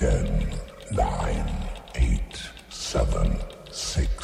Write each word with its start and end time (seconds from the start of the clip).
10, 0.00 0.48
9, 0.92 1.44
8, 1.94 2.52
7, 2.70 3.36
6. 3.70 4.19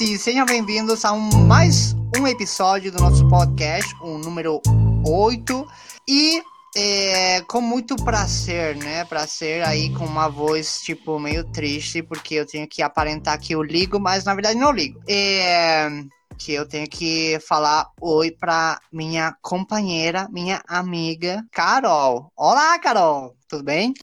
E 0.00 0.16
sejam 0.16 0.46
bem-vindos 0.46 1.04
a 1.04 1.12
um, 1.12 1.28
mais 1.46 1.92
um 2.16 2.26
episódio 2.26 2.92
do 2.92 2.98
nosso 2.98 3.28
podcast, 3.28 3.92
o 4.00 4.16
número 4.16 4.60
8. 5.04 5.66
E 6.08 6.40
é, 6.76 7.40
com 7.42 7.60
muito 7.60 7.96
prazer, 7.96 8.76
né? 8.76 9.04
Prazer 9.04 9.64
aí 9.64 9.92
com 9.92 10.04
uma 10.04 10.28
voz, 10.28 10.80
tipo, 10.82 11.18
meio 11.18 11.42
triste, 11.50 12.00
porque 12.00 12.36
eu 12.36 12.46
tenho 12.46 12.68
que 12.68 12.80
aparentar 12.80 13.40
que 13.40 13.54
eu 13.54 13.62
ligo, 13.62 13.98
mas 13.98 14.24
na 14.24 14.34
verdade 14.34 14.56
não 14.56 14.70
ligo. 14.70 15.00
É, 15.08 15.88
que 16.36 16.52
eu 16.52 16.68
tenho 16.68 16.88
que 16.88 17.36
falar 17.40 17.90
oi 18.00 18.30
pra 18.30 18.78
minha 18.92 19.34
companheira, 19.42 20.28
minha 20.30 20.62
amiga, 20.68 21.44
Carol. 21.50 22.30
Olá, 22.36 22.78
Carol! 22.78 23.34
Tudo 23.48 23.64
bem? 23.64 23.94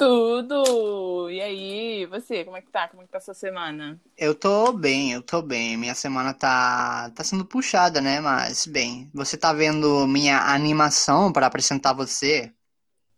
Tudo! 0.00 1.28
E 1.28 1.42
aí, 1.42 2.06
você, 2.06 2.42
como 2.42 2.56
é 2.56 2.62
que 2.62 2.70
tá? 2.70 2.88
Como 2.88 3.02
é 3.02 3.04
que 3.04 3.12
tá 3.12 3.18
a 3.18 3.20
sua 3.20 3.34
semana? 3.34 4.00
Eu 4.16 4.34
tô 4.34 4.72
bem, 4.72 5.12
eu 5.12 5.20
tô 5.20 5.42
bem. 5.42 5.76
Minha 5.76 5.94
semana 5.94 6.32
tá, 6.32 7.10
tá 7.14 7.22
sendo 7.22 7.44
puxada, 7.44 8.00
né? 8.00 8.18
Mas, 8.18 8.64
bem, 8.64 9.10
você 9.12 9.36
tá 9.36 9.52
vendo 9.52 10.06
minha 10.06 10.38
animação 10.54 11.30
para 11.30 11.46
apresentar 11.46 11.92
você? 11.92 12.50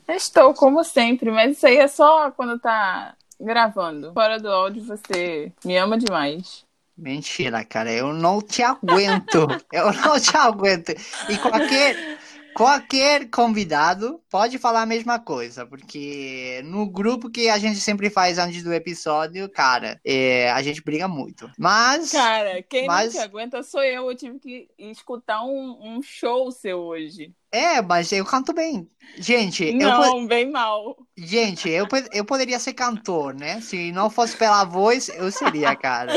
Estou, 0.08 0.52
como 0.54 0.82
sempre, 0.82 1.30
mas 1.30 1.56
isso 1.56 1.68
aí 1.68 1.76
é 1.76 1.86
só 1.86 2.32
quando 2.32 2.58
tá 2.58 3.14
gravando. 3.40 4.12
Fora 4.12 4.40
do 4.40 4.50
áudio, 4.50 4.82
você 4.82 5.52
me 5.64 5.76
ama 5.76 5.96
demais. 5.96 6.66
Mentira, 6.96 7.64
cara, 7.64 7.92
eu 7.92 8.12
não 8.12 8.42
te 8.42 8.60
aguento. 8.60 9.46
eu 9.72 9.92
não 9.92 10.18
te 10.18 10.36
aguento. 10.36 10.90
E 11.28 11.38
qualquer, 11.38 12.18
qualquer 12.54 13.28
convidado 13.30 14.20
pode 14.30 14.58
falar 14.58 14.82
a 14.82 14.86
mesma 14.86 15.18
coisa, 15.18 15.66
porque 15.66 16.60
no 16.64 16.88
grupo 16.88 17.30
que 17.30 17.48
a 17.48 17.58
gente 17.58 17.80
sempre 17.80 18.10
faz 18.10 18.38
antes 18.38 18.62
do 18.62 18.72
episódio, 18.72 19.48
cara, 19.48 20.00
é, 20.04 20.50
a 20.50 20.62
gente 20.62 20.82
briga 20.82 21.08
muito. 21.08 21.50
Mas. 21.58 22.12
Cara, 22.12 22.62
quem 22.62 22.86
Mas- 22.86 23.14
não 23.14 23.20
te 23.20 23.24
aguenta 23.24 23.62
sou 23.62 23.82
eu. 23.82 24.10
Eu 24.10 24.16
tive 24.16 24.38
que 24.38 24.68
escutar 24.78 25.42
um, 25.42 25.78
um 25.82 26.02
show 26.02 26.50
seu 26.50 26.78
hoje. 26.78 27.32
É, 27.50 27.82
mas 27.82 28.10
eu 28.12 28.24
canto 28.24 28.54
bem. 28.54 28.88
Gente, 29.18 29.64
eu, 29.64 29.74
Não, 29.74 30.26
bem 30.26 30.50
mal. 30.50 30.96
Gente, 31.16 31.68
eu, 31.68 31.86
eu 32.12 32.24
poderia 32.24 32.58
ser 32.58 32.72
cantor, 32.72 33.34
né? 33.34 33.60
Se 33.60 33.92
não 33.92 34.08
fosse 34.08 34.36
pela 34.36 34.64
voz, 34.64 35.10
eu 35.10 35.30
seria, 35.30 35.76
cara. 35.76 36.12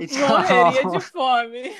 Então, 0.00 0.28
Morreria 0.28 0.88
de 0.88 1.00
fome. 1.00 1.74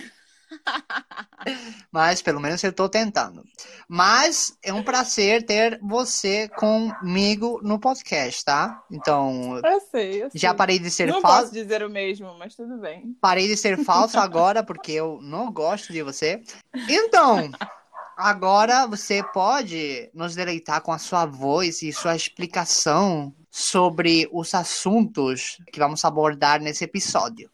mas 1.90 2.22
pelo 2.22 2.40
menos 2.40 2.62
eu 2.62 2.72
tô 2.72 2.88
tentando. 2.88 3.44
Mas 3.88 4.56
é 4.62 4.72
um 4.72 4.82
prazer 4.82 5.44
ter 5.44 5.78
você 5.82 6.48
comigo 6.48 7.60
no 7.62 7.78
podcast, 7.78 8.44
tá? 8.44 8.82
Então, 8.90 9.60
Eu 9.64 9.80
sei, 9.90 10.22
eu 10.24 10.30
sei. 10.30 10.40
já 10.40 10.54
parei 10.54 10.78
de 10.78 10.90
ser 10.90 11.08
Não 11.08 11.20
falso. 11.20 11.40
posso 11.42 11.52
dizer 11.52 11.82
o 11.82 11.90
mesmo, 11.90 12.36
mas 12.38 12.54
tudo 12.54 12.78
bem. 12.78 13.16
Parei 13.20 13.46
de 13.46 13.56
ser 13.56 13.82
falso 13.84 14.18
agora 14.18 14.62
porque 14.62 14.92
eu 14.92 15.18
não 15.22 15.50
gosto 15.52 15.92
de 15.92 16.02
você. 16.02 16.42
Então, 16.88 17.50
agora 18.16 18.86
você 18.86 19.22
pode 19.32 20.10
nos 20.14 20.34
deleitar 20.34 20.80
com 20.82 20.92
a 20.92 20.98
sua 20.98 21.26
voz 21.26 21.82
e 21.82 21.92
sua 21.92 22.14
explicação 22.16 23.34
sobre 23.50 24.28
os 24.32 24.54
assuntos 24.54 25.58
que 25.70 25.78
vamos 25.78 26.04
abordar 26.04 26.60
nesse 26.60 26.84
episódio. 26.84 27.50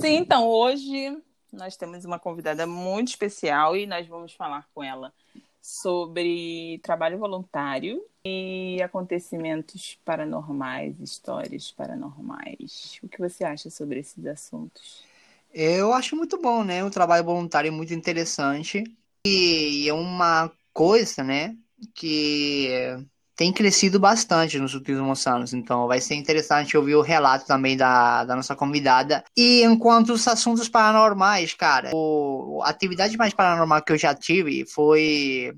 Sim, 0.00 0.16
então 0.18 0.46
hoje 0.46 1.18
nós 1.56 1.76
temos 1.76 2.04
uma 2.04 2.18
convidada 2.18 2.66
muito 2.66 3.08
especial 3.08 3.76
e 3.76 3.86
nós 3.86 4.06
vamos 4.06 4.32
falar 4.32 4.68
com 4.74 4.82
ela 4.82 5.12
sobre 5.60 6.78
trabalho 6.82 7.18
voluntário 7.18 8.00
e 8.24 8.80
acontecimentos 8.82 9.98
paranormais, 10.04 11.00
histórias 11.00 11.72
paranormais. 11.72 12.98
O 13.02 13.08
que 13.08 13.18
você 13.18 13.44
acha 13.44 13.68
sobre 13.68 13.98
esses 13.98 14.24
assuntos? 14.26 15.04
Eu 15.52 15.92
acho 15.92 16.14
muito 16.14 16.40
bom, 16.40 16.62
né? 16.62 16.84
O 16.84 16.90
trabalho 16.90 17.24
voluntário 17.24 17.68
é 17.68 17.70
muito 17.72 17.94
interessante 17.94 18.84
e 19.26 19.88
é 19.88 19.92
uma 19.92 20.52
coisa, 20.72 21.24
né, 21.24 21.56
que 21.94 22.68
tem 23.36 23.52
crescido 23.52 24.00
bastante 24.00 24.58
nos 24.58 24.74
últimos 24.74 25.26
anos. 25.26 25.52
Então 25.52 25.86
vai 25.86 26.00
ser 26.00 26.14
interessante 26.14 26.76
ouvir 26.76 26.94
o 26.94 27.02
relato 27.02 27.46
também 27.46 27.76
da, 27.76 28.24
da 28.24 28.34
nossa 28.34 28.56
convidada. 28.56 29.22
E 29.36 29.62
enquanto 29.62 30.10
os 30.14 30.26
assuntos 30.26 30.68
paranormais, 30.68 31.52
cara, 31.52 31.90
o, 31.92 32.62
a 32.64 32.70
atividade 32.70 33.16
mais 33.18 33.34
paranormal 33.34 33.82
que 33.82 33.92
eu 33.92 33.98
já 33.98 34.14
tive 34.14 34.64
foi 34.64 35.54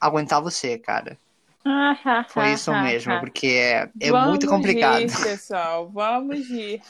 aguentar 0.00 0.42
você, 0.42 0.76
cara. 0.76 1.16
Foi 2.28 2.52
isso 2.52 2.72
mesmo, 2.72 3.18
porque 3.20 3.46
é, 3.46 3.90
é 4.00 4.10
Vamos 4.12 4.30
muito 4.30 4.46
complicado. 4.46 5.00
Rir, 5.00 5.12
pessoal, 5.22 5.88
vamos 5.90 6.48
rir. 6.48 6.80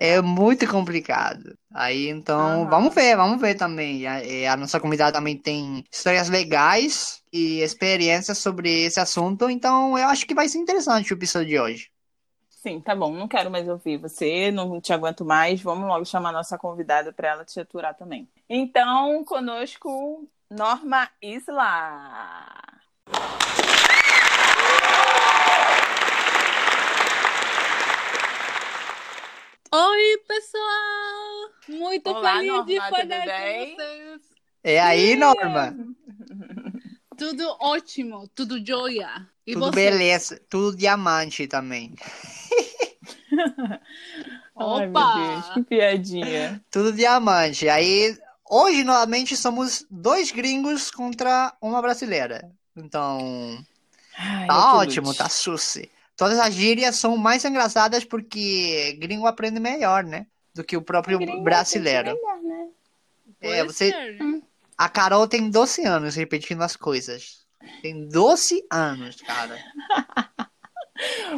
É 0.00 0.20
muito 0.20 0.66
complicado. 0.66 1.56
Aí, 1.74 2.08
então, 2.08 2.62
Aham. 2.62 2.70
vamos 2.70 2.94
ver, 2.94 3.16
vamos 3.16 3.40
ver 3.40 3.54
também. 3.54 4.06
A, 4.06 4.24
e 4.24 4.46
a 4.46 4.56
nossa 4.56 4.80
comunidade 4.80 5.12
também 5.12 5.36
tem 5.36 5.84
histórias 5.92 6.28
legais 6.28 7.22
e 7.32 7.60
experiências 7.60 8.38
sobre 8.38 8.84
esse 8.84 8.98
assunto, 8.98 9.50
então 9.50 9.98
eu 9.98 10.08
acho 10.08 10.26
que 10.26 10.34
vai 10.34 10.48
ser 10.48 10.58
interessante 10.58 11.12
o 11.12 11.16
episódio 11.16 11.48
de 11.48 11.58
hoje. 11.58 11.90
Sim, 12.48 12.80
tá 12.80 12.96
bom. 12.96 13.12
Não 13.12 13.28
quero 13.28 13.48
mais 13.48 13.68
ouvir 13.68 13.96
você, 13.96 14.50
não 14.50 14.80
te 14.80 14.92
aguento 14.92 15.24
mais. 15.24 15.62
Vamos 15.62 15.86
logo 15.86 16.04
chamar 16.04 16.30
a 16.30 16.32
nossa 16.32 16.58
convidada 16.58 17.12
para 17.12 17.28
ela 17.28 17.44
te 17.44 17.60
aturar 17.60 17.94
também. 17.94 18.28
Então, 18.48 19.24
conosco, 19.24 20.28
Norma 20.50 21.08
Isla. 21.22 22.56
Oi, 29.78 30.18
pessoal! 30.26 31.50
Muito 31.68 32.08
Olá, 32.08 32.38
feliz 32.38 32.64
de 32.64 32.76
Norma, 32.76 32.96
poder 32.96 33.14
tudo 33.20 33.24
bem? 33.26 33.76
com 33.76 33.82
vocês. 33.82 34.22
É 34.64 34.80
aí, 34.80 35.16
Norma? 35.16 35.76
Tudo 37.18 37.44
ótimo, 37.60 38.26
tudo 38.34 38.64
joia. 38.64 39.28
E 39.46 39.52
Tudo 39.52 39.66
você? 39.66 39.74
beleza, 39.74 40.40
tudo 40.48 40.76
diamante 40.78 41.46
também. 41.46 41.94
Ai, 44.58 44.86
meu 44.86 44.92
Opa! 44.94 45.12
Deus, 45.12 45.50
que 45.50 45.62
piadinha. 45.62 46.64
Tudo 46.70 46.92
diamante. 46.92 47.68
Aí, 47.68 48.16
hoje, 48.48 48.82
novamente, 48.82 49.36
somos 49.36 49.84
dois 49.90 50.30
gringos 50.32 50.90
contra 50.90 51.54
uma 51.60 51.82
brasileira. 51.82 52.50
Então, 52.74 53.62
Ai, 54.16 54.46
Tá 54.46 54.74
ótimo, 54.78 55.08
lute. 55.08 55.18
tá 55.18 55.28
suci. 55.28 55.90
Todas 56.16 56.38
as 56.38 56.54
gírias 56.54 56.96
são 56.96 57.16
mais 57.16 57.44
engraçadas 57.44 58.04
porque 58.04 58.96
gringo 59.00 59.26
aprende 59.26 59.60
melhor, 59.60 60.02
né? 60.04 60.26
Do 60.54 60.64
que 60.64 60.76
o 60.76 60.82
próprio 60.82 61.18
Gringo 61.18 61.42
brasileiro. 61.42 62.14
melhor, 62.14 62.42
né? 62.42 62.68
É, 63.40 63.62
você- 63.64 63.90
ser. 63.90 64.42
A 64.78 64.88
Carol 64.88 65.28
tem 65.28 65.50
12 65.50 65.84
anos 65.84 66.14
repetindo 66.14 66.62
as 66.62 66.74
coisas. 66.76 67.44
Tem 67.82 68.08
12 68.08 68.64
anos, 68.70 69.16
cara. 69.20 69.58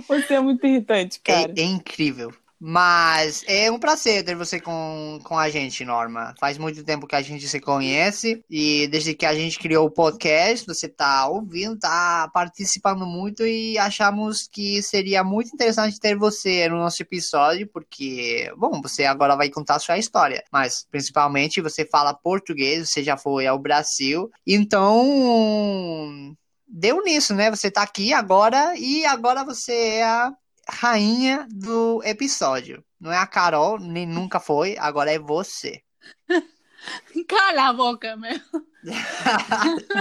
Você 0.08 0.34
é 0.34 0.40
muito 0.40 0.64
irritante, 0.66 1.20
É, 1.24 1.32
cara. 1.42 1.52
é 1.56 1.62
incrível. 1.62 2.32
Mas 2.60 3.44
é 3.46 3.70
um 3.70 3.78
prazer 3.78 4.24
ter 4.24 4.34
você 4.34 4.60
com, 4.60 5.20
com 5.22 5.38
a 5.38 5.48
gente, 5.48 5.84
Norma. 5.84 6.34
Faz 6.40 6.58
muito 6.58 6.82
tempo 6.82 7.06
que 7.06 7.14
a 7.14 7.22
gente 7.22 7.46
se 7.48 7.60
conhece 7.60 8.42
e 8.50 8.88
desde 8.88 9.14
que 9.14 9.24
a 9.24 9.34
gente 9.34 9.58
criou 9.58 9.86
o 9.86 9.90
podcast, 9.90 10.66
você 10.66 10.88
tá 10.88 11.28
ouvindo, 11.28 11.78
tá 11.78 12.28
participando 12.34 13.06
muito 13.06 13.46
e 13.46 13.78
achamos 13.78 14.48
que 14.50 14.82
seria 14.82 15.22
muito 15.22 15.54
interessante 15.54 16.00
ter 16.00 16.16
você 16.16 16.68
no 16.68 16.78
nosso 16.78 17.00
episódio, 17.02 17.68
porque, 17.72 18.52
bom, 18.56 18.80
você 18.82 19.04
agora 19.04 19.36
vai 19.36 19.48
contar 19.50 19.76
a 19.76 19.80
sua 19.80 19.98
história, 19.98 20.42
mas 20.52 20.86
principalmente 20.90 21.60
você 21.60 21.84
fala 21.84 22.12
português, 22.12 22.90
você 22.90 23.04
já 23.04 23.16
foi 23.16 23.46
ao 23.46 23.58
Brasil, 23.58 24.30
então 24.46 26.34
deu 26.66 27.02
nisso, 27.02 27.34
né? 27.34 27.50
Você 27.50 27.70
tá 27.70 27.82
aqui 27.82 28.12
agora 28.12 28.74
e 28.76 29.04
agora 29.06 29.44
você 29.44 29.72
é 29.72 30.04
a 30.04 30.32
rainha 30.68 31.46
do 31.50 32.02
episódio. 32.04 32.84
Não 33.00 33.12
é 33.12 33.16
a 33.18 33.26
Carol, 33.26 33.78
nem 33.78 34.06
nunca 34.06 34.40
foi, 34.40 34.76
agora 34.78 35.12
é 35.12 35.18
você. 35.18 35.82
Cala 37.28 37.68
a 37.68 37.72
boca, 37.72 38.16
meu. 38.16 38.38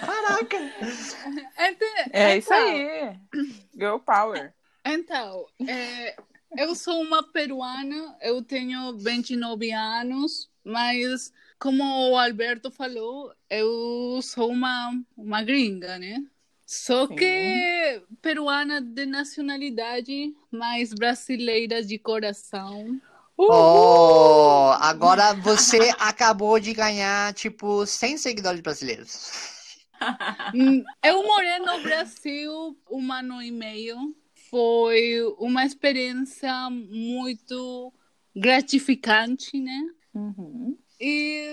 Caraca! 0.00 0.56
Ente- 1.58 2.10
É 2.12 2.38
isso 2.38 2.52
então, 2.52 2.68
aí. 2.68 3.18
Girl 3.74 3.98
Power. 3.98 4.54
Então, 4.84 5.46
é, 5.66 6.16
eu 6.56 6.74
sou 6.74 7.00
uma 7.02 7.22
peruana, 7.22 8.16
eu 8.20 8.42
tenho 8.42 8.96
29 8.96 9.72
anos, 9.72 10.50
mas 10.64 11.32
como 11.58 11.82
o 12.12 12.18
Alberto 12.18 12.70
falou, 12.70 13.32
eu 13.50 14.20
sou 14.22 14.50
uma, 14.50 14.92
uma 15.16 15.42
gringa, 15.42 15.98
né? 15.98 16.22
Só 16.66 17.06
Sim. 17.06 17.14
que 17.14 18.02
peruana 18.20 18.80
de 18.80 19.06
nacionalidade, 19.06 20.34
mas 20.50 20.92
brasileira 20.92 21.82
de 21.82 21.96
coração. 21.98 23.00
Oh, 23.38 24.72
agora 24.80 25.32
você 25.40 25.94
acabou 25.98 26.58
de 26.58 26.72
ganhar, 26.72 27.32
tipo, 27.34 27.86
100 27.86 28.18
seguidores 28.18 28.60
brasileiros. 28.60 29.30
Hum, 30.52 30.82
Eu 31.02 31.22
morei 31.22 31.58
no 31.60 31.82
Brasil 31.82 32.76
um 32.90 33.12
ano 33.12 33.42
e 33.42 33.50
meio. 33.50 33.96
Foi 34.50 35.22
uma 35.38 35.64
experiência 35.64 36.70
muito 36.70 37.92
gratificante, 38.34 39.60
né? 39.60 39.80
Uhum. 40.14 40.78
E 40.98 41.44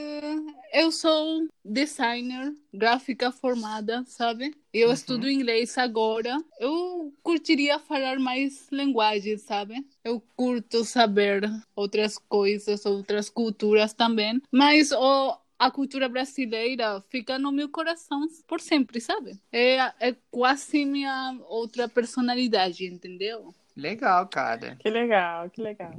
eu 0.74 0.92
sou 0.92 1.48
designer, 1.64 2.54
gráfica 2.74 3.32
formada, 3.32 4.04
sabe? 4.08 4.56
Eu 4.74 4.88
Uhum. 4.88 4.94
estudo 4.94 5.30
inglês 5.30 5.78
agora. 5.78 6.38
Eu 6.60 7.14
curtiria 7.22 7.78
falar 7.78 8.20
mais 8.20 8.68
linguagens, 8.72 9.42
sabe? 9.42 9.86
Eu 10.04 10.22
curto 10.36 10.84
saber 10.84 11.44
outras 11.76 12.18
coisas, 12.18 12.86
outras 12.86 13.30
culturas 13.30 13.94
também. 13.94 14.42
Mas 14.52 14.92
o, 14.92 15.38
a 15.60 15.70
cultura 15.72 16.10
brasileira 16.10 17.02
fica 17.10 17.38
no 17.38 17.52
meu 17.52 17.70
coração 17.70 18.26
por 18.48 18.60
sempre, 18.60 19.00
sabe? 19.00 19.40
É, 19.52 19.78
é 20.00 20.16
quase 20.32 20.86
minha 20.86 21.38
outra 21.48 21.88
personalidade, 21.88 22.86
entendeu? 22.86 23.54
Legal, 23.76 24.28
cara. 24.28 24.78
Que 24.80 24.90
legal, 24.90 25.50
que 25.50 25.62
legal. 25.62 25.94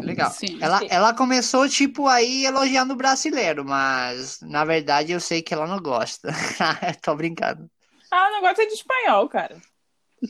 Legal. 0.00 0.30
Sim. 0.30 0.58
Ela, 0.60 0.78
Sim. 0.80 0.88
ela 0.90 1.14
começou, 1.14 1.68
tipo, 1.68 2.08
aí 2.08 2.44
elogiando 2.44 2.94
o 2.94 2.96
brasileiro, 2.96 3.64
mas 3.64 4.40
na 4.42 4.64
verdade 4.64 5.12
eu 5.12 5.20
sei 5.20 5.40
que 5.40 5.54
ela 5.54 5.66
não 5.66 5.80
gosta. 5.80 6.30
Tô 7.02 7.14
brincando. 7.14 7.70
Ah, 8.10 8.28
o 8.28 8.34
negócio 8.34 8.62
é 8.62 8.66
de 8.66 8.74
espanhol, 8.74 9.28
cara. 9.28 9.56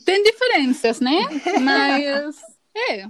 Tem 0.03 0.23
diferenças, 0.23 0.99
né? 0.99 1.19
Mas 1.61 2.35
é. 2.75 3.07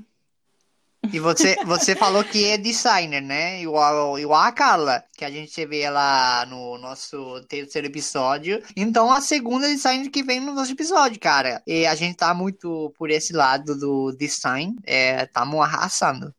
E 1.12 1.20
você, 1.20 1.56
você 1.66 1.96
falou 1.96 2.24
que 2.24 2.46
é 2.46 2.58
designer, 2.58 3.22
né? 3.22 3.62
Igual, 3.62 4.18
igual 4.20 4.42
a 4.42 4.52
Carla, 4.52 5.04
que 5.18 5.26
a 5.26 5.32
gente 5.32 5.66
vê 5.66 5.82
ela 5.82 6.46
no 6.46 6.78
nosso 6.78 7.42
terceiro 7.48 7.88
episódio. 7.88 8.62
Então, 8.76 9.12
a 9.12 9.22
segunda 9.22 9.68
designer 9.68 10.10
que 10.10 10.24
vem 10.24 10.40
no 10.40 10.54
nosso 10.54 10.72
episódio, 10.72 11.20
cara. 11.20 11.62
E 11.66 11.86
a 11.86 11.96
gente 11.96 12.18
tá 12.18 12.34
muito 12.34 12.94
por 12.98 13.10
esse 13.10 13.34
lado 13.34 13.78
do 13.78 14.12
design. 14.18 14.76
É, 14.84 15.26
tamo 15.28 15.62
arrasando. 15.62 16.34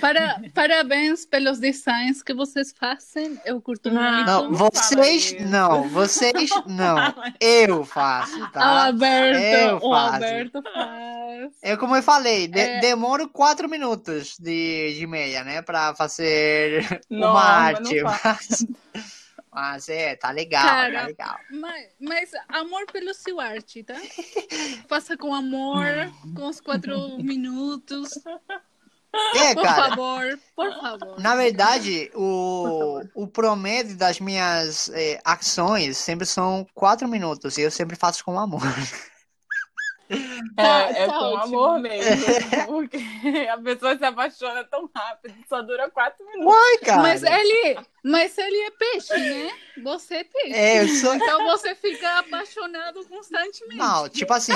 Para, 0.00 0.40
parabéns 0.54 1.24
pelos 1.24 1.58
designs 1.58 2.22
que 2.22 2.34
vocês 2.34 2.72
fazem. 2.78 3.40
Eu 3.44 3.60
curto 3.60 3.90
Não. 3.90 4.02
muito. 4.12 4.26
Não, 4.26 4.52
vocês 4.52 5.34
não, 5.40 5.88
vocês 5.88 6.50
não. 6.66 6.96
Eu 7.40 7.84
faço, 7.84 8.36
O 8.42 8.48
tá? 8.50 8.86
Alberto, 8.86 9.40
Eu 9.40 9.76
o 9.76 9.90
faço. 9.90 10.14
Alberto 10.14 10.62
faz. 10.62 11.52
É 11.62 11.76
como 11.76 11.96
eu 11.96 12.02
falei, 12.02 12.46
de- 12.48 12.58
É. 12.60 12.80
demoro 12.80 13.28
quatro 13.28 13.68
minutos 13.68 14.36
de, 14.38 14.94
de 14.98 15.06
meia, 15.06 15.42
né? 15.44 15.62
Pra 15.62 15.94
fazer 15.94 17.00
Não, 17.10 17.30
uma 17.30 17.40
arte. 17.42 18.02
não 18.02 18.10
Mas, 18.24 18.66
mas 19.52 19.88
é, 19.88 20.14
tá 20.16 20.30
legal, 20.30 20.62
Cara. 20.66 21.00
tá 21.00 21.06
legal. 21.06 21.36
Mas, 21.50 21.86
mas 22.00 22.30
amor 22.48 22.84
pelo 22.92 23.14
seu 23.14 23.40
arte, 23.40 23.82
tá? 23.82 23.94
Faça 24.88 25.16
com 25.16 25.34
amor, 25.34 25.84
com 26.34 26.46
os 26.48 26.60
quatro 26.60 27.16
minutos. 27.22 28.10
É, 29.34 29.54
Por 29.54 29.62
cara. 29.62 29.88
favor, 29.90 30.38
por 30.54 30.72
favor. 30.80 31.20
Na 31.20 31.34
verdade, 31.34 32.10
o, 32.14 33.00
o 33.14 33.26
promédio 33.26 33.96
das 33.96 34.20
minhas 34.20 34.90
eh, 34.94 35.20
ações 35.24 35.96
sempre 35.98 36.26
são 36.26 36.66
quatro 36.74 37.06
minutos 37.08 37.58
e 37.58 37.62
eu 37.62 37.70
sempre 37.70 37.96
faço 37.96 38.24
com 38.24 38.38
amor. 38.38 38.62
Tá- 40.56 40.90
é 40.90 41.02
é 41.02 41.06
tá 41.06 41.18
com 41.18 41.36
amor 41.36 41.78
mesmo. 41.80 42.24
Porque 42.66 42.98
a 43.50 43.58
pessoa 43.58 43.96
se 43.98 44.04
apaixona 44.04 44.64
tão 44.64 44.88
rápido, 44.94 45.34
só 45.48 45.60
dura 45.62 45.90
quatro 45.90 46.24
minutos. 46.26 46.54
Uai, 46.54 46.78
cara. 46.78 47.02
Mas 47.02 47.22
ele, 47.22 47.78
mas 48.04 48.38
ele 48.38 48.56
é 48.62 48.70
peixe, 48.70 49.16
né? 49.16 49.50
Você 49.82 50.14
é 50.16 50.24
peixe. 50.24 50.54
É, 50.54 50.82
eu 50.82 50.88
sou. 50.88 51.14
Então 51.14 51.44
você 51.44 51.74
fica 51.74 52.18
apaixonado 52.20 53.04
constantemente. 53.06 53.76
Não, 53.76 54.08
tipo 54.08 54.32
assim, 54.32 54.54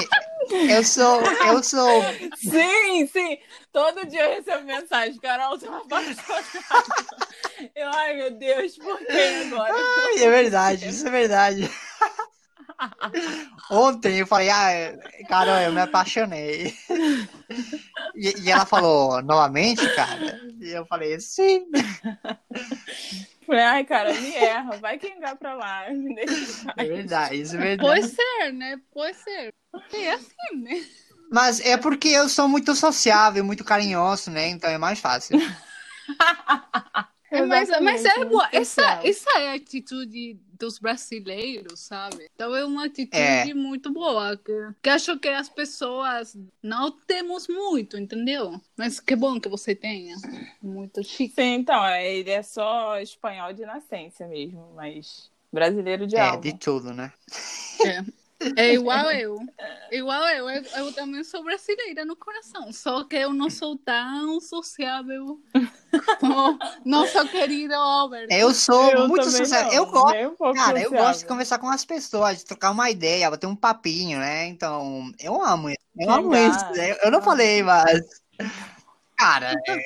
eu 0.71 0.85
sou. 0.85 1.21
Eu 1.47 1.63
sou. 1.63 2.03
Sim, 2.37 3.07
sim. 3.07 3.39
Todo 3.73 4.07
dia 4.07 4.25
eu 4.25 4.31
recebo 4.37 4.65
mensagem, 4.65 5.19
Carol, 5.21 5.59
tô 5.59 5.73
apaixonada. 5.73 6.47
Eu, 7.75 7.89
ai 7.91 8.15
meu 8.15 8.31
Deus, 8.31 8.79
por 8.79 8.97
que 8.99 9.13
agora? 9.13 9.75
Ai, 9.75 10.25
é 10.25 10.31
verdade, 10.31 10.89
isso 10.89 11.07
é 11.07 11.11
verdade. 11.11 11.71
Ontem 13.71 14.19
eu 14.19 14.27
falei, 14.27 14.51
ah, 14.51 14.99
cara, 15.29 15.63
eu 15.65 15.73
me 15.73 15.81
apaixonei. 15.81 16.75
E, 18.15 18.43
e 18.45 18.51
ela 18.51 18.67
falou, 18.67 19.23
novamente, 19.23 19.89
cara? 19.91 20.41
E 20.61 20.71
eu 20.71 20.85
falei, 20.87 21.19
sim. 21.21 21.67
Falei, 23.47 23.63
ai, 23.63 23.85
cara, 23.85 24.13
me 24.15 24.35
erra, 24.35 24.77
vai 24.79 24.99
quem 24.99 25.19
vai 25.21 25.37
pra 25.37 25.55
lá. 25.55 25.89
Me 25.91 26.15
deixa 26.15 26.35
em 26.35 26.83
É 26.83 26.85
verdade, 26.85 27.41
isso 27.41 27.57
é 27.57 27.59
Pode 27.59 28.03
verdade. 28.03 28.07
ser, 28.09 28.53
né? 28.53 28.81
Pode 28.93 29.17
ser. 29.17 29.53
É 29.93 30.13
assim, 30.13 30.57
né? 30.57 30.85
Mas 31.31 31.61
é 31.61 31.77
porque 31.77 32.09
eu 32.09 32.29
sou 32.29 32.49
muito 32.49 32.75
sociável, 32.75 33.45
muito 33.45 33.65
carinhoso, 33.65 34.31
né? 34.31 34.49
Então 34.49 34.69
é 34.69 34.79
mais 34.79 34.99
fácil. 34.99 35.39
É, 37.53 37.67
mas, 37.67 37.81
mas 37.83 38.05
é 38.05 38.25
boa. 38.25 38.43
muito 38.45 38.57
Essa, 38.57 39.01
essa 39.05 39.31
é 39.39 39.51
a 39.51 39.55
atitude 39.55 40.39
dos 40.59 40.79
brasileiros, 40.79 41.81
sabe? 41.81 42.29
Então 42.35 42.55
é 42.55 42.65
uma 42.65 42.85
atitude 42.87 43.17
É. 43.17 43.55
muito 43.55 43.91
boa. 43.93 44.37
Que, 44.37 44.53
que 44.83 44.91
acho 44.91 45.19
que 45.19 45.29
as 45.29 45.49
pessoas 45.49 46.37
não 46.63 46.91
temos 46.91 47.49
muito, 47.49 47.97
entendeu? 47.97 48.61
Mas 48.77 49.01
que 49.01 49.17
bom 49.17 49.41
que 49.41 49.49
você 49.49 49.75
tenha. 49.75 50.17
Muito 50.63 51.03
chique. 51.03 51.35
Sim, 51.35 51.55
então, 51.55 51.85
é, 51.87 52.15
ele 52.15 52.31
é 52.31 52.43
só 52.43 52.99
espanhol 53.01 53.53
de 53.53 53.65
nascença 53.65 54.27
mesmo, 54.27 54.73
mas 54.75 55.31
brasileiro 55.53 56.07
de 56.07 56.17
É, 56.17 56.21
alma. 56.21 56.41
de 56.43 56.53
tudo, 56.59 56.93
né? 56.93 57.13
É. 57.85 58.05
É 58.57 58.73
igual 58.75 59.11
eu. 59.13 59.37
Igual 59.93 60.23
eu. 60.31 60.49
eu. 60.49 60.63
Eu 60.63 60.93
também 60.95 61.23
sou 61.23 61.45
brasileira 61.45 62.05
no 62.05 62.17
coração. 62.17 62.73
Só 62.73 63.05
que 63.05 63.17
eu 63.17 63.33
não 63.33 63.51
sou 63.51 63.77
tão 63.77 64.41
sociável 64.41 65.39
como 66.19 66.59
nosso 66.85 67.29
querido 67.29 67.75
Albert. 67.75 68.29
Eu 68.31 68.55
sou 68.55 68.91
Eu 68.91 69.09
muito 69.09 69.31
sociável. 69.31 69.67
não, 69.69 69.75
Eu 69.75 69.87
gosto. 69.87 70.17
um 70.43 70.55
Cara, 70.55 70.79
eu 70.79 70.85
sociável. 70.85 70.91
gosto 71.07 71.21
de 71.21 71.27
conversar 71.27 71.59
com 71.59 71.69
as 71.69 71.85
pessoas, 71.85 72.39
de 72.39 72.45
trocar 72.47 72.71
uma 72.71 72.91
ideia, 72.91 73.31
bater 73.31 73.47
um 73.47 73.57
papinho, 73.57 74.19
né? 74.19 74.47
Então, 74.47 75.13
eu 75.19 75.43
amo 75.45 75.69
isso. 75.69 75.79
Eu 75.99 76.07
Quem 76.07 76.17
amo 76.17 76.31
dá? 76.31 76.39
isso. 76.49 76.65
Eu, 76.81 76.97
eu 77.05 77.11
não 77.11 77.21
falei, 77.21 77.63
mas. 77.63 78.01
Cara, 79.19 79.53
é... 79.69 79.77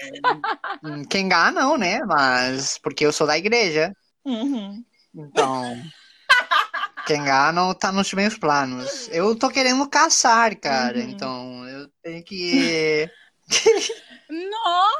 quem 1.10 1.28
ganha 1.28 1.50
não, 1.50 1.76
né? 1.76 2.04
Mas. 2.04 2.78
Porque 2.78 3.04
eu 3.04 3.12
sou 3.12 3.26
da 3.26 3.36
igreja. 3.36 3.92
Uhum. 4.24 4.84
Então. 5.12 5.76
Quem 7.06 7.22
ganha 7.22 7.52
não 7.52 7.74
tá 7.74 7.92
nos 7.92 8.12
meus 8.12 8.36
planos. 8.38 9.08
Eu 9.10 9.36
tô 9.36 9.50
querendo 9.50 9.86
caçar, 9.88 10.56
cara. 10.56 10.98
Uhum. 10.98 11.10
Então, 11.10 11.68
eu 11.68 11.88
tenho 12.02 12.24
que. 12.24 13.10
Não! 14.28 14.90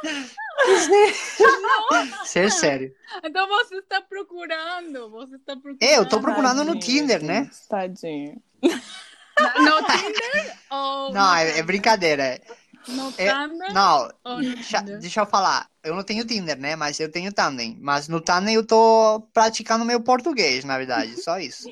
Ser 2.25 2.51
sério. 2.51 2.95
Então 3.25 3.49
você 3.49 3.77
está 3.77 4.01
procurando. 4.03 5.11
Você 5.11 5.37
está 5.37 5.57
procurando. 5.57 5.83
É, 5.83 5.99
eu 5.99 6.09
tô 6.09 6.21
procurando 6.21 6.65
no 6.65 6.75
Tadinho, 6.75 6.81
Tinder, 6.81 7.25
né? 7.25 7.51
Tadinho. 7.69 8.43
No 8.63 9.83
Tinder 9.83 10.57
ou 10.71 11.13
Não, 11.13 11.31
no, 11.31 11.37
é, 11.37 11.59
é 11.59 11.63
brincadeira. 11.63 12.41
no 12.87 13.13
é- 13.17 13.33
Tinder? 13.33 13.73
Não, 13.73 14.09
no 14.25 14.41
deixa, 14.41 14.81
deixa 14.83 15.21
eu 15.23 15.27
falar. 15.27 15.69
Eu 15.83 15.97
não 15.97 16.05
tenho 16.05 16.25
Tinder, 16.25 16.59
né? 16.59 16.77
Mas 16.77 17.01
eu 17.01 17.11
tenho 17.11 17.33
Tandem. 17.33 17.77
Mas 17.81 18.09
no 18.09 18.21
Tandem 18.21 18.55
eu 18.55 18.65
tô 18.65 19.27
praticando 19.33 19.85
meu 19.85 20.01
português, 20.01 20.65
na 20.65 20.79
verdade. 20.79 21.21
Só 21.21 21.39
isso. 21.39 21.69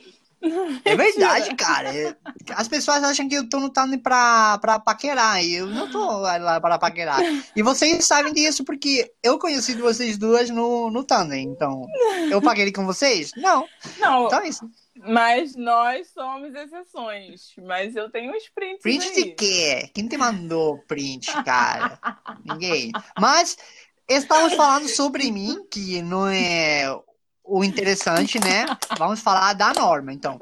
É 0.85 0.95
verdade, 0.97 1.55
cara. 1.55 1.95
É- 1.97 2.17
As 2.55 2.69
pessoas 2.69 3.03
acham 3.05 3.29
que 3.29 3.35
eu 3.35 3.49
tô 3.49 3.61
no 3.61 3.71
Tandem 3.71 3.99
pra, 3.99 4.59
pra 4.59 4.79
paquerar. 4.79 5.43
E 5.45 5.55
eu 5.55 5.67
não 5.67 5.91
tô 5.91 6.19
lá 6.19 6.61
para 6.61 6.79
paquerar. 6.79 7.21
E 7.55 7.63
vocês 7.63 8.05
sabem 8.07 8.33
disso 8.33 8.65
porque 8.65 9.13
eu 9.23 9.39
conheci 9.39 9.75
vocês 9.75 10.19
duas 10.19 10.51
no, 10.51 10.91
no 10.91 11.05
Tandem. 11.05 11.45
Então, 11.45 11.87
eu 12.31 12.41
paquerei 12.43 12.73
com 12.73 12.85
vocês? 12.87 13.31
Não. 13.37 13.67
Não, 13.99 14.27
Então 14.27 14.41
é 14.41 14.49
isso. 14.49 14.69
mas 14.97 15.55
nós 15.57 16.09
somos 16.13 16.55
exceções. 16.55 17.53
Mas 17.67 17.95
eu 17.97 18.11
tenho 18.11 18.35
uns 18.35 18.49
prints 18.55 18.83
Print 18.83 19.07
aí. 19.07 19.15
de 19.15 19.25
quê? 19.35 19.91
Quem 19.95 20.09
te 20.09 20.17
mandou 20.17 20.79
print, 20.89 21.27
cara? 21.45 21.99
Ninguém. 22.45 22.91
Mas 23.19 23.57
estamos 24.09 24.55
falando 24.55 24.89
sobre 24.89 25.31
mim, 25.31 25.65
que 25.71 26.03
não 26.03 26.27
é 26.27 26.87
o 27.45 27.65
interessante, 27.65 28.39
né? 28.39 28.67
Vamos 28.99 29.21
falar 29.21 29.53
da 29.55 29.73
norma, 29.73 30.13
então. 30.13 30.41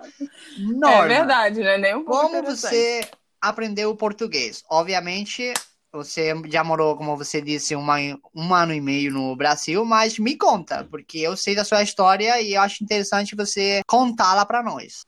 Norma. 0.59 1.05
É 1.05 1.09
verdade, 1.09 1.61
né? 1.61 1.79
Nem 1.79 1.95
um 1.97 2.05
pouco 2.05 2.29
Como 2.29 2.43
você 2.43 3.09
aprendeu 3.41 3.91
o 3.91 3.97
português? 3.97 4.63
Obviamente, 4.69 5.53
Você 5.93 6.33
já 6.47 6.63
morou, 6.63 6.97
como 6.97 7.17
você 7.17 7.41
disse, 7.43 7.75
uma, 7.75 7.97
um 8.33 8.55
ano 8.55 8.73
e 8.73 8.81
meio 8.81 9.13
no 9.13 9.35
Brasil, 9.35 9.85
mas 9.85 10.21
me 10.21 10.37
conta, 10.37 10.87
porque 10.89 11.19
eu 11.19 11.37
sei 11.37 11.57
da 11.57 11.65
sua 11.65 11.83
história 11.83 12.41
e 12.41 12.55
eu 12.55 12.63
acho 12.63 12.85
interessante 12.85 13.35
você 13.35 13.81
contá-la 13.89 14.47
para 14.47 14.63
nós. 14.63 15.05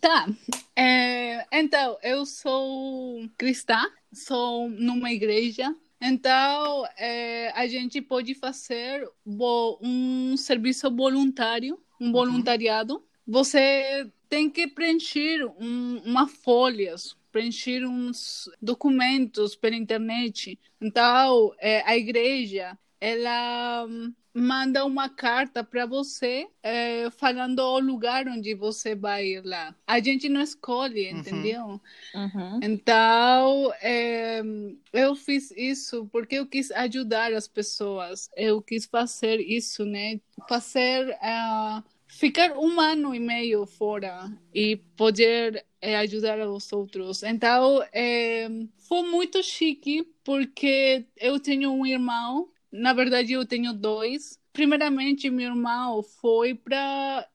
Tá. 0.00 0.26
É, 0.74 1.46
então, 1.52 1.96
eu 2.02 2.26
sou 2.26 3.28
cristã, 3.38 3.78
sou 4.12 4.68
numa 4.70 5.12
igreja. 5.12 5.72
Então, 6.00 6.84
é, 6.98 7.50
a 7.54 7.66
gente 7.66 8.00
pode 8.02 8.34
fazer 8.34 9.08
um 9.80 10.36
serviço 10.36 10.90
voluntário, 10.94 11.78
um 12.00 12.12
voluntariado. 12.12 12.94
Uhum. 12.94 13.02
Você 13.26 14.10
tem 14.28 14.50
que 14.50 14.66
preencher 14.66 15.44
um, 15.58 16.02
uma 16.04 16.26
folhas, 16.26 17.16
preencher 17.32 17.86
uns 17.86 18.50
documentos 18.60 19.56
pela 19.56 19.76
internet. 19.76 20.58
Então, 20.80 21.54
é, 21.58 21.82
a 21.88 21.96
igreja, 21.96 22.78
ela 23.04 23.86
manda 24.32 24.82
uma 24.84 25.10
carta 25.10 25.62
para 25.62 25.84
você 25.84 26.48
é, 26.62 27.10
falando 27.10 27.58
o 27.58 27.78
lugar 27.78 28.26
onde 28.26 28.54
você 28.54 28.94
vai 28.94 29.26
ir 29.26 29.44
lá. 29.44 29.76
A 29.86 30.00
gente 30.00 30.26
não 30.26 30.40
escolhe, 30.40 31.12
uhum. 31.12 31.18
entendeu? 31.18 31.80
Uhum. 32.14 32.60
Então, 32.62 33.70
é, 33.82 34.42
eu 34.90 35.14
fiz 35.14 35.50
isso 35.50 36.08
porque 36.10 36.36
eu 36.36 36.46
quis 36.46 36.70
ajudar 36.70 37.34
as 37.34 37.46
pessoas. 37.46 38.30
Eu 38.34 38.62
quis 38.62 38.86
fazer 38.86 39.38
isso, 39.38 39.84
né? 39.84 40.18
Fazer. 40.48 41.10
Uh, 41.10 41.84
ficar 42.08 42.56
um 42.56 42.80
ano 42.80 43.14
e 43.14 43.18
meio 43.18 43.66
fora 43.66 44.30
e 44.54 44.76
poder 44.96 45.64
é, 45.80 45.96
ajudar 45.96 46.38
os 46.48 46.72
outros. 46.72 47.22
Então, 47.22 47.84
é, 47.92 48.48
foi 48.78 49.02
muito 49.02 49.42
chique, 49.42 50.06
porque 50.24 51.04
eu 51.16 51.38
tenho 51.38 51.72
um 51.72 51.84
irmão 51.84 52.48
na 52.74 52.92
verdade, 52.92 53.32
eu 53.32 53.46
tenho 53.46 53.72
dois. 53.72 54.40
Primeiramente, 54.52 55.30
meu 55.30 55.50
irmão 55.50 56.02
foi 56.02 56.54
para 56.54 57.28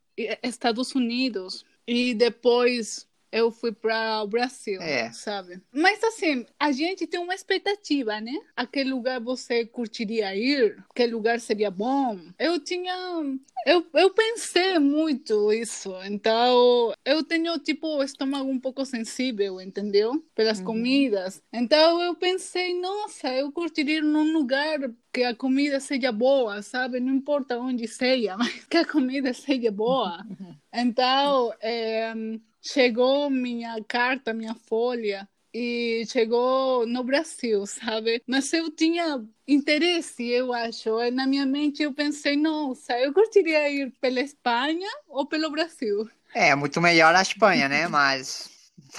Estados 0.43 0.93
Unidos 0.93 1.65
e 1.87 2.13
depois 2.13 3.08
eu 3.31 3.51
fui 3.51 3.71
para 3.71 4.23
o 4.23 4.27
Brasil, 4.27 4.81
é. 4.81 5.11
sabe? 5.11 5.61
Mas 5.71 6.03
assim, 6.03 6.45
a 6.59 6.71
gente 6.71 7.07
tem 7.07 7.19
uma 7.19 7.35
expectativa, 7.35 8.19
né? 8.19 8.33
Aquele 8.55 8.89
lugar 8.91 9.19
você 9.19 9.65
curtiria 9.65 10.35
ir? 10.35 10.83
Aquele 10.89 11.13
lugar 11.13 11.39
seria 11.39 11.69
bom? 11.69 12.19
Eu 12.37 12.59
tinha. 12.59 12.93
Eu, 13.65 13.85
eu 13.93 14.11
pensei 14.11 14.79
muito 14.79 15.51
isso. 15.51 15.93
Então, 16.05 16.93
eu 17.05 17.23
tenho, 17.23 17.57
tipo, 17.59 17.87
o 17.87 18.03
estômago 18.03 18.49
um 18.49 18.59
pouco 18.59 18.85
sensível, 18.85 19.59
entendeu? 19.59 20.23
Pelas 20.33 20.59
uhum. 20.59 20.65
comidas. 20.65 21.41
Então, 21.51 22.01
eu 22.01 22.15
pensei, 22.15 22.79
nossa, 22.79 23.27
eu 23.33 23.51
curtiria 23.51 23.97
ir 23.97 24.03
num 24.03 24.33
lugar 24.33 24.79
que 25.11 25.23
a 25.23 25.35
comida 25.35 25.79
seja 25.79 26.11
boa, 26.11 26.61
sabe? 26.61 26.99
Não 26.99 27.13
importa 27.13 27.59
onde 27.59 27.87
seja, 27.87 28.37
mas 28.37 28.65
que 28.65 28.77
a 28.77 28.85
comida 28.85 29.33
seja 29.33 29.71
boa. 29.71 30.25
Então, 30.73 31.53
é, 31.59 32.13
chegou 32.61 33.29
minha 33.29 33.83
carta, 33.87 34.33
minha 34.33 34.55
folha, 34.55 35.27
e 35.53 36.03
chegou 36.07 36.85
no 36.85 37.03
Brasil, 37.03 37.65
sabe? 37.65 38.21
Mas 38.27 38.51
eu 38.53 38.69
tinha 38.69 39.25
interesse, 39.47 40.27
eu 40.29 40.53
acho. 40.53 40.89
Na 41.11 41.25
minha 41.25 41.45
mente 41.45 41.81
eu 41.83 41.93
pensei, 41.93 42.35
nossa, 42.37 42.93
eu 42.99 43.13
curtiria 43.13 43.69
ir 43.69 43.91
pela 43.99 44.21
Espanha 44.21 44.87
ou 45.07 45.25
pelo 45.25 45.49
Brasil. 45.49 46.09
É, 46.33 46.53
muito 46.55 46.79
melhor 46.79 47.15
a 47.15 47.21
Espanha, 47.21 47.67
né? 47.67 47.87
Mas 47.87 48.49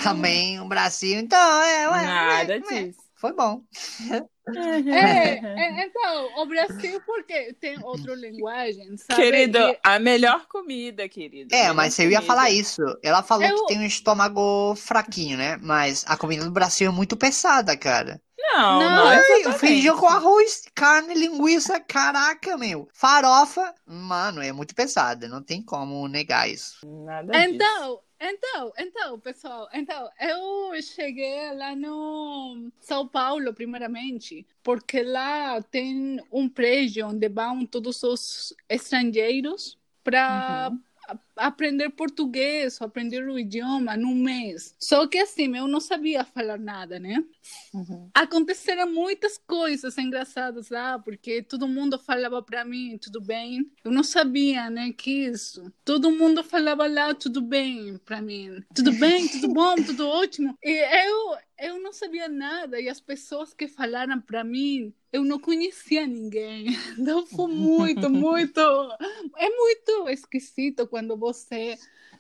também 0.03 0.61
o 0.61 0.69
Brasil, 0.69 1.19
então, 1.19 1.63
é, 1.63 1.89
ué, 1.89 2.03
Nada 2.03 2.55
é, 2.55 2.59
disso. 2.59 3.10
Foi 3.21 3.35
bom. 3.35 3.63
É, 4.11 5.37
é, 5.37 5.85
então, 5.85 6.43
o 6.43 6.47
Brasil, 6.47 7.03
porque 7.05 7.53
tem 7.61 7.79
outra 7.85 8.15
linguagem, 8.15 8.97
sabe? 8.97 9.21
Querido, 9.21 9.59
e... 9.59 9.79
a 9.85 9.99
melhor 9.99 10.47
comida, 10.47 11.07
querido. 11.07 11.55
É, 11.55 11.71
mas 11.71 11.99
eu 11.99 12.11
ia 12.11 12.23
falar 12.23 12.49
isso. 12.49 12.81
Ela 13.03 13.23
falou 13.23 13.45
eu... 13.45 13.57
que 13.57 13.75
tem 13.75 13.79
um 13.79 13.85
estômago 13.85 14.75
fraquinho, 14.75 15.37
né? 15.37 15.59
Mas 15.61 16.03
a 16.09 16.17
comida 16.17 16.45
do 16.45 16.51
Brasil 16.51 16.89
é 16.89 16.95
muito 16.95 17.15
pesada, 17.15 17.77
cara. 17.77 18.19
Não, 18.39 18.81
não, 18.81 18.97
não 18.97 19.13
é 19.13 19.53
feijão 19.53 19.99
com 19.99 20.07
arroz, 20.07 20.63
carne, 20.75 21.13
linguiça, 21.13 21.79
caraca, 21.79 22.57
meu. 22.57 22.89
Farofa, 22.95 23.75
mano, 23.87 24.43
é 24.43 24.51
muito 24.51 24.75
pesada, 24.75 25.29
não 25.29 25.43
tem 25.43 25.63
como 25.63 26.09
negar 26.09 26.49
isso. 26.49 26.79
Nada 27.05 27.37
então, 27.37 27.97
disso. 27.97 28.10
Então, 28.23 28.73
então, 28.79 29.19
pessoal, 29.19 29.67
então, 29.73 30.11
eu 30.21 30.83
cheguei 30.83 31.55
lá 31.55 31.75
no 31.75 32.71
São 32.79 33.09
Paulo, 33.09 33.55
primeiramente, 33.55 34.47
porque 34.63 35.03
lá 35.03 35.63
tem 35.63 36.23
um 36.31 36.47
prédio 36.47 37.07
onde 37.07 37.29
vão 37.31 37.65
todos 37.65 38.03
os 38.03 38.55
estrangeiros 38.69 39.79
para 40.05 40.71
uhum 40.71 40.81
aprender 41.41 41.91
português, 41.91 42.81
aprender 42.81 43.29
o 43.29 43.39
idioma 43.39 43.97
num 43.97 44.15
mês. 44.15 44.75
Só 44.79 45.07
que 45.07 45.19
assim, 45.19 45.57
eu 45.57 45.67
não 45.67 45.81
sabia 45.81 46.25
falar 46.25 46.59
nada, 46.59 46.99
né? 46.99 47.25
Uhum. 47.73 48.11
Aconteceram 48.15 48.93
muitas 48.93 49.39
coisas 49.39 49.97
engraçadas 49.99 50.69
lá, 50.71 50.99
porque 50.99 51.43
todo 51.43 51.67
mundo 51.67 51.99
falava 51.99 52.43
para 52.43 52.65
mim, 52.65 52.99
tudo 52.99 53.21
bem. 53.21 53.71
Eu 53.83 53.91
não 53.91 54.05
sabia, 54.05 54.69
né, 54.71 54.93
que 54.93 55.11
isso. 55.27 55.73
Todo 55.85 56.11
mundo 56.11 56.45
falava 56.45 56.87
lá, 56.87 57.15
tudo 57.15 57.41
bem 57.41 57.99
para 58.05 58.21
mim. 58.21 58.63
Tudo 58.75 58.93
bem, 58.93 59.27
tudo 59.29 59.49
bom, 59.53 59.75
tudo 59.77 60.07
ótimo. 60.07 60.57
E 60.63 61.07
eu, 61.07 61.39
eu 61.59 61.83
não 61.83 61.93
sabia 61.93 62.29
nada 62.29 62.81
e 62.81 62.89
as 62.89 63.01
pessoas 63.01 63.55
que 63.55 63.67
falaram 63.67 64.21
para 64.21 64.45
mim 64.45 64.93
eu 65.13 65.25
não 65.25 65.39
conhecia 65.39 66.07
ninguém. 66.07 66.67
Então 67.01 67.27
foi 67.27 67.53
muito, 67.53 68.11
muito. 68.11 68.61
É 69.37 69.49
muito 69.49 70.09
esquisito 70.09 70.87
quando 70.87 71.17
você 71.17 71.30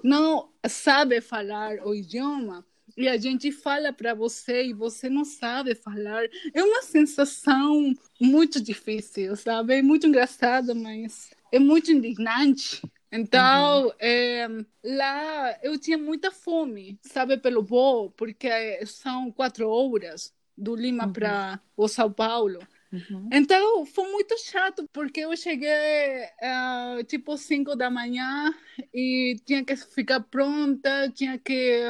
não 0.02 0.48
sabe 0.66 1.20
falar 1.20 1.86
o 1.86 1.94
idioma 1.94 2.64
e 2.96 3.08
a 3.08 3.16
gente 3.16 3.52
fala 3.52 3.92
para 3.92 4.14
você 4.14 4.66
e 4.66 4.72
você 4.72 5.08
não 5.08 5.24
sabe 5.24 5.74
falar. 5.74 6.24
É 6.52 6.62
uma 6.62 6.82
sensação 6.82 7.94
muito 8.20 8.60
difícil, 8.60 9.36
sabe? 9.36 9.78
É 9.78 9.82
muito 9.82 10.06
engraçado, 10.06 10.74
mas 10.74 11.30
é 11.52 11.58
muito 11.58 11.90
indignante. 11.90 12.82
Então, 13.12 13.86
uhum. 13.86 13.92
é, 13.98 14.48
lá 14.84 15.58
eu 15.62 15.78
tinha 15.78 15.98
muita 15.98 16.30
fome, 16.30 16.98
sabe, 17.02 17.36
pelo 17.36 17.62
voo, 17.62 18.10
porque 18.10 18.84
são 18.86 19.32
quatro 19.32 19.68
horas 19.68 20.32
do 20.56 20.76
Lima 20.76 21.06
uhum. 21.06 21.12
para 21.12 21.60
o 21.76 21.88
São 21.88 22.12
Paulo. 22.12 22.60
Uhum. 22.92 23.28
Então 23.32 23.86
foi 23.86 24.10
muito 24.10 24.36
chato, 24.38 24.88
porque 24.92 25.20
eu 25.20 25.36
cheguei 25.36 26.24
uh, 26.42 27.04
tipo 27.04 27.36
5 27.36 27.76
da 27.76 27.88
manhã 27.88 28.52
e 28.92 29.36
tinha 29.44 29.64
que 29.64 29.76
ficar 29.76 30.20
pronta, 30.20 31.10
tinha 31.14 31.38
que 31.38 31.86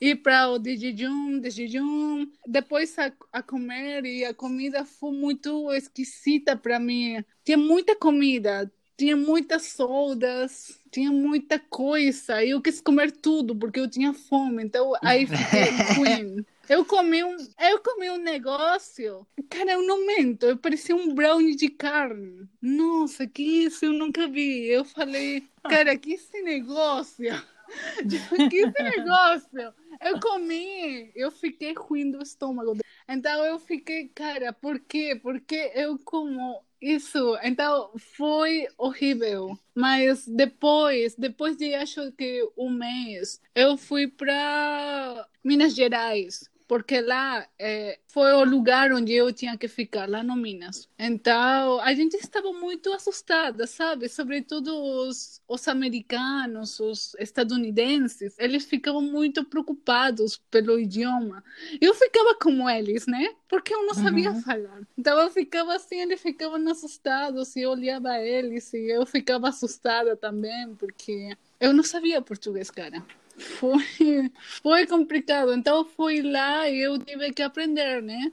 ir 0.00 0.16
para 0.16 0.48
o 0.48 0.58
de 0.58 0.76
jejum, 0.76 1.38
de 1.38 1.48
jejum, 1.48 2.26
depois 2.44 2.98
a, 2.98 3.12
a, 3.32 3.40
comer 3.40 4.04
e 4.04 4.24
a 4.24 4.34
comida 4.34 4.84
foi 4.84 5.12
muito 5.12 5.72
esquisita 5.72 6.56
para 6.56 6.80
mim. 6.80 7.24
Tinha 7.44 7.56
muita 7.56 7.94
comida, 7.94 8.70
tinha 8.96 9.16
muitas 9.16 9.66
sodas, 9.66 10.76
tinha 10.90 11.12
muita 11.12 11.56
coisa. 11.60 12.44
Eu 12.44 12.60
quis 12.60 12.80
comer 12.80 13.12
tudo 13.12 13.54
porque 13.54 13.78
eu 13.78 13.88
tinha 13.88 14.12
fome, 14.12 14.64
então 14.64 14.92
aí 15.02 15.24
fiquei 15.24 15.70
ruim. 15.94 16.44
Eu 16.68 16.84
comi 16.84 17.24
um, 17.24 17.36
eu 17.60 17.78
comi 17.80 18.10
um 18.10 18.18
negócio, 18.18 19.26
cara, 19.50 19.72
eu 19.72 19.82
não 19.82 20.06
mento, 20.06 20.46
eu 20.46 20.56
parecia 20.56 20.94
um 20.94 21.14
brownie 21.14 21.56
de 21.56 21.68
carne. 21.68 22.48
Nossa, 22.60 23.26
que 23.26 23.42
isso 23.42 23.84
eu 23.84 23.92
nunca 23.92 24.28
vi. 24.28 24.66
Eu 24.68 24.84
falei, 24.84 25.44
cara, 25.64 25.96
que 25.96 26.12
esse 26.14 26.40
negócio? 26.42 27.24
que 28.50 28.56
esse 28.56 28.82
negócio? 28.82 29.74
Eu 30.00 30.20
comi, 30.20 31.10
eu 31.14 31.30
fiquei 31.30 31.74
ruim 31.74 32.10
do 32.10 32.22
estômago. 32.22 32.76
Então 33.08 33.44
eu 33.44 33.58
fiquei, 33.58 34.08
cara, 34.08 34.52
por 34.52 34.78
quê? 34.78 35.18
Porque 35.20 35.72
eu 35.74 35.98
como 35.98 36.62
isso, 36.80 37.38
então 37.42 37.92
foi 37.96 38.66
horrível. 38.76 39.58
Mas 39.74 40.26
depois, 40.26 41.14
depois 41.16 41.56
de 41.56 41.74
acho 41.74 42.12
que 42.12 42.48
um 42.56 42.70
mês, 42.70 43.40
eu 43.54 43.76
fui 43.76 44.06
para 44.06 45.26
Minas 45.44 45.74
Gerais 45.74 46.51
porque 46.72 47.02
lá 47.02 47.46
é, 47.58 47.98
foi 48.08 48.32
o 48.32 48.44
lugar 48.44 48.94
onde 48.94 49.12
eu 49.12 49.30
tinha 49.30 49.58
que 49.58 49.68
ficar, 49.68 50.08
lá 50.08 50.22
no 50.22 50.34
Minas. 50.34 50.88
Então, 50.98 51.78
a 51.80 51.92
gente 51.92 52.14
estava 52.14 52.50
muito 52.50 52.90
assustada, 52.94 53.66
sabe? 53.66 54.08
Sobretudo 54.08 54.74
os, 54.74 55.42
os 55.46 55.68
americanos, 55.68 56.80
os 56.80 57.14
estadunidenses, 57.18 58.34
eles 58.38 58.64
ficavam 58.64 59.02
muito 59.02 59.44
preocupados 59.44 60.40
pelo 60.50 60.80
idioma. 60.80 61.44
Eu 61.78 61.92
ficava 61.92 62.36
como 62.36 62.70
eles, 62.70 63.06
né? 63.06 63.34
Porque 63.50 63.74
eu 63.74 63.84
não 63.84 63.92
sabia 63.92 64.30
uhum. 64.30 64.40
falar. 64.40 64.80
Então, 64.96 65.20
eu 65.20 65.28
ficava 65.28 65.76
assim, 65.76 66.00
eles 66.00 66.22
ficavam 66.22 66.66
assustados, 66.70 67.54
e 67.54 67.60
eu 67.60 67.70
olhava 67.72 68.18
eles, 68.18 68.72
e 68.72 68.90
eu 68.90 69.04
ficava 69.04 69.50
assustada 69.50 70.16
também, 70.16 70.74
porque 70.76 71.36
eu 71.60 71.74
não 71.74 71.82
sabia 71.82 72.22
português, 72.22 72.70
cara 72.70 73.04
foi, 73.38 74.30
foi 74.62 74.86
complicado. 74.86 75.52
Então 75.52 75.84
fui 75.84 76.22
lá 76.22 76.68
e 76.68 76.80
eu 76.80 76.98
tive 76.98 77.32
que 77.32 77.42
aprender, 77.42 78.02
né? 78.02 78.32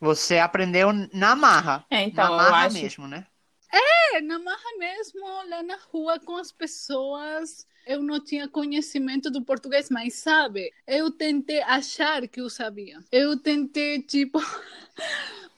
Você 0.00 0.38
aprendeu 0.38 0.88
na 1.12 1.36
marra. 1.36 1.84
É, 1.90 2.02
então, 2.02 2.24
na 2.24 2.36
marra 2.36 2.66
acho 2.66 2.74
mesmo, 2.74 3.06
né? 3.06 3.26
É, 3.72 4.20
na 4.20 4.38
marra 4.38 4.78
mesmo, 4.78 5.20
lá 5.48 5.62
na 5.62 5.78
rua 5.92 6.18
com 6.18 6.36
as 6.36 6.50
pessoas. 6.50 7.66
Eu 7.86 8.02
não 8.02 8.22
tinha 8.22 8.48
conhecimento 8.48 9.30
do 9.30 9.42
português, 9.42 9.88
mas 9.90 10.14
sabe, 10.14 10.72
eu 10.86 11.10
tentei 11.10 11.60
achar 11.62 12.26
que 12.28 12.40
eu 12.40 12.48
sabia. 12.50 13.00
Eu 13.10 13.38
tentei, 13.38 14.02
tipo. 14.02 14.38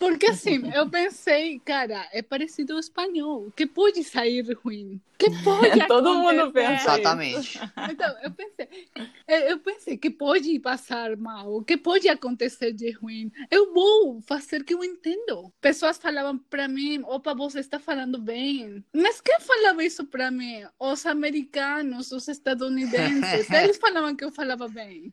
Porque 0.02 0.26
assim, 0.26 0.68
eu 0.75 0.90
pensei, 0.90 1.61
cara, 1.61 2.08
é 2.12 2.22
parecido 2.22 2.72
ao 2.72 2.80
espanhol, 2.80 3.52
que 3.54 3.64
pode 3.64 4.02
sair 4.02 4.44
ruim, 4.64 5.00
que 5.16 5.30
pode 5.44 5.78
Todo 5.87 6.14
mundo 6.16 6.50
pensa 6.50 6.96
Exatamente. 6.96 7.61
Então, 7.88 8.12
eu 8.20 8.32
pensei, 8.32 8.88
eu 9.28 9.40
eu 9.52 9.58
pensei 9.61 9.96
que 9.96 10.11
pode 10.11 10.58
passar 10.58 11.16
mal, 11.16 11.62
que 11.62 11.76
pode 11.76 12.08
acontecer 12.08 12.72
de 12.72 12.90
ruim. 12.90 13.30
Eu 13.49 13.72
vou 13.72 14.20
fazer 14.22 14.64
que 14.64 14.75
eu 14.75 14.82
entendo. 14.82 15.52
Pessoas 15.61 15.99
falavam 15.99 16.37
para 16.37 16.66
mim, 16.66 17.02
opa, 17.04 17.32
você 17.32 17.61
está 17.61 17.78
falando 17.78 18.18
bem. 18.18 18.84
Mas 18.92 19.20
quem 19.20 19.38
falava 19.38 19.84
isso 19.84 20.04
para 20.04 20.32
mim? 20.32 20.64
Os 20.80 21.06
americanos, 21.06 22.11
os 22.11 22.26
estadunidenses. 22.26 23.49
Eles 23.52 23.78
falavam 23.78 24.16
que 24.16 24.25
eu 24.25 24.32
falava 24.32 24.66
bem. 24.66 25.12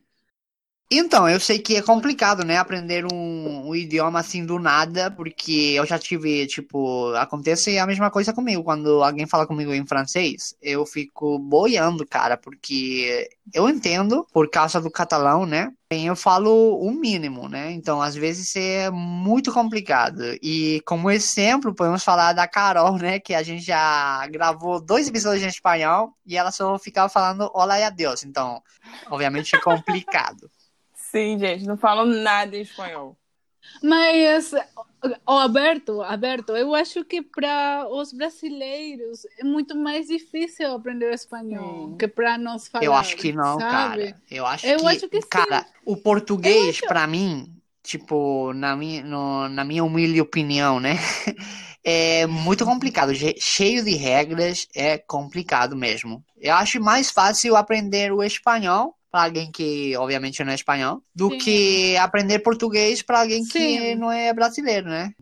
Então, 0.92 1.28
eu 1.28 1.38
sei 1.38 1.60
que 1.60 1.76
é 1.76 1.82
complicado, 1.82 2.44
né, 2.44 2.56
aprender 2.56 3.04
um, 3.04 3.68
um 3.68 3.74
idioma 3.76 4.18
assim 4.18 4.44
do 4.44 4.58
nada, 4.58 5.08
porque 5.08 5.72
eu 5.76 5.86
já 5.86 5.96
tive, 6.00 6.48
tipo, 6.48 7.12
acontece 7.14 7.78
a 7.78 7.86
mesma 7.86 8.10
coisa 8.10 8.32
comigo. 8.32 8.64
Quando 8.64 9.00
alguém 9.00 9.24
fala 9.24 9.46
comigo 9.46 9.72
em 9.72 9.86
francês, 9.86 10.52
eu 10.60 10.84
fico 10.84 11.38
boiando, 11.38 12.04
cara, 12.04 12.36
porque 12.36 13.28
eu 13.54 13.68
entendo 13.68 14.26
por 14.32 14.50
causa 14.50 14.80
do 14.80 14.90
catalão, 14.90 15.46
né? 15.46 15.72
Eu 15.90 16.16
falo 16.16 16.76
o 16.80 16.90
mínimo, 16.90 17.48
né? 17.48 17.70
Então, 17.70 18.02
às 18.02 18.16
vezes 18.16 18.54
é 18.56 18.90
muito 18.90 19.52
complicado. 19.52 20.22
E 20.42 20.82
como 20.84 21.10
exemplo, 21.10 21.72
podemos 21.72 22.02
falar 22.02 22.32
da 22.32 22.48
Carol, 22.48 22.96
né? 22.98 23.20
Que 23.20 23.34
a 23.34 23.44
gente 23.44 23.64
já 23.64 24.26
gravou 24.26 24.80
dois 24.80 25.06
episódios 25.06 25.44
em 25.44 25.48
espanhol 25.48 26.12
e 26.26 26.36
ela 26.36 26.50
só 26.50 26.76
ficava 26.80 27.08
falando 27.08 27.48
olá 27.54 27.78
e 27.78 27.84
adeus. 27.84 28.24
Então, 28.24 28.60
obviamente 29.08 29.54
é 29.54 29.60
complicado. 29.60 30.50
Sim, 31.10 31.38
gente, 31.38 31.64
não 31.66 31.76
falam 31.76 32.06
nada 32.06 32.56
em 32.56 32.60
espanhol. 32.62 33.16
Mas, 33.82 34.52
o 35.26 35.32
Alberto, 35.32 36.02
Alberto, 36.02 36.56
eu 36.56 36.74
acho 36.74 37.04
que 37.04 37.20
para 37.22 37.86
os 37.90 38.12
brasileiros 38.12 39.24
é 39.38 39.44
muito 39.44 39.76
mais 39.76 40.06
difícil 40.06 40.72
aprender 40.72 41.12
espanhol 41.12 41.90
Sim. 41.90 41.96
que 41.98 42.08
para 42.08 42.38
nós 42.38 42.68
falar. 42.68 42.84
Eu 42.84 42.94
acho 42.94 43.16
que 43.16 43.32
não, 43.32 43.58
sabe? 43.58 44.04
cara. 44.12 44.22
Eu 44.30 44.46
acho 44.46 44.66
Eu 44.66 44.78
que, 44.78 44.86
acho 44.86 45.08
que 45.08 45.20
sim. 45.20 45.28
cara, 45.28 45.66
o 45.84 45.96
português, 45.96 46.76
acho- 46.76 46.86
pra 46.86 47.06
mim, 47.06 47.52
tipo, 47.82 48.52
na 48.54 48.76
minha, 48.76 49.02
no- 49.02 49.48
na 49.48 49.64
minha 49.64 49.84
humilde 49.84 50.20
opinião, 50.20 50.78
né? 50.80 50.94
É 51.82 52.26
muito 52.26 52.66
complicado, 52.66 53.14
che- 53.14 53.36
cheio 53.40 53.82
de 53.82 53.94
regras, 53.94 54.66
é 54.76 54.98
complicado 54.98 55.74
mesmo. 55.74 56.22
Eu 56.36 56.54
acho 56.54 56.78
mais 56.78 57.10
fácil 57.10 57.56
aprender 57.56 58.12
o 58.12 58.22
espanhol 58.22 58.94
para 59.10 59.24
alguém 59.26 59.50
que, 59.52 59.96
obviamente, 59.96 60.42
não 60.44 60.52
é 60.52 60.54
espanhol, 60.54 61.02
do 61.14 61.30
Sim. 61.30 61.36
que 61.36 61.96
aprender 61.98 62.40
português 62.40 63.02
para 63.02 63.20
alguém 63.22 63.46
que 63.46 63.94
Sim. 63.94 63.96
não 63.96 64.10
é 64.12 64.32
brasileiro, 64.32 64.88
né? 64.88 65.12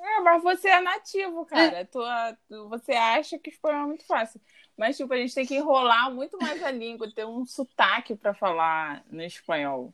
É, 0.00 0.20
mas 0.20 0.42
você 0.42 0.68
é 0.68 0.80
nativo, 0.80 1.44
cara. 1.46 1.84
Tua, 1.86 2.36
tu- 2.48 2.68
você 2.68 2.92
acha 2.92 3.38
que 3.38 3.50
espanhol 3.50 3.84
é 3.84 3.86
muito 3.86 4.06
fácil. 4.06 4.40
Mas, 4.76 4.96
tipo, 4.96 5.12
a 5.12 5.16
gente 5.16 5.34
tem 5.34 5.46
que 5.46 5.56
enrolar 5.56 6.12
muito 6.14 6.38
mais 6.38 6.62
a 6.62 6.70
língua, 6.70 7.10
ter 7.12 7.24
um 7.26 7.44
sotaque 7.44 8.14
pra 8.16 8.32
falar 8.34 9.04
no 9.10 9.22
espanhol. 9.22 9.92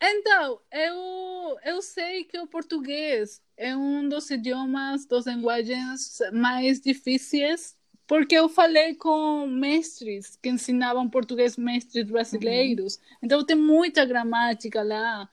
Então, 0.00 0.60
eu, 0.72 1.58
eu 1.64 1.82
sei 1.82 2.24
que 2.24 2.38
o 2.38 2.46
português 2.46 3.40
é 3.56 3.76
um 3.76 4.08
dos 4.08 4.30
idiomas, 4.30 5.06
das 5.06 5.26
linguagens 5.26 6.18
mais 6.32 6.80
difíceis, 6.80 7.76
porque 8.12 8.34
eu 8.34 8.46
falei 8.46 8.94
com 8.94 9.46
mestres 9.46 10.36
que 10.42 10.50
ensinavam 10.50 11.08
português, 11.08 11.56
mestres 11.56 12.04
brasileiros, 12.04 13.00
então 13.22 13.42
tem 13.42 13.56
muita 13.56 14.04
gramática 14.04 14.82
lá, 14.82 15.26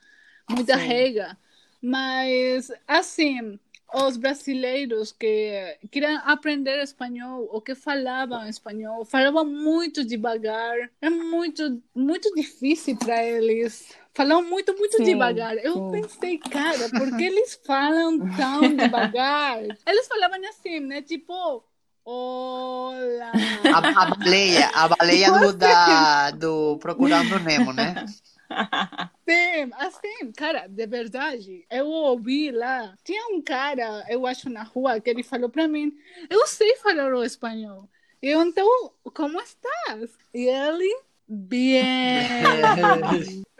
muita 0.49 0.77
Sim. 0.77 0.87
regra, 0.87 1.37
mas, 1.81 2.71
assim, 2.87 3.59
os 3.93 4.15
brasileiros 4.15 5.11
que 5.11 5.77
queriam 5.91 6.21
aprender 6.23 6.81
espanhol 6.81 7.49
ou 7.51 7.61
que 7.61 7.75
falavam 7.75 8.47
espanhol, 8.47 9.03
falavam 9.03 9.43
muito 9.43 10.05
devagar, 10.05 10.89
é 11.01 11.09
muito, 11.09 11.83
muito 11.93 12.33
difícil 12.33 12.95
para 12.95 13.21
eles. 13.25 13.93
Falavam 14.13 14.49
muito, 14.49 14.73
muito 14.77 14.95
Sim, 14.95 15.03
devagar. 15.03 15.57
Eu 15.57 15.73
sim. 15.73 15.91
pensei, 15.91 16.37
cara, 16.37 16.87
por 16.87 17.17
que 17.17 17.23
eles 17.27 17.59
falam 17.65 18.19
tão 18.37 18.73
devagar? 18.73 19.63
Eles 19.85 20.07
falavam 20.07 20.39
assim, 20.47 20.79
né? 20.79 21.01
Tipo, 21.01 21.61
olá. 22.05 23.31
A, 23.73 23.77
a 23.77 24.15
baleia, 24.15 24.69
a 24.73 24.87
baleia 24.87 25.31
do, 25.31 25.53
da, 25.53 26.31
do 26.31 26.77
Procurando 26.79 27.39
Nemo, 27.39 27.73
né? 27.73 28.05
Sim, 29.29 29.69
assim, 29.73 30.31
cara, 30.35 30.65
de 30.67 30.87
verdade, 30.87 31.65
eu 31.69 31.85
ouvi 31.87 32.51
lá, 32.51 32.95
tinha 33.03 33.27
um 33.27 33.41
cara, 33.41 34.03
eu 34.09 34.25
acho, 34.25 34.49
na 34.49 34.63
rua, 34.63 34.99
que 34.99 35.09
ele 35.09 35.21
falou 35.21 35.49
pra 35.49 35.67
mim, 35.67 35.93
eu 36.29 36.47
sei 36.47 36.75
falar 36.77 37.13
o 37.13 37.23
espanhol. 37.23 37.87
E 38.21 38.27
eu, 38.27 38.41
então, 38.41 38.67
como 39.13 39.39
estás? 39.39 40.09
E 40.33 40.47
ele, 40.47 41.01
bem. 41.29 42.23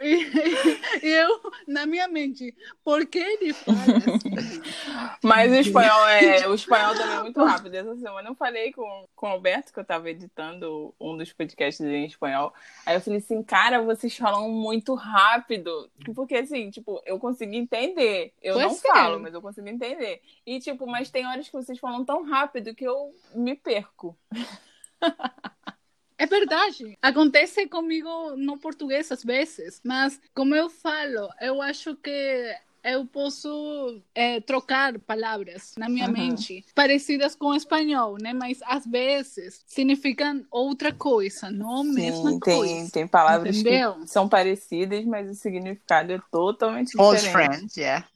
e 0.02 1.08
eu, 1.08 1.40
na 1.68 1.86
minha 1.86 2.08
mente, 2.08 2.54
por 2.82 3.06
que 3.06 3.18
ele 3.18 3.52
fala 3.52 3.78
assim? 3.78 4.60
Mas 5.22 5.52
o 5.52 5.54
espanhol 5.56 6.08
é. 6.08 6.48
O 6.48 6.54
espanhol 6.54 6.94
também 6.94 7.16
é 7.16 7.22
muito 7.22 7.44
rápido. 7.44 7.74
Essa 7.74 7.94
semana 7.96 8.28
eu 8.28 8.34
falei 8.34 8.72
com, 8.72 9.08
com 9.14 9.26
o 9.26 9.30
Alberto, 9.30 9.72
que 9.72 9.78
eu 9.78 9.84
tava 9.84 10.10
editando 10.10 10.92
um 10.98 11.16
dos 11.16 11.32
podcasts 11.32 11.86
em 11.86 12.06
espanhol. 12.06 12.52
Aí 12.84 12.96
eu 12.96 13.00
falei 13.00 13.18
assim, 13.20 13.42
cara, 13.42 13.82
vocês 13.82 14.16
falam 14.16 14.50
muito 14.50 14.94
rápido. 14.94 15.90
Porque 16.14 16.36
assim, 16.36 16.70
tipo, 16.70 17.00
eu 17.04 17.18
consegui 17.18 17.56
entender. 17.56 18.32
Eu 18.42 18.54
Pois 18.54 18.66
não 18.66 18.72
é. 18.72 18.94
falo, 18.94 19.20
mas 19.20 19.32
eu 19.32 19.42
consigo 19.42 19.68
entender. 19.68 20.20
E, 20.44 20.58
tipo, 20.58 20.86
mas 20.86 21.10
tem 21.10 21.26
horas 21.26 21.46
que 21.46 21.54
vocês 21.54 21.78
falam 21.78 22.04
tão 22.04 22.24
rápido 22.24 22.74
que 22.74 22.84
eu 22.84 23.14
me 23.34 23.54
perco. 23.54 24.18
É 26.20 26.26
verdade. 26.26 26.98
Acontece 27.00 27.66
comigo 27.66 28.36
no 28.36 28.58
português 28.58 29.10
às 29.10 29.24
vezes, 29.24 29.80
mas 29.82 30.20
como 30.34 30.54
eu 30.54 30.68
falo, 30.68 31.30
eu 31.40 31.62
acho 31.62 31.96
que 31.96 32.54
eu 32.84 33.06
posso 33.06 34.02
é, 34.14 34.40
trocar 34.40 34.98
palavras 35.00 35.74
na 35.78 35.88
minha 35.88 36.06
Uhum. 36.06 36.12
mente 36.12 36.64
parecidas 36.74 37.34
com 37.34 37.46
o 37.46 37.54
espanhol, 37.54 38.16
né? 38.20 38.32
Mas 38.34 38.58
às 38.64 38.86
vezes 38.86 39.62
significam 39.66 40.44
outra 40.50 40.92
coisa, 40.92 41.50
não 41.50 41.80
a 41.80 41.84
mesma 41.84 42.30
Sim, 42.32 42.40
tem, 42.40 42.56
coisa. 42.58 42.92
tem 42.92 43.06
palavras 43.06 43.56
Entendeu? 43.58 43.94
que 43.94 44.06
são 44.06 44.28
parecidas, 44.28 45.04
mas 45.06 45.30
o 45.30 45.34
significado 45.34 46.12
é 46.12 46.20
totalmente 46.30 46.92
diferente. 46.96 47.32
friends, 47.32 47.76
yeah. 47.76 48.06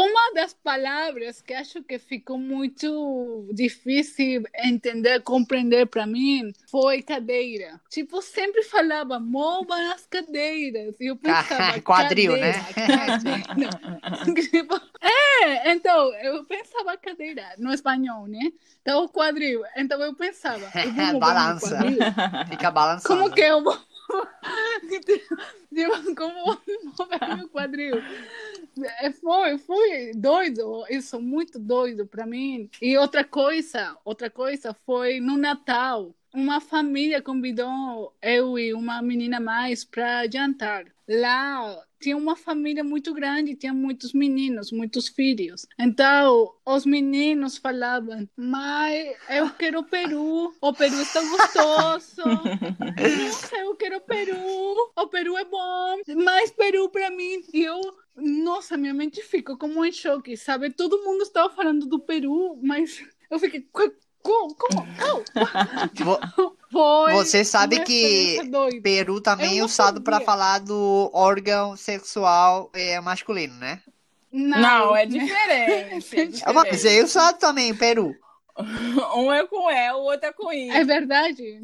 Uma 0.00 0.32
das 0.34 0.54
palavras 0.54 1.42
que 1.42 1.52
acho 1.52 1.82
que 1.82 1.98
ficou 1.98 2.38
muito 2.38 3.46
difícil 3.52 4.44
entender, 4.64 5.20
compreender 5.20 5.86
para 5.86 6.06
mim 6.06 6.54
foi 6.70 7.02
cadeira. 7.02 7.78
Tipo, 7.90 8.22
sempre 8.22 8.62
falava, 8.62 9.20
mova 9.20 9.74
as 9.92 10.06
cadeiras. 10.06 10.94
E 10.98 11.10
eu 11.10 11.16
pensava, 11.16 11.78
Quadril, 11.84 12.32
né? 12.32 12.52
cadeira, 12.74 13.42
cadeira. 13.52 14.40
tipo, 14.50 14.80
é, 15.02 15.70
então, 15.70 16.14
eu 16.14 16.44
pensava 16.46 16.96
cadeira 16.96 17.44
no 17.58 17.70
espanhol, 17.70 18.26
né? 18.26 18.50
Então, 18.80 19.06
quadril. 19.06 19.62
Então, 19.76 20.00
eu 20.00 20.14
pensava, 20.14 20.64
eu 20.74 21.18
Balança. 21.20 21.78
Fica 22.48 22.70
balançando. 22.70 23.20
Como 23.20 23.34
que 23.34 23.42
eu 23.42 23.62
vou. 23.62 23.78
Tipo, 24.88 26.14
como 26.16 26.60
mover 26.98 27.36
meu 27.36 27.48
quadril? 27.48 27.96
É, 29.00 29.10
Foi, 29.12 29.58
foi 29.58 30.12
doido, 30.14 30.84
isso, 30.88 31.20
muito 31.20 31.58
doido 31.58 32.06
para 32.06 32.26
mim. 32.26 32.68
E 32.80 32.96
outra 32.96 33.24
coisa, 33.24 33.96
outra 34.04 34.30
coisa 34.30 34.74
foi 34.86 35.20
no 35.20 35.36
Natal. 35.36 36.14
Uma 36.32 36.60
família 36.60 37.20
convidou 37.20 38.16
eu 38.22 38.58
e 38.58 38.72
uma 38.72 39.02
menina 39.02 39.40
mais 39.40 39.84
para 39.84 40.28
jantar. 40.30 40.86
Lá 41.12 41.76
tinha 41.98 42.16
uma 42.16 42.36
família 42.36 42.84
muito 42.84 43.12
grande, 43.12 43.56
tinha 43.56 43.74
muitos 43.74 44.12
meninos, 44.12 44.70
muitos 44.70 45.08
filhos. 45.08 45.66
Então, 45.76 46.54
os 46.64 46.86
meninos 46.86 47.58
falavam: 47.58 48.28
Mãe, 48.36 49.16
eu 49.28 49.50
quero 49.54 49.82
Peru, 49.82 50.54
o 50.60 50.72
Peru 50.72 50.94
está 51.02 51.20
gostoso. 51.20 52.22
Nossa, 53.00 53.56
eu 53.56 53.74
quero 53.74 54.00
Peru, 54.02 54.36
o 54.96 55.06
Peru 55.08 55.36
é 55.36 55.44
bom, 55.44 55.96
mais 56.24 56.52
Peru 56.52 56.88
para 56.90 57.10
mim. 57.10 57.42
E 57.52 57.62
eu, 57.64 57.80
nossa, 58.16 58.76
minha 58.76 58.94
mente 58.94 59.20
ficou 59.22 59.56
como 59.58 59.84
em 59.84 59.90
choque, 59.92 60.36
sabe? 60.36 60.70
Todo 60.70 61.02
mundo 61.02 61.22
estava 61.22 61.52
falando 61.52 61.86
do 61.86 61.98
Peru, 61.98 62.56
mas 62.62 63.02
eu 63.28 63.38
fiquei. 63.40 63.62
"Qu- 63.72 63.96
Como? 64.22 64.54
Como? 64.54 64.90
Foi 66.70 67.12
Você 67.14 67.44
sabe 67.44 67.80
que. 67.80 68.38
Peru 68.82 69.20
também 69.20 69.58
Eu 69.58 69.62
é 69.62 69.64
usado 69.64 70.00
para 70.00 70.20
falar 70.20 70.60
do 70.60 71.10
órgão 71.12 71.76
sexual 71.76 72.70
é, 72.74 73.00
masculino, 73.00 73.54
né? 73.56 73.82
Não, 74.32 74.58
Não, 74.60 74.96
é 74.96 75.06
diferente. 75.06 76.16
é 76.16 76.22
Ah, 76.44 76.52
Mas 76.52 76.82
diferente. 76.82 76.98
eu 76.98 77.08
sou 77.08 77.32
também, 77.34 77.74
Peru. 77.74 78.14
Um 79.16 79.32
é 79.32 79.46
com 79.46 79.70
E, 79.70 79.92
o 79.92 79.98
outro 80.00 80.26
é 80.28 80.32
com 80.32 80.52
I. 80.52 80.68
É 80.70 80.84
verdade? 80.84 81.62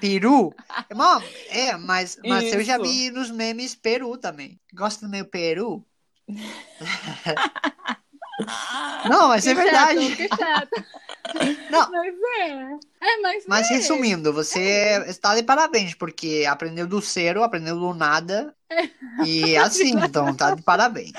Peru? 0.00 0.52
Mano, 0.94 1.24
é, 1.48 1.76
mas, 1.76 2.18
mas 2.26 2.52
eu 2.52 2.62
já 2.62 2.78
vi 2.78 3.10
nos 3.10 3.30
memes 3.30 3.74
Peru 3.74 4.16
também. 4.18 4.60
Gosta 4.72 5.06
do 5.06 5.10
meu 5.10 5.24
Peru? 5.24 5.84
Não, 9.08 9.28
mas 9.28 9.46
é 9.46 9.54
Que 9.54 9.54
verdade. 9.54 10.00
chato, 10.10 10.16
que 10.16 10.28
chato. 10.28 10.84
Não, 11.70 11.90
Mas 11.90 12.14
é. 12.40 12.78
É, 13.00 13.20
mas, 13.20 13.44
mas 13.46 13.70
é. 13.70 13.74
resumindo, 13.74 14.32
você 14.32 15.04
está 15.06 15.34
de 15.34 15.42
parabéns, 15.42 15.94
porque 15.94 16.44
aprendeu 16.48 16.86
do 16.86 17.00
zero, 17.00 17.42
aprendeu 17.42 17.78
do 17.78 17.94
nada. 17.94 18.54
E 19.24 19.56
assim, 19.56 19.92
então 20.04 20.34
tá 20.34 20.54
de 20.54 20.62
parabéns. 20.62 21.12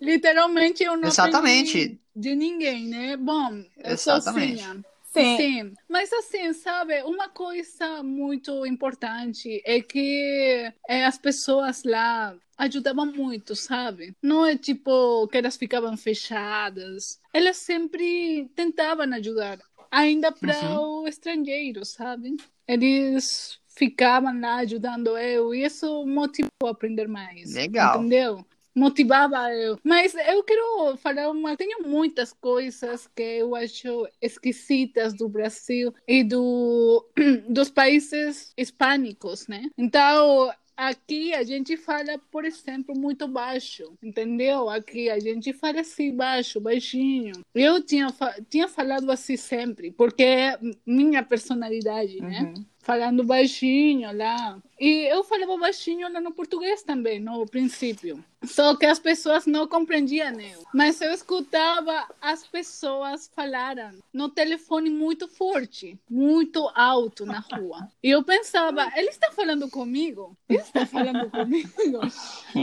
Literalmente 0.00 0.82
eu 0.82 0.96
não 0.96 1.08
Exatamente. 1.08 1.78
aprendi 1.78 2.00
de 2.16 2.34
ninguém, 2.34 2.86
né? 2.86 3.16
Bom, 3.16 3.62
eu 3.76 3.98
sou 3.98 4.16
Exatamente. 4.16 4.62
sozinha. 4.62 4.84
Sim. 5.12 5.36
Sim, 5.38 5.74
mas 5.88 6.12
assim, 6.12 6.52
sabe, 6.52 7.02
uma 7.02 7.28
coisa 7.28 8.02
muito 8.02 8.66
importante 8.66 9.62
é 9.64 9.80
que 9.80 10.70
é, 10.86 11.06
as 11.06 11.16
pessoas 11.16 11.82
lá 11.84 12.36
ajudavam 12.56 13.06
muito, 13.06 13.54
sabe? 13.54 14.16
Não 14.22 14.44
é 14.44 14.56
tipo 14.56 15.26
que 15.28 15.38
elas 15.38 15.56
ficavam 15.56 15.96
fechadas. 15.96 17.20
Elas 17.32 17.56
sempre 17.58 18.50
tentavam 18.54 19.12
ajudar, 19.14 19.58
ainda 19.90 20.32
para 20.32 20.80
o 20.80 21.06
estrangeiro, 21.06 21.84
sabe? 21.84 22.36
Eles 22.66 23.58
ficavam 23.68 24.40
lá 24.40 24.56
ajudando 24.56 25.16
eu 25.18 25.54
e 25.54 25.64
isso 25.64 26.04
motivou 26.06 26.50
a 26.64 26.70
aprender 26.70 27.06
mais. 27.06 27.54
Legal. 27.54 27.98
Entendeu? 27.98 28.44
motivava 28.76 29.50
eu. 29.54 29.78
Mas 29.82 30.14
eu 30.14 30.44
quero 30.44 30.96
falar 30.98 31.30
uma. 31.30 31.56
Tenho 31.56 31.88
muitas 31.88 32.32
coisas 32.34 33.08
que 33.16 33.22
eu 33.22 33.56
acho 33.56 34.06
esquisitas 34.20 35.14
do 35.14 35.28
Brasil 35.28 35.94
e 36.06 36.22
do, 36.22 37.04
dos 37.48 37.70
países 37.70 38.52
hispânicos, 38.56 39.48
né? 39.48 39.70
Então. 39.78 40.52
Aqui 40.76 41.32
a 41.32 41.42
gente 41.42 41.76
fala, 41.76 42.18
por 42.30 42.44
exemplo, 42.44 42.94
muito 42.94 43.26
baixo, 43.26 43.96
entendeu? 44.02 44.68
Aqui 44.68 45.08
a 45.08 45.18
gente 45.18 45.52
fala 45.54 45.80
assim 45.80 46.14
baixo, 46.14 46.60
baixinho. 46.60 47.32
Eu 47.54 47.82
tinha, 47.82 48.08
tinha 48.50 48.68
falado 48.68 49.10
assim 49.10 49.36
sempre, 49.36 49.90
porque 49.92 50.22
é 50.22 50.58
minha 50.84 51.22
personalidade, 51.22 52.20
né? 52.20 52.42
Uhum. 52.42 52.64
Falando 52.86 53.24
baixinho 53.24 54.16
lá. 54.16 54.56
E 54.78 55.10
eu 55.10 55.24
falava 55.24 55.56
baixinho 55.56 56.10
lá 56.12 56.20
no 56.20 56.30
português 56.32 56.82
também, 56.82 57.18
no 57.18 57.44
princípio. 57.46 58.22
Só 58.44 58.76
que 58.76 58.86
as 58.86 58.98
pessoas 59.00 59.44
não 59.44 59.66
compreendiam 59.66 60.38
eu. 60.38 60.62
Mas 60.72 61.00
eu 61.00 61.12
escutava 61.12 62.06
as 62.20 62.46
pessoas 62.46 63.28
falarem 63.34 63.98
no 64.12 64.28
telefone 64.28 64.88
muito 64.88 65.26
forte, 65.26 65.98
muito 66.08 66.70
alto 66.76 67.26
na 67.26 67.40
rua. 67.52 67.88
E 68.00 68.10
eu 68.10 68.22
pensava, 68.22 68.92
ele 68.94 69.08
está 69.08 69.32
falando 69.32 69.68
comigo? 69.68 70.36
Ele 70.48 70.60
está 70.60 70.86
falando 70.86 71.28
comigo? 71.32 72.00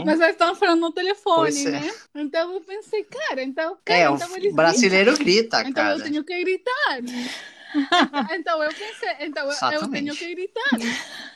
Mas 0.06 0.20
eles 0.20 0.32
estão 0.32 0.54
falando 0.54 0.80
no 0.80 0.92
telefone, 0.92 1.66
é. 1.66 1.70
né? 1.70 1.94
Então 2.14 2.54
eu 2.54 2.60
pensei, 2.62 3.04
cara, 3.04 3.42
então, 3.42 3.76
cara, 3.84 4.00
É, 4.00 4.04
então 4.04 4.50
o 4.50 4.54
brasileiro 4.54 5.18
grita, 5.18 5.60
então 5.60 5.84
eu 5.84 5.98
cara. 5.98 6.04
tenho 6.04 6.24
que 6.24 6.40
gritar. 6.44 7.02
então 8.32 8.62
eu 8.62 8.72
pensei, 8.72 9.10
então 9.20 9.42
eu- 9.44 9.48
eu 9.48 9.52
Exatamente. 9.54 9.90
tenho 9.92 10.16
que 10.16 10.34
gritar. 10.34 10.70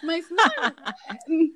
Mas 0.02 0.26
não, 0.30 0.74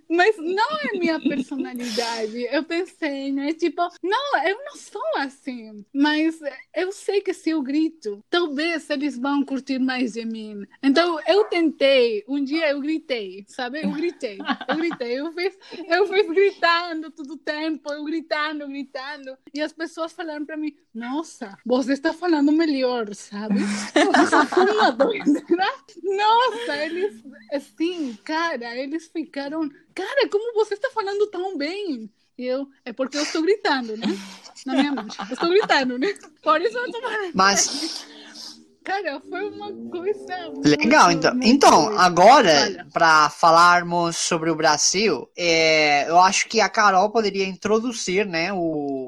mas 0.08 0.36
não 0.36 0.78
é 0.92 0.98
minha 0.98 1.20
personalidade. 1.20 2.42
Eu 2.50 2.64
pensei, 2.64 3.32
né? 3.32 3.52
Tipo, 3.54 3.82
não, 4.02 4.44
eu 4.44 4.56
não 4.64 4.76
sou 4.76 5.02
assim. 5.18 5.84
Mas 5.94 6.40
eu 6.74 6.90
sei 6.92 7.20
que 7.20 7.32
se 7.32 7.50
eu 7.50 7.62
grito, 7.62 8.22
talvez 8.28 8.88
eles 8.90 9.16
vão 9.16 9.44
curtir 9.44 9.78
mais 9.78 10.14
de 10.14 10.24
mim. 10.24 10.66
Então 10.82 11.20
eu 11.26 11.44
tentei, 11.44 12.24
um 12.28 12.42
dia 12.42 12.70
eu 12.70 12.80
gritei, 12.80 13.44
sabe? 13.48 13.82
Eu 13.84 13.92
gritei, 13.92 14.38
eu 14.68 14.76
gritei, 14.76 15.20
eu 15.20 15.32
fiz, 15.32 15.56
eu 15.88 16.06
fiz 16.08 16.26
gritando 16.28 17.10
todo 17.10 17.34
o 17.34 17.38
tempo, 17.38 17.92
eu 17.92 18.04
gritando, 18.04 18.66
gritando. 18.66 19.36
E 19.54 19.60
as 19.60 19.72
pessoas 19.72 20.12
falaram 20.12 20.44
para 20.44 20.56
mim, 20.56 20.74
nossa, 20.94 21.56
você 21.64 21.92
está 21.92 22.12
falando 22.12 22.50
melhor, 22.52 23.14
sabe? 23.14 23.54
Você 24.12 24.46
uma 24.72 24.90
doideira. 24.90 25.72
Nossa, 26.02 26.76
eles, 26.84 27.22
assim, 27.52 28.18
cara, 28.24 28.76
eles 28.76 29.08
ficaram, 29.08 29.68
cara, 29.94 30.28
como 30.28 30.54
você 30.54 30.74
está 30.74 30.90
falando 30.90 31.26
tão 31.28 31.56
bem? 31.56 32.10
E 32.38 32.44
eu, 32.46 32.66
é 32.84 32.92
porque 32.92 33.18
eu 33.18 33.22
estou 33.22 33.42
gritando, 33.42 33.96
né? 33.96 34.06
Na 34.66 34.72
minha 34.74 34.92
mente. 34.92 35.16
Eu 35.18 35.34
estou 35.34 35.48
gritando, 35.50 35.98
né? 35.98 36.14
Por 36.42 36.60
isso 36.60 36.76
eu. 36.78 36.86
Mas, 37.34 38.06
Cara, 38.84 39.20
foi 39.20 39.48
uma 39.48 39.72
coisa. 39.90 40.52
legal, 40.64 41.04
muito, 41.06 41.18
então. 41.18 41.34
muito 41.34 41.46
Então, 41.46 41.84
doida. 41.86 42.00
agora, 42.00 42.86
para 42.92 43.30
falarmos 43.30 44.16
sobre 44.16 44.50
o 44.50 44.56
Brasil, 44.56 45.30
é, 45.36 46.08
eu 46.10 46.18
acho 46.18 46.48
que 46.48 46.60
a 46.60 46.68
Carol 46.68 47.10
poderia 47.10 47.46
introduzir, 47.46 48.26
né, 48.26 48.52
o 48.52 49.01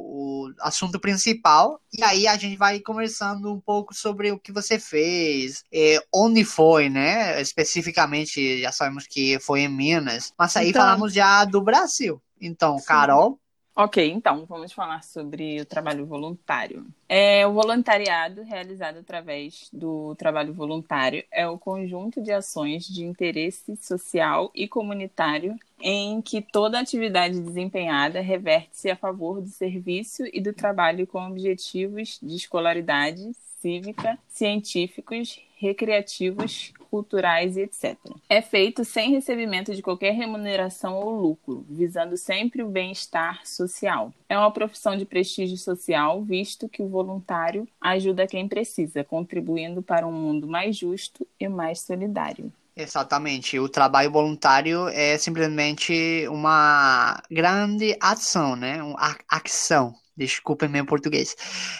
assunto 0.60 1.00
principal, 1.00 1.80
e 1.92 2.02
aí 2.02 2.26
a 2.26 2.36
gente 2.36 2.56
vai 2.56 2.80
conversando 2.80 3.52
um 3.52 3.60
pouco 3.60 3.94
sobre 3.94 4.30
o 4.32 4.38
que 4.38 4.52
você 4.52 4.78
fez, 4.78 5.64
é, 5.72 5.98
onde 6.12 6.44
foi, 6.44 6.88
né, 6.88 7.40
especificamente, 7.40 8.60
já 8.60 8.72
sabemos 8.72 9.06
que 9.06 9.38
foi 9.40 9.60
em 9.60 9.68
Minas, 9.68 10.32
mas 10.38 10.56
aí 10.56 10.70
Então. 10.70 10.82
falamos 10.82 11.12
já 11.12 11.44
do 11.44 11.60
Brasil. 11.60 12.20
Então, 12.40 12.76
Carol, 12.86 13.38
Ok, 13.76 14.08
então 14.08 14.46
vamos 14.46 14.72
falar 14.72 15.02
sobre 15.02 15.60
o 15.60 15.66
trabalho 15.66 16.06
voluntário. 16.06 16.86
É, 17.08 17.44
o 17.44 17.52
voluntariado, 17.52 18.44
realizado 18.44 18.98
através 18.98 19.68
do 19.72 20.14
trabalho 20.14 20.54
voluntário, 20.54 21.24
é 21.28 21.48
o 21.48 21.58
conjunto 21.58 22.22
de 22.22 22.30
ações 22.30 22.86
de 22.86 23.04
interesse 23.04 23.76
social 23.76 24.48
e 24.54 24.68
comunitário 24.68 25.56
em 25.80 26.22
que 26.22 26.40
toda 26.40 26.78
atividade 26.78 27.40
desempenhada 27.40 28.20
reverte-se 28.20 28.88
a 28.90 28.96
favor 28.96 29.40
do 29.40 29.48
serviço 29.48 30.22
e 30.32 30.40
do 30.40 30.52
trabalho 30.52 31.04
com 31.04 31.26
objetivos 31.26 32.20
de 32.22 32.36
escolaridade 32.36 33.32
cívica, 33.60 34.16
científicos, 34.28 35.40
recreativos, 35.56 36.72
culturais 36.94 37.56
e 37.56 37.62
etc. 37.62 37.98
É 38.28 38.40
feito 38.40 38.84
sem 38.84 39.10
recebimento 39.10 39.74
de 39.74 39.82
qualquer 39.82 40.12
remuneração 40.12 40.94
ou 40.94 41.20
lucro, 41.20 41.66
visando 41.68 42.16
sempre 42.16 42.62
o 42.62 42.68
bem-estar 42.68 43.44
social. 43.44 44.12
É 44.28 44.38
uma 44.38 44.52
profissão 44.52 44.96
de 44.96 45.04
prestígio 45.04 45.58
social, 45.58 46.22
visto 46.22 46.68
que 46.68 46.80
o 46.80 46.88
voluntário 46.88 47.66
ajuda 47.80 48.28
quem 48.28 48.46
precisa, 48.46 49.02
contribuindo 49.02 49.82
para 49.82 50.06
um 50.06 50.12
mundo 50.12 50.46
mais 50.46 50.76
justo 50.76 51.26
e 51.40 51.48
mais 51.48 51.80
solidário. 51.80 52.52
Exatamente. 52.76 53.58
O 53.58 53.68
trabalho 53.68 54.12
voluntário 54.12 54.86
é 54.88 55.18
simplesmente 55.18 56.28
uma 56.28 57.20
grande 57.28 57.96
ação, 58.00 58.54
né? 58.54 58.80
Uma 58.80 59.16
ação. 59.28 59.92
Desculpem 60.16 60.68
meu 60.68 60.86
português. 60.86 61.34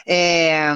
É, 0.05 0.75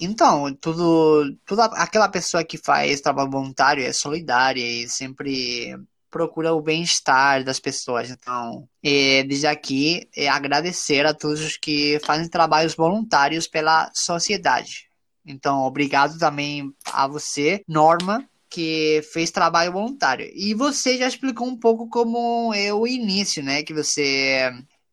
então, 0.00 0.54
tudo, 0.54 1.36
aquela 1.72 2.08
pessoa 2.08 2.44
que 2.44 2.58
faz 2.58 3.00
trabalho 3.00 3.30
voluntário 3.30 3.84
é 3.84 3.92
solidária 3.92 4.62
e 4.62 4.88
sempre 4.88 5.76
procura 6.10 6.54
o 6.54 6.62
bem-estar 6.62 7.44
das 7.44 7.60
pessoas. 7.60 8.10
Então, 8.10 8.68
desde 8.82 9.46
aqui, 9.46 10.08
é 10.16 10.28
agradecer 10.28 11.04
a 11.04 11.12
todos 11.12 11.40
os 11.40 11.56
que 11.56 12.00
fazem 12.04 12.28
trabalhos 12.28 12.74
voluntários 12.74 13.46
pela 13.46 13.90
sociedade. 13.94 14.88
Então, 15.26 15.60
obrigado 15.64 16.18
também 16.18 16.72
a 16.86 17.06
você, 17.06 17.62
Norma, 17.68 18.26
que 18.48 19.02
fez 19.12 19.30
trabalho 19.30 19.72
voluntário. 19.72 20.30
E 20.34 20.54
você 20.54 20.96
já 20.96 21.06
explicou 21.06 21.46
um 21.46 21.58
pouco 21.58 21.86
como 21.90 22.54
é 22.54 22.72
o 22.72 22.86
início, 22.86 23.42
né? 23.42 23.62
Que 23.62 23.74
você 23.74 24.50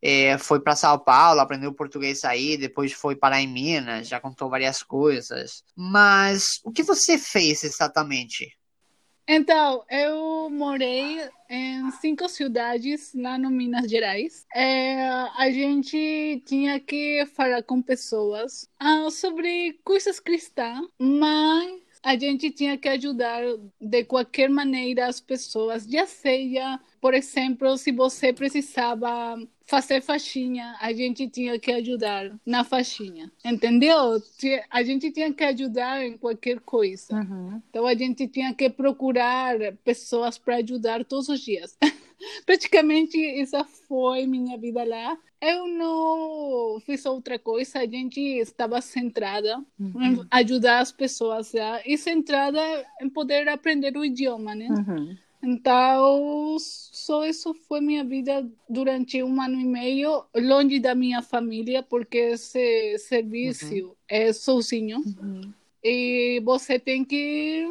é, 0.08 0.38
foi 0.38 0.60
para 0.60 0.76
São 0.76 0.96
Paulo, 0.96 1.40
aprendeu 1.40 1.74
português 1.74 2.24
aí, 2.24 2.56
depois 2.56 2.92
foi 2.92 3.16
parar 3.16 3.42
em 3.42 3.48
Minas, 3.48 4.06
já 4.06 4.20
contou 4.20 4.48
várias 4.48 4.80
coisas. 4.80 5.64
Mas 5.74 6.60
o 6.62 6.70
que 6.70 6.84
você 6.84 7.18
fez 7.18 7.64
exatamente? 7.64 8.56
Então, 9.26 9.84
eu 9.90 10.48
morei 10.48 11.28
em 11.50 11.90
cinco 12.00 12.28
cidades 12.28 13.10
lá 13.16 13.36
no 13.36 13.50
Minas 13.50 13.90
Gerais. 13.90 14.46
É, 14.54 15.08
a 15.36 15.50
gente 15.50 16.40
tinha 16.46 16.78
que 16.78 17.26
falar 17.34 17.64
com 17.64 17.82
pessoas 17.82 18.70
ah, 18.78 19.10
sobre 19.10 19.80
coisas 19.82 20.20
cristãs, 20.20 20.86
mas 21.00 21.80
a 22.06 22.16
gente 22.16 22.52
tinha 22.52 22.78
que 22.78 22.88
ajudar 22.88 23.42
de 23.80 24.04
qualquer 24.04 24.48
maneira 24.48 25.08
as 25.08 25.20
pessoas, 25.20 25.84
já 25.84 26.06
seja, 26.06 26.78
por 27.00 27.14
exemplo, 27.14 27.76
se 27.76 27.90
você 27.90 28.32
precisava 28.32 29.36
fazer 29.66 30.00
faxina, 30.00 30.76
a 30.80 30.92
gente 30.92 31.28
tinha 31.28 31.58
que 31.58 31.72
ajudar 31.72 32.32
na 32.46 32.62
faxina, 32.62 33.28
entendeu? 33.44 34.22
A 34.70 34.84
gente 34.84 35.10
tinha 35.10 35.32
que 35.34 35.42
ajudar 35.42 36.06
em 36.06 36.16
qualquer 36.16 36.60
coisa. 36.60 37.26
Então 37.68 37.84
a 37.84 37.94
gente 37.96 38.28
tinha 38.28 38.54
que 38.54 38.70
procurar 38.70 39.56
pessoas 39.82 40.38
para 40.38 40.58
ajudar 40.58 41.04
todos 41.04 41.28
os 41.28 41.40
dias. 41.40 41.76
praticamente 42.44 43.18
essa 43.40 43.64
foi 43.64 44.26
minha 44.26 44.56
vida 44.58 44.84
lá. 44.84 45.18
Eu 45.40 45.66
não 45.68 46.80
fiz 46.80 47.04
outra 47.04 47.38
coisa, 47.38 47.80
a 47.80 47.86
gente 47.86 48.18
estava 48.20 48.80
centrada 48.80 49.62
Uhum. 49.78 50.02
em 50.02 50.26
ajudar 50.30 50.80
as 50.80 50.90
pessoas 50.90 51.52
lá 51.52 51.80
e 51.84 51.96
centrada 51.98 52.60
em 53.00 53.08
poder 53.08 53.48
aprender 53.48 53.96
o 53.96 54.04
idioma, 54.04 54.54
né? 54.54 54.68
Uhum. 54.68 55.16
Então, 55.42 56.56
só 56.58 57.24
isso 57.24 57.54
foi 57.54 57.80
minha 57.80 58.02
vida 58.02 58.48
durante 58.68 59.22
um 59.22 59.40
ano 59.40 59.60
e 59.60 59.64
meio, 59.64 60.24
longe 60.34 60.80
da 60.80 60.94
minha 60.94 61.22
família, 61.22 61.82
porque 61.82 62.18
esse 62.18 62.98
serviço 62.98 63.96
é 64.08 64.32
sozinho. 64.32 64.98
Uhum. 64.98 65.52
E 65.84 66.40
você 66.44 66.78
tem 66.80 67.04
que 67.04 67.68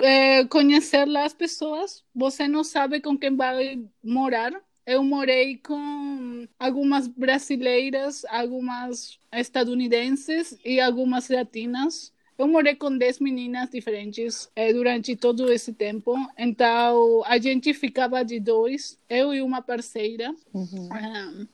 é, 0.00 0.44
conhecer 0.46 1.04
lá 1.06 1.24
as 1.24 1.34
pessoas. 1.34 2.02
Você 2.14 2.46
não 2.48 2.62
sabe 2.64 3.00
com 3.00 3.16
quem 3.18 3.34
vai 3.36 3.82
morar. 4.02 4.52
Eu 4.86 5.04
morei 5.04 5.56
com 5.58 6.46
algumas 6.58 7.06
brasileiras, 7.06 8.24
algumas 8.28 9.18
estadunidenses 9.32 10.58
e 10.64 10.80
algumas 10.80 11.28
latinas. 11.28 12.12
Eu 12.36 12.48
morei 12.48 12.74
com 12.74 12.96
10 12.96 13.20
meninas 13.20 13.68
diferentes 13.68 14.50
eh, 14.56 14.72
durante 14.72 15.14
todo 15.14 15.52
esse 15.52 15.74
tempo. 15.74 16.14
Então, 16.38 17.22
a 17.26 17.36
gente 17.38 17.74
ficava 17.74 18.24
de 18.24 18.40
dois, 18.40 18.96
eu 19.10 19.34
e 19.34 19.42
uma 19.42 19.60
parceira, 19.60 20.34
Uhum. 20.54 20.88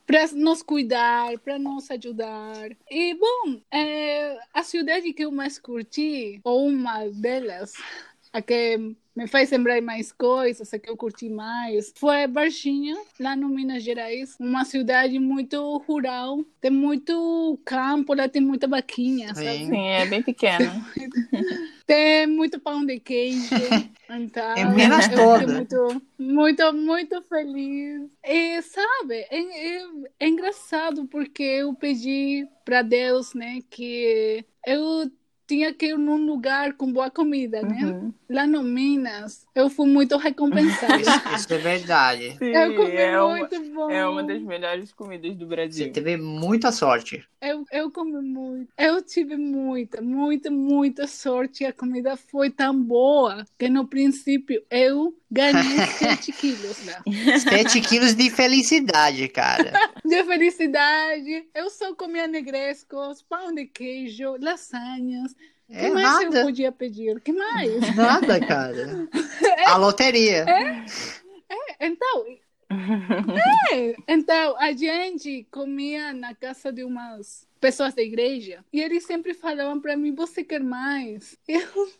para 0.07 0.29
nos 0.35 0.63
cuidar, 0.63 1.37
para 1.41 1.59
nos 1.59 1.91
ajudar. 1.91 2.71
E, 2.89 3.15
bom, 3.15 3.61
eh, 3.73 4.39
a 4.55 4.63
cidade 4.63 5.13
que 5.13 5.25
eu 5.25 5.33
mais 5.33 5.59
curti, 5.59 6.41
ou 6.45 6.69
uma 6.69 7.05
delas, 7.09 7.73
a 8.33 8.43
que 8.43 8.79
me 9.15 9.27
faz 9.27 9.51
lembrar 9.51 9.81
mais 9.83 10.13
coisas, 10.13 10.73
a 10.73 10.79
que 10.79 10.91
eu 10.91 10.97
curti 10.97 11.29
mais, 11.31 11.93
foi 11.97 12.27
Varginha, 12.27 12.95
lá 13.19 13.35
no 13.35 13.49
Minas 13.49 13.83
Gerais. 13.83 14.37
Uma 14.39 14.65
cidade 14.65 15.19
muito 15.19 15.79
rural, 15.79 16.45
tem 16.61 16.71
muito 16.71 17.59
campo, 17.65 18.15
lá 18.15 18.29
tem 18.29 18.43
muita 18.43 18.69
vaquinha, 18.69 19.35
sabe? 19.35 19.65
Sim. 19.65 19.71
Sim, 19.71 19.87
é 19.89 20.07
bem 20.07 20.23
pequeno. 20.23 20.85
Tem 21.87 22.27
muito 22.27 22.61
pão 22.61 22.85
de 22.85 22.99
queijo. 23.01 23.55
Então, 24.09 24.77
Minas 24.77 25.09
eu 25.11 25.21
fiquei 25.25 25.47
toda. 25.47 25.47
muito, 25.47 26.03
muito, 26.19 26.73
muito 26.73 27.21
feliz. 27.23 28.09
E, 28.25 28.63
sabe, 28.63 29.15
é, 29.31 29.79
é- 29.79 29.87
é 30.21 30.29
engraçado 30.29 31.07
porque 31.09 31.43
eu 31.43 31.75
pedi 31.75 32.47
para 32.65 32.83
Deus, 32.83 33.35
né, 33.35 33.61
que 33.71 34.45
eu 34.65 35.11
tinha 35.47 35.73
que 35.73 35.87
ir 35.87 35.99
num 35.99 36.27
lugar 36.27 36.73
com 36.75 36.93
boa 36.93 37.11
comida, 37.11 37.63
né? 37.63 37.85
Uhum. 37.85 38.13
Lá 38.29 38.47
no 38.47 38.63
Minas, 38.63 39.47
eu 39.55 39.71
fui 39.71 39.87
muito 39.89 40.17
recompensada. 40.17 41.01
Isso, 41.35 41.53
é 41.53 41.59
verdade. 41.59 42.37
Sim, 42.39 42.47
eu 42.47 42.75
comi 42.75 42.97
é, 42.97 43.21
uma, 43.21 43.37
muito 43.37 43.63
bom. 43.73 43.91
é 43.91 44.09
uma 44.09 44.23
das 44.25 44.43
melhores 44.43 44.93
comidas 44.93 45.35
do 45.37 45.47
Você 45.47 45.55
Brasil. 45.55 45.93
teve 45.93 46.17
muita 46.17 46.73
sorte. 46.73 47.25
Eu, 47.41 47.65
eu 47.71 47.91
comi 47.91 48.21
muito. 48.21 48.73
Eu 48.77 49.01
tive 49.03 49.37
muita, 49.37 50.03
muita, 50.03 50.51
muita 50.51 51.07
sorte. 51.07 51.65
A 51.65 51.73
comida 51.73 52.17
foi 52.17 52.51
tão 52.51 52.83
boa 52.83 53.45
que 53.57 53.69
no 53.69 53.87
princípio 53.87 54.63
eu 54.69 55.17
ganhei 55.31 55.87
7 55.99 56.33
quilos 56.33 56.85
lá. 56.87 57.03
7 57.39 57.81
quilos 57.83 58.15
de 58.15 58.31
felicidade, 58.31 59.29
cara. 59.29 59.73
De 60.05 60.23
felicidade. 60.25 61.49
Eu 61.53 61.69
só 61.69 61.93
comia 61.95 62.29
negrescos, 62.29 63.23
pão 63.23 63.53
de 63.53 63.67
queijo, 63.67 64.37
lasanhas. 64.41 65.35
É 65.69 65.87
que 65.87 65.91
mais 65.95 66.23
eu 66.23 66.31
nada. 66.31 66.43
podia 66.45 66.73
pedir? 66.73 67.21
Que 67.21 67.33
mais? 67.33 67.81
Nada, 67.97 68.41
cara. 68.47 69.09
A 69.67 69.77
loteria. 69.77 70.47
Então, 71.81 72.27
é, 73.73 73.97
então 74.09 74.57
a 74.59 74.73
gente 74.73 75.47
comia 75.51 76.13
na 76.13 76.35
casa 76.35 76.73
de 76.73 76.85
umas 76.85 77.47
pessoas 77.61 77.95
da 77.95 78.03
igreja 78.03 78.65
e 78.73 78.81
eles 78.81 79.05
sempre 79.05 79.35
falavam 79.35 79.81
para 79.81 79.97
mim: 79.97 80.15
Você 80.15 80.45
quer 80.45 80.61
mais? 80.61 81.37
Eu, 81.49 81.93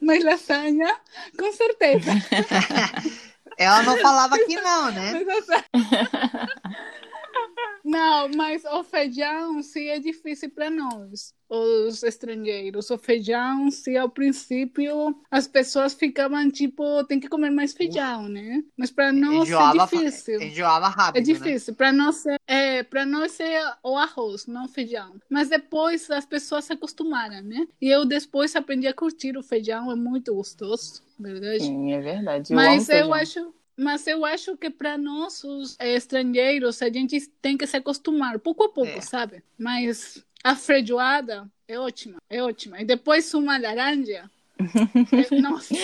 mais 0.00 0.22
lasanha? 0.22 0.94
Com 1.38 1.52
certeza. 1.52 2.10
Ela 3.58 3.82
não 3.82 3.96
falava 3.98 4.38
que 4.38 4.56
não, 4.60 4.92
né? 4.92 5.24
Não, 7.88 8.28
mas 8.30 8.64
o 8.64 8.82
feijão 8.82 9.62
sim 9.62 9.86
é 9.88 10.00
difícil 10.00 10.50
para 10.50 10.68
nós, 10.70 11.32
os 11.48 12.02
estrangeiros. 12.02 12.90
O 12.90 12.98
feijão, 12.98 13.70
sim, 13.70 13.96
ao 13.96 14.10
princípio 14.10 15.16
as 15.30 15.46
pessoas 15.46 15.94
ficavam 15.94 16.50
tipo, 16.50 17.04
tem 17.04 17.20
que 17.20 17.28
comer 17.28 17.50
mais 17.50 17.72
feijão, 17.72 18.28
né? 18.28 18.64
Mas 18.76 18.90
para 18.90 19.12
nós 19.12 19.58
é 19.60 19.66
Enjoava, 19.66 19.68
difícil. 19.68 20.40
enjoava 20.40 20.88
rápido, 20.88 21.14
É 21.14 21.20
né? 21.20 21.26
difícil. 21.34 21.74
Para 21.76 21.92
nós 21.92 22.24
é, 22.26 22.36
é, 22.46 22.82
para 22.82 23.06
nós 23.06 23.40
é 23.40 23.62
o 23.84 23.96
arroz, 23.96 24.46
não 24.46 24.64
o 24.66 24.68
feijão. 24.68 25.20
Mas 25.30 25.48
depois 25.48 26.10
as 26.10 26.26
pessoas 26.26 26.64
se 26.66 26.72
acostumaram, 26.74 27.42
né? 27.42 27.68
E 27.80 27.88
eu 27.88 28.04
depois 28.04 28.56
aprendi 28.56 28.86
a 28.88 28.94
curtir 28.94 29.36
o 29.38 29.42
feijão, 29.42 29.92
é 29.92 29.94
muito 29.96 30.34
gostoso, 30.34 31.02
verdade. 31.18 31.64
Sim, 31.64 31.92
é 31.92 32.00
verdade. 32.00 32.54
Eu 32.54 32.58
Mas 32.58 32.88
eu 32.88 33.12
feijão. 33.12 33.14
acho, 33.14 33.54
mas 33.76 34.06
eu 34.06 34.24
acho 34.24 34.56
que 34.56 34.70
para 34.70 34.96
nós 34.96 35.44
os 35.44 35.76
eh, 35.78 35.94
estrangeiros 35.94 36.80
a 36.82 36.88
gente 36.90 37.26
tem 37.42 37.56
que 37.56 37.66
se 37.66 37.76
acostumar 37.76 38.38
pouco 38.38 38.64
a 38.64 38.68
pouco, 38.68 38.98
É. 38.98 39.00
sabe? 39.00 39.42
Mas 39.58 40.24
a 40.42 40.56
feijoada 40.56 41.50
é 41.68 41.78
ótima, 41.78 42.16
é 42.30 42.42
ótima. 42.42 42.80
E 42.80 42.84
depois 42.84 43.32
uma 43.34 43.58
laranja. 43.58 44.30
é- 44.58 45.34
nossa, 45.40 45.74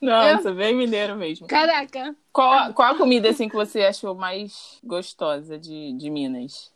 Nossa, 0.00 0.52
bem 0.54 0.74
mineiro 0.74 1.14
mesmo. 1.16 1.46
caraca. 1.46 2.16
Qual, 2.32 2.72
qual 2.72 2.94
a 2.94 2.96
comida 2.96 3.28
assim 3.28 3.48
que 3.48 3.54
você 3.54 3.82
achou 3.82 4.14
mais 4.14 4.78
gostosa 4.82 5.58
de, 5.58 5.92
de 5.92 6.08
Minas? 6.10 6.72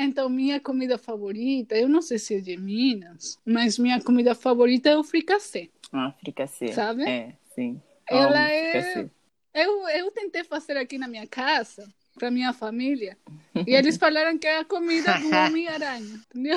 Então, 0.00 0.28
minha 0.28 0.60
comida 0.60 0.96
favorita, 0.96 1.74
eu 1.76 1.88
não 1.88 2.00
sei 2.00 2.18
se 2.18 2.36
é 2.36 2.40
de 2.40 2.56
Minas, 2.56 3.36
mas 3.44 3.78
minha 3.78 4.00
comida 4.00 4.32
favorita 4.34 4.88
é 4.88 4.96
o 4.96 5.02
fricassê. 5.02 5.68
Ah, 5.92 6.12
fricassê. 6.20 6.68
Sabe? 6.72 7.02
É, 7.02 7.32
sim. 7.54 7.82
Ela 8.08 8.48
é- 8.48 8.70
fricassê. 8.80 9.10
Eu, 9.58 9.88
eu 9.88 10.10
tentei 10.12 10.44
fazer 10.44 10.76
aqui 10.76 10.96
na 10.96 11.08
minha 11.08 11.26
casa, 11.26 11.92
para 12.14 12.30
minha 12.30 12.52
família, 12.52 13.18
e 13.66 13.74
eles 13.74 13.96
falaram 13.96 14.38
que 14.38 14.46
é 14.46 14.58
a 14.58 14.64
comida 14.64 15.18
do 15.18 15.26
Homem-Aranha, 15.36 16.00
entendeu? 16.00 16.56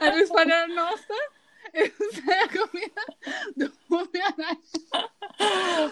Eles 0.00 0.28
falaram, 0.28 0.74
nossa, 0.74 1.14
essa 1.72 2.32
é 2.32 2.42
a 2.42 2.48
comida 2.48 3.02
do 3.56 3.72
Homem-Aranha. 3.88 4.58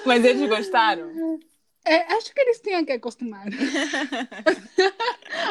Mas 0.05 0.24
eles 0.24 0.48
gostaram? 0.48 1.38
É, 1.85 2.12
acho 2.14 2.35
que 2.35 2.40
eles 2.40 2.61
tinham 2.61 2.85
que 2.85 2.90
acostumar. 2.92 3.46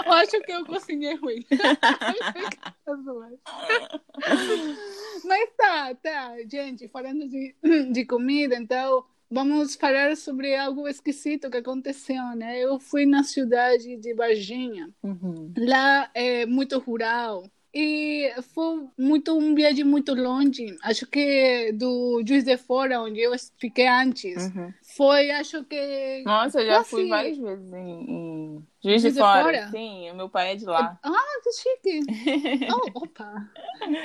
eu 0.05 0.11
acho 0.11 0.41
que 0.41 0.51
eu 0.51 0.65
cozinhei 0.65 1.15
ruim. 1.15 1.45
Mas 5.23 5.49
tá, 5.55 5.95
tá, 5.95 6.35
gente, 6.49 6.89
falando 6.89 7.29
de, 7.29 7.55
de 7.93 8.05
comida, 8.05 8.55
então 8.55 9.05
vamos 9.33 9.75
falar 9.75 10.15
sobre 10.15 10.55
algo 10.55 10.87
esquisito 10.87 11.49
que 11.49 11.57
aconteceu, 11.57 12.23
né? 12.35 12.59
Eu 12.59 12.79
fui 12.79 13.05
na 13.05 13.23
cidade 13.23 13.97
de 13.97 14.13
Varginha, 14.13 14.89
Uhum. 15.03 15.51
lá 15.57 16.09
é 16.13 16.45
muito 16.45 16.77
rural. 16.79 17.49
E 17.75 18.31
foi 18.53 18.85
muito 18.95 19.35
um 19.35 19.55
viagem 19.55 19.83
muito 19.83 20.13
longe. 20.13 20.77
Acho 20.83 21.07
que 21.07 21.71
do 21.73 22.21
Juiz 22.23 22.43
de 22.43 22.55
Fora, 22.55 23.01
onde 23.01 23.19
eu 23.19 23.31
fiquei 23.57 23.87
antes, 23.87 24.45
Uhum. 24.53 24.71
Foi, 24.95 25.31
acho 25.31 25.63
que 25.65 26.23
Nossa, 26.25 26.61
eu 26.61 26.65
já 26.67 26.75
Quase- 26.77 26.89
fui 26.89 27.07
várias 27.07 27.37
vezes 27.37 27.73
em, 27.73 28.11
em 28.57 28.67
Juiz 28.83 29.01
de, 29.01 29.09
de 29.09 29.19
Fora. 29.19 29.43
Fora? 29.43 29.67
Sim, 29.69 30.13
meu 30.13 30.29
pai 30.29 30.51
é 30.53 30.55
de 30.55 30.65
lá. 30.65 30.99
Ah, 31.03 31.39
que 31.43 31.51
chique! 31.53 31.99
Oh, 32.71 33.01
opa! 33.01 33.45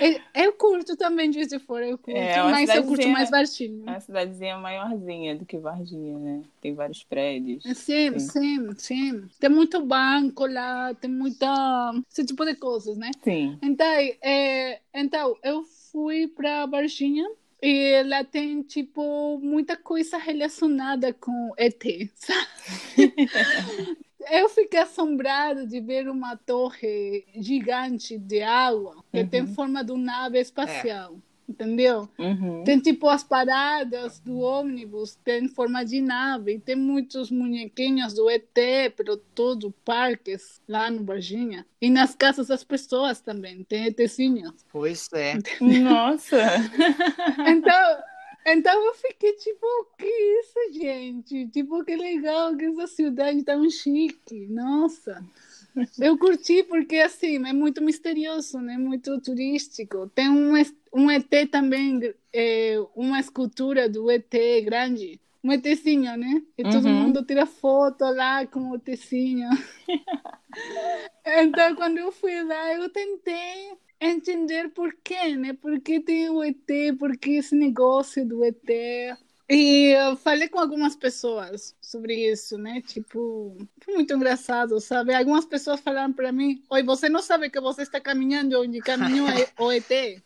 Eu, 0.00 0.20
eu 0.34 0.52
curto 0.54 0.96
também 0.96 1.32
Juiz 1.32 1.48
de 1.48 1.58
Fora, 1.58 1.86
eu 1.86 1.96
curto, 1.98 2.16
É, 2.16 2.42
mas 2.42 2.68
eu 2.74 2.84
curto 2.84 3.08
mais 3.08 3.28
É 3.28 3.32
Varginha. 3.32 3.84
uma 3.92 4.00
cidadezinha 4.00 4.56
maiorzinha 4.58 5.36
do 5.36 5.46
que 5.46 5.58
Varginha, 5.58 6.18
né? 6.18 6.42
Tem 6.60 6.74
vários 6.74 7.04
prédios. 7.04 7.62
Sim, 7.74 8.18
sim, 8.18 8.74
sim. 8.76 9.28
Tem 9.38 9.50
muito 9.50 9.84
banco 9.84 10.46
lá, 10.46 10.94
tem 10.94 11.10
muita... 11.10 11.92
esse 12.10 12.24
tipo 12.24 12.44
de 12.44 12.54
coisas, 12.56 12.96
né? 12.96 13.10
Sim. 13.22 13.58
Então, 13.62 13.86
é, 14.22 14.80
então 14.94 15.36
eu 15.42 15.62
fui 15.64 16.28
para 16.28 16.66
Varginha 16.66 17.28
e 17.60 18.02
lá 18.04 18.22
tem, 18.24 18.62
tipo, 18.62 19.38
muita 19.42 19.76
coisa 19.76 20.16
relacionada 20.16 21.12
com 21.12 21.52
ET, 21.56 21.82
sabe? 22.14 22.48
Eu 24.30 24.48
fiquei 24.48 24.80
assombrada 24.80 25.66
de 25.66 25.80
ver 25.80 26.08
uma 26.08 26.36
torre 26.36 27.26
gigante 27.34 28.18
de 28.18 28.42
água 28.42 29.02
que 29.10 29.24
tem 29.24 29.46
forma 29.46 29.82
de 29.82 29.92
uma 29.92 30.04
nave 30.04 30.38
espacial, 30.38 31.16
entendeu? 31.48 32.08
Uhum. 32.18 32.62
Tem 32.64 32.78
tipo 32.78 33.08
as 33.08 33.24
paradas 33.24 34.20
do 34.20 34.38
ônibus, 34.40 35.16
tem 35.24 35.48
forma 35.48 35.84
de 35.84 36.00
nave, 36.00 36.58
tem 36.58 36.76
muitos 36.76 37.30
bonequinhos 37.30 38.14
do 38.14 38.28
ET, 38.28 38.44
pero 38.96 39.16
todo 39.16 39.74
parques 39.84 40.60
lá 40.68 40.90
no 40.90 41.04
Varginha. 41.04 41.66
E 41.80 41.88
nas 41.88 42.14
casas 42.14 42.48
das 42.48 42.62
pessoas 42.62 43.20
também, 43.20 43.64
tem 43.64 43.86
ETzinhos. 43.86 44.64
Pois 44.70 45.08
é. 45.12 45.38
Nossa! 45.60 46.38
Então, 47.46 48.02
Então 48.46 48.86
eu 48.86 48.94
fiquei 48.94 49.32
tipo, 49.34 49.66
que 49.98 50.06
isso, 50.06 50.72
gente? 50.72 51.48
Tipo, 51.48 51.84
que 51.84 51.96
legal 51.96 52.56
que 52.56 52.64
essa 52.64 52.86
cidade 52.86 53.42
tão 53.42 53.68
chique. 53.68 54.46
Nossa. 54.48 55.22
Eu 56.00 56.18
curti 56.18 56.62
porque 56.62 56.96
assim, 56.96 57.36
é 57.46 57.52
muito 57.52 57.82
misterioso, 57.82 58.58
né? 58.58 58.76
Muito 58.78 59.20
turístico. 59.20 60.10
Tem 60.14 60.28
um, 60.28 60.56
um 60.92 61.10
ET 61.10 61.46
também, 61.50 62.00
é, 62.32 62.76
uma 62.94 63.20
escultura 63.20 63.88
do 63.88 64.10
ET 64.10 64.32
grande. 64.64 65.20
Um 65.42 65.52
ETzinho, 65.52 66.16
né? 66.16 66.42
E 66.56 66.64
todo 66.64 66.88
Uhum. 66.88 66.92
mundo 66.92 67.24
tira 67.24 67.46
foto 67.46 68.04
lá 68.04 68.46
com 68.46 68.70
o 68.70 68.76
ETzinho. 68.76 69.48
então, 71.24 71.74
quando 71.76 71.98
eu 71.98 72.12
fui 72.12 72.42
lá, 72.42 72.74
eu 72.74 72.88
tentei 72.90 73.76
entender 74.00 74.70
por 74.70 74.94
quê, 75.02 75.36
né? 75.36 75.52
Por 75.52 75.80
que 75.80 76.00
tem 76.00 76.30
o 76.30 76.42
ET, 76.42 76.92
por 76.98 77.16
que 77.16 77.32
esse 77.38 77.54
negócio 77.54 78.26
do 78.26 78.44
ET. 78.44 79.16
E 79.50 79.94
eu 79.96 80.16
falei 80.16 80.48
com 80.48 80.58
algumas 80.58 80.94
pessoas 80.94 81.74
sobre 81.80 82.14
isso, 82.30 82.58
né? 82.58 82.82
Tipo, 82.82 83.56
foi 83.82 83.94
muito 83.94 84.12
engraçado, 84.14 84.78
sabe? 84.80 85.14
Algumas 85.14 85.46
pessoas 85.46 85.80
falaram 85.80 86.12
para 86.12 86.30
mim: 86.32 86.62
Oi, 86.70 86.82
você 86.82 87.08
não 87.08 87.22
sabe 87.22 87.48
que 87.50 87.60
você 87.60 87.82
está 87.82 88.00
caminhando 88.00 88.60
onde 88.60 88.82
caminhou 88.82 89.50
o 89.56 89.72
ET? 89.72 90.22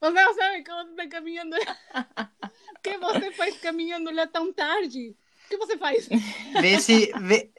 Você, 0.00 0.14
não 0.14 0.34
sabe 0.34 0.62
que 0.62 0.70
você 0.70 0.90
está 0.90 1.08
caminhando. 1.08 1.56
O 1.56 2.82
que 2.82 2.96
você 2.96 3.30
faz 3.32 3.58
caminhando 3.58 4.10
lá 4.10 4.26
tão 4.26 4.50
tarde? 4.52 5.14
O 5.44 5.48
que 5.50 5.56
você 5.58 5.76
faz? 5.76 6.08
Vê 6.60 6.80
se, 6.80 7.12
vê, 7.20 7.50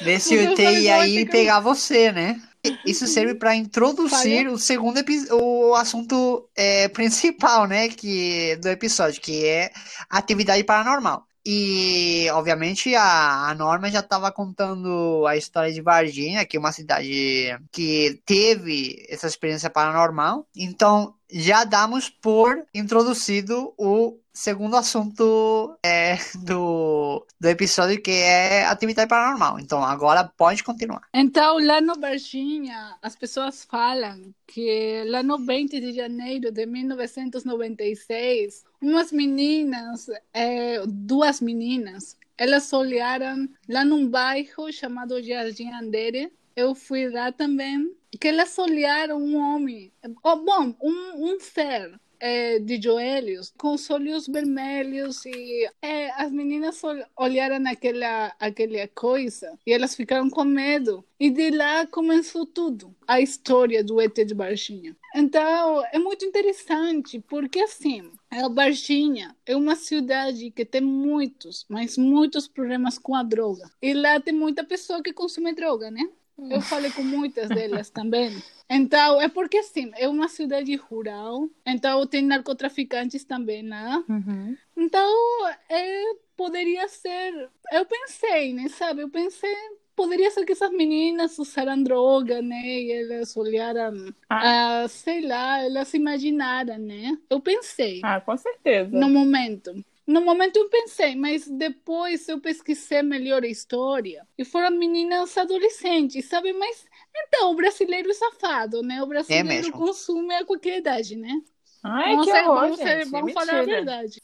vê 0.00 0.18
se 0.18 0.34
o 0.38 0.56
falou 0.56 0.70
ia 0.72 1.06
esse 1.06 1.26
pegar 1.26 1.60
você, 1.60 2.10
né? 2.10 2.40
Isso 2.84 3.06
serve 3.06 3.34
para 3.34 3.54
introduzir 3.54 4.44
Falha. 4.44 4.50
o 4.50 4.58
segundo 4.58 4.98
o 5.32 5.74
assunto 5.74 6.48
é, 6.56 6.88
principal, 6.88 7.66
né, 7.66 7.88
que 7.88 8.56
do 8.56 8.68
episódio, 8.68 9.20
que 9.20 9.44
é 9.44 9.70
atividade 10.10 10.64
paranormal. 10.64 11.26
E, 11.48 12.28
obviamente, 12.32 12.92
a, 12.96 13.50
a 13.50 13.54
Norma 13.54 13.88
já 13.88 14.00
estava 14.00 14.32
contando 14.32 15.24
a 15.28 15.36
história 15.36 15.72
de 15.72 15.80
Varginha, 15.80 16.44
que 16.44 16.56
é 16.56 16.60
uma 16.60 16.72
cidade 16.72 17.56
que 17.70 18.20
teve 18.26 19.06
essa 19.08 19.28
experiência 19.28 19.70
paranormal. 19.70 20.44
Então, 20.56 21.14
já 21.30 21.62
damos 21.62 22.10
por 22.10 22.66
introduzido 22.74 23.72
o 23.78 24.18
segundo 24.36 24.76
assunto 24.76 25.74
é, 25.82 26.18
do, 26.44 27.26
do 27.40 27.48
episódio, 27.48 28.02
que 28.02 28.10
é 28.10 28.66
atividade 28.66 29.08
paranormal. 29.08 29.58
Então, 29.58 29.82
agora 29.82 30.30
pode 30.36 30.62
continuar. 30.62 31.00
Então, 31.14 31.58
lá 31.58 31.80
no 31.80 31.98
Varginha, 31.98 32.98
as 33.00 33.16
pessoas 33.16 33.64
falam 33.64 34.34
que 34.46 35.04
lá 35.06 35.22
no 35.22 35.38
20 35.38 35.80
de 35.80 35.94
janeiro 35.94 36.52
de 36.52 36.66
1996, 36.66 38.65
umas 38.80 39.12
meninas, 39.12 40.08
eh, 40.32 40.82
duas 40.86 41.40
meninas, 41.40 42.16
elas 42.36 42.72
olharam 42.72 43.48
lá 43.68 43.84
num 43.84 44.08
bairro 44.08 44.72
chamado 44.72 45.22
Jardim 45.22 45.70
Andere. 45.70 46.32
Eu 46.54 46.74
fui 46.74 47.08
lá 47.08 47.30
também, 47.32 47.94
que 48.20 48.28
elas 48.28 48.58
olharam 48.58 49.18
um 49.18 49.36
homem, 49.36 49.92
oh, 50.22 50.36
bom, 50.36 50.74
um, 50.82 51.32
um 51.34 51.40
ser 51.40 51.98
eh, 52.18 52.58
de 52.60 52.80
joelhos, 52.80 53.52
com 53.58 53.74
os 53.74 53.90
olhos 53.90 54.26
vermelhos 54.26 55.24
e 55.26 55.68
eh, 55.82 56.10
as 56.12 56.32
meninas 56.32 56.82
ol- 56.82 57.04
olharam 57.16 57.62
aquela, 57.68 58.34
aquela 58.40 58.88
coisa 58.88 59.58
e 59.66 59.72
elas 59.72 59.94
ficaram 59.94 60.30
com 60.30 60.44
medo. 60.44 61.04
E 61.20 61.28
de 61.30 61.50
lá 61.50 61.86
começou 61.86 62.46
tudo, 62.46 62.94
a 63.06 63.20
história 63.20 63.84
do 63.84 64.00
ET 64.00 64.24
de 64.24 64.34
Varginha. 64.34 64.96
Então, 65.14 65.82
é 65.92 65.98
muito 65.98 66.24
interessante, 66.24 67.20
porque 67.20 67.60
assim, 67.60 68.10
Varginha 68.52 69.36
é 69.44 69.56
uma 69.56 69.76
cidade 69.76 70.50
que 70.50 70.64
tem 70.64 70.80
muitos, 70.80 71.64
mas 71.68 71.96
muitos 71.96 72.48
problemas 72.48 72.98
com 72.98 73.14
a 73.14 73.22
droga. 73.22 73.70
E 73.80 73.94
lá 73.94 74.20
tem 74.20 74.34
muita 74.34 74.64
pessoa 74.64 75.02
que 75.02 75.12
consome 75.12 75.54
droga, 75.54 75.90
né? 75.90 76.08
Eu 76.38 76.60
falei 76.60 76.90
com 76.90 77.02
muitas 77.02 77.48
delas 77.48 77.88
também. 77.88 78.30
Então, 78.68 79.20
é 79.20 79.28
porque 79.28 79.58
assim, 79.58 79.90
é 79.94 80.08
uma 80.08 80.28
cidade 80.28 80.74
rural, 80.76 81.48
então 81.64 82.06
tem 82.06 82.22
narcotraficantes 82.22 83.24
também 83.24 83.66
lá. 83.66 84.04
Uhum. 84.08 84.56
Então, 84.76 85.48
é, 85.68 86.02
poderia 86.36 86.86
ser. 86.88 87.48
Eu 87.72 87.86
pensei, 87.86 88.52
né? 88.52 88.68
Sabe? 88.68 89.02
Eu 89.02 89.08
pensei. 89.08 89.56
Poderia 89.96 90.30
ser 90.30 90.44
que 90.44 90.52
essas 90.52 90.70
meninas 90.70 91.38
usaram 91.38 91.82
droga, 91.82 92.42
né? 92.42 92.62
E 92.82 92.92
elas 92.92 93.34
olharam. 93.36 94.12
Ah. 94.28 94.82
ah, 94.84 94.88
sei 94.88 95.26
lá, 95.26 95.60
elas 95.64 95.92
imaginaram, 95.94 96.78
né? 96.78 97.16
Eu 97.30 97.40
pensei 97.40 98.00
Ah, 98.04 98.20
com 98.20 98.36
certeza. 98.36 98.96
no 98.96 99.08
momento. 99.08 99.72
No 100.06 100.20
momento 100.20 100.56
eu 100.58 100.68
pensei, 100.68 101.16
mas 101.16 101.48
depois 101.48 102.28
eu 102.28 102.38
pesquisei 102.40 103.02
melhor 103.02 103.42
a 103.42 103.48
história. 103.48 104.24
E 104.38 104.44
foram 104.44 104.70
meninas 104.70 105.36
adolescentes, 105.36 106.26
sabe? 106.26 106.52
Mas 106.52 106.84
então, 107.16 107.50
o 107.50 107.56
brasileiro 107.56 108.10
é 108.10 108.14
safado, 108.14 108.82
né? 108.82 109.02
O 109.02 109.06
brasileiro 109.06 109.48
mesmo. 109.48 109.72
consome 109.72 110.32
a 110.34 110.44
qualquer 110.44 110.78
idade, 110.78 111.16
né? 111.16 111.40
Ai, 111.82 112.10
vamos 112.12 112.26
que 112.26 112.32
ser- 112.32 112.42
horror, 112.44 112.60
vamos, 112.60 112.76
ser- 112.78 113.06
vamos 113.06 113.30
é 113.30 113.34
falar 113.34 113.58
a 113.60 113.62
verdade. 113.64 114.20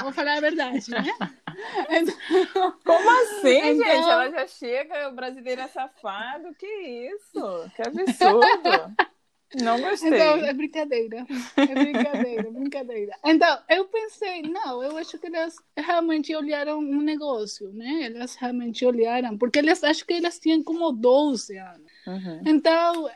Vamos 0.00 0.14
falar 0.14 0.36
a 0.36 0.40
verdade, 0.40 0.90
né? 0.90 1.04
Então, 1.90 2.14
Como 2.84 3.10
assim, 3.22 3.58
Então- 3.58 3.76
gente? 3.76 4.08
Ela 4.10 4.30
já 4.30 4.46
chega, 4.46 5.08
o 5.08 5.14
brasileiro 5.14 5.60
é 5.62 5.68
safado. 5.68 6.54
Que 6.58 6.66
isso? 6.66 7.70
Que 7.74 7.82
absurdo. 7.82 8.96
Não 9.62 9.80
gostei. 9.80 10.08
Então, 10.12 10.44
é 10.44 10.52
brincadeira. 10.52 11.24
É 11.56 11.66
brincadeira, 11.74 12.50
brincadeira. 12.50 13.12
Então, 13.24 13.58
eu 13.70 13.84
pensei, 13.84 14.42
não, 14.42 14.82
eu 14.82 14.96
acho 14.98 15.16
que 15.18 15.28
elas 15.28 15.54
realmente 15.76 16.34
olharam 16.34 16.80
um 16.80 17.00
negócio, 17.00 17.72
né? 17.72 18.06
Elas 18.12 18.34
realmente 18.34 18.84
olharam, 18.84 19.38
porque 19.38 19.60
elas 19.60 19.84
acho 19.84 20.04
que 20.04 20.14
elas 20.14 20.40
tinham 20.40 20.62
como 20.64 20.90
12 20.90 21.56
anos. 21.56 21.90
Uhum. 22.08 22.40
Então, 22.44 23.08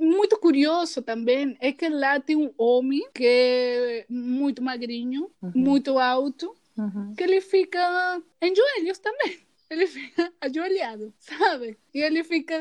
muito 0.00 0.36
curioso 0.40 1.00
também 1.00 1.56
é 1.60 1.72
que 1.72 1.88
lá 1.88 2.18
tem 2.18 2.36
um 2.36 2.52
homem 2.58 3.08
que 3.14 3.24
é 3.24 4.06
muito 4.10 4.60
magrinho, 4.60 5.30
muito 5.54 5.96
alto, 5.96 6.54
Uhum. 6.78 7.14
que 7.16 7.24
ele 7.24 7.40
fica 7.40 8.22
em 8.40 8.54
joelhos 8.54 8.98
também. 8.98 9.40
Ele 9.70 9.86
fica 9.86 10.32
ajoelhado, 10.40 11.12
sabe? 11.18 11.76
E 11.92 11.98
ele 12.00 12.24
fica 12.24 12.56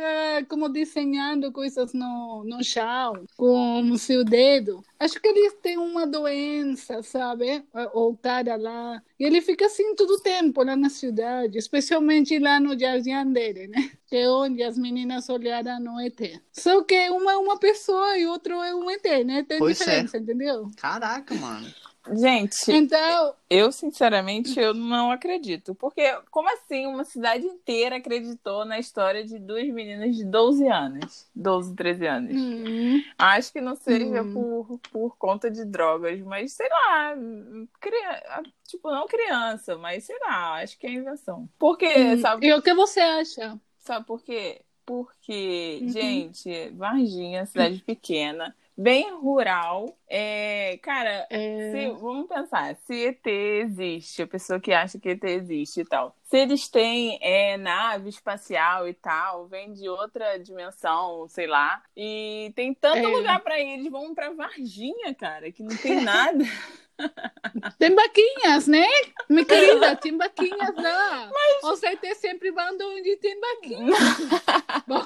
como 0.49 0.67
desenhando 0.67 1.53
coisas 1.53 1.93
no, 1.93 2.43
no 2.43 2.61
chão 2.61 3.23
com 3.37 3.79
o 3.91 3.97
seu 3.97 4.25
dedo. 4.25 4.83
Acho 4.99 5.17
que 5.21 5.29
eles 5.29 5.53
têm 5.61 5.77
uma 5.77 6.05
doença, 6.05 7.01
sabe? 7.01 7.63
Ou 7.93 8.17
cara 8.17 8.57
lá. 8.57 9.01
E 9.17 9.23
ele 9.23 9.39
fica 9.39 9.67
assim 9.67 9.95
todo 9.95 10.15
o 10.15 10.19
tempo 10.19 10.61
lá 10.63 10.75
na 10.75 10.89
cidade, 10.89 11.57
especialmente 11.57 12.37
lá 12.39 12.59
no 12.59 12.77
jardim 12.77 13.31
dele, 13.31 13.67
né? 13.69 13.89
Que 14.07 14.17
é 14.17 14.29
onde 14.29 14.61
as 14.61 14.77
meninas 14.77 15.29
olharam 15.29 15.79
no 15.79 16.01
ET. 16.01 16.41
Só 16.51 16.83
que 16.83 17.09
uma 17.09 17.31
é 17.31 17.37
uma 17.37 17.57
pessoa 17.57 18.17
e 18.17 18.27
outro 18.27 18.61
é 18.61 18.75
um 18.75 18.89
ET, 18.91 19.05
né? 19.25 19.43
Tem 19.43 19.59
Pois 19.59 19.79
é. 19.79 19.85
diferença, 19.85 20.17
entendeu? 20.17 20.69
Caraca, 20.75 21.33
mano. 21.35 21.73
Gente, 22.15 22.71
Então, 22.71 23.35
eu 23.49 23.71
sinceramente 23.71 24.59
eu 24.59 24.73
não 24.73 25.11
acredito. 25.11 25.75
Porque 25.75 26.01
como 26.31 26.49
assim 26.53 26.85
uma 26.85 27.03
cidade 27.03 27.45
inteira 27.45 27.97
acreditou 27.97 28.65
na 28.65 28.79
história 28.79 29.23
de 29.25 29.37
duas 29.39 29.67
meninas 29.69 30.15
de 30.15 30.23
12 30.25 30.67
anos? 30.67 31.27
12, 31.35 31.75
13 31.75 32.05
anos. 32.07 32.35
hum, 32.35 33.03
Acho 33.17 33.51
que 33.51 33.61
não 33.61 33.75
seja 33.75 34.21
Hum. 34.23 34.33
por, 34.33 34.79
por 34.91 35.17
conta 35.17 35.49
de 35.49 35.65
drogas, 35.65 36.19
mas 36.21 36.53
sei 36.53 36.67
lá, 36.69 37.15
tipo, 38.67 38.91
não 38.91 39.07
criança, 39.07 39.77
mas 39.77 40.03
sei 40.03 40.17
lá, 40.19 40.55
acho 40.61 40.77
que 40.77 40.87
é 40.87 40.91
invenção. 40.91 41.49
Porque, 41.57 41.87
hum. 41.87 42.17
sabe, 42.19 42.47
E 42.47 42.53
o 42.53 42.61
que 42.61 42.73
você 42.73 42.99
acha? 42.99 43.59
sabe 43.79 44.05
por 44.05 44.21
quê? 44.21 44.61
Porque, 44.85 45.79
Uhum. 45.81 45.89
gente, 45.91 46.69
Varginha, 46.71 47.45
cidade 47.45 47.81
pequena, 47.85 48.55
bem 48.77 49.11
rural, 49.15 49.97
é, 50.07 50.77
cara, 50.83 51.27
É, 51.29 51.71
se, 51.71 51.87
vamos 51.99 52.27
pensar, 52.27 52.75
se 52.75 53.07
ET 53.07 53.25
existe, 53.27 54.21
a 54.21 54.27
pessoa 54.27 54.59
que 54.59 54.71
acha 54.71 54.99
que 54.99 55.09
ET 55.09 55.23
existe 55.23 55.81
e 55.81 55.85
tal. 55.85 56.15
Se 56.23 56.37
eles 56.37 56.67
têm 56.69 57.17
é, 57.21 57.57
nave 57.57 58.09
espacial 58.09 58.87
e 58.87 58.93
tal, 58.93 59.47
vem 59.47 59.73
de 59.73 59.87
outra 59.89 60.37
dimensão, 60.37 61.27
sei 61.27 61.47
lá, 61.47 61.81
e 61.95 62.51
tem 62.55 62.73
tanto 62.73 62.97
É. 62.97 63.07
lugar 63.07 63.39
pra 63.41 63.59
ir, 63.59 63.79
eles 63.79 63.91
vão 63.91 64.13
pra 64.13 64.31
Varginha, 64.33 65.13
cara, 65.15 65.51
que 65.51 65.63
não 65.63 65.75
tem 65.77 66.01
nada. 66.01 66.43
Tem 67.79 67.93
vaquinhas, 67.93 68.67
né? 68.67 68.85
Minha 69.29 69.45
querida, 69.45 69.95
tem 69.95 70.17
vaquinhas 70.17 70.75
lá. 70.75 71.31
Os 71.63 71.83
ET 71.83 72.15
sempre 72.15 72.51
vão 72.51 72.75
onde 72.75 73.17
tem 73.17 73.39
vaquinha. 73.39 73.93
Bom, 74.87 75.05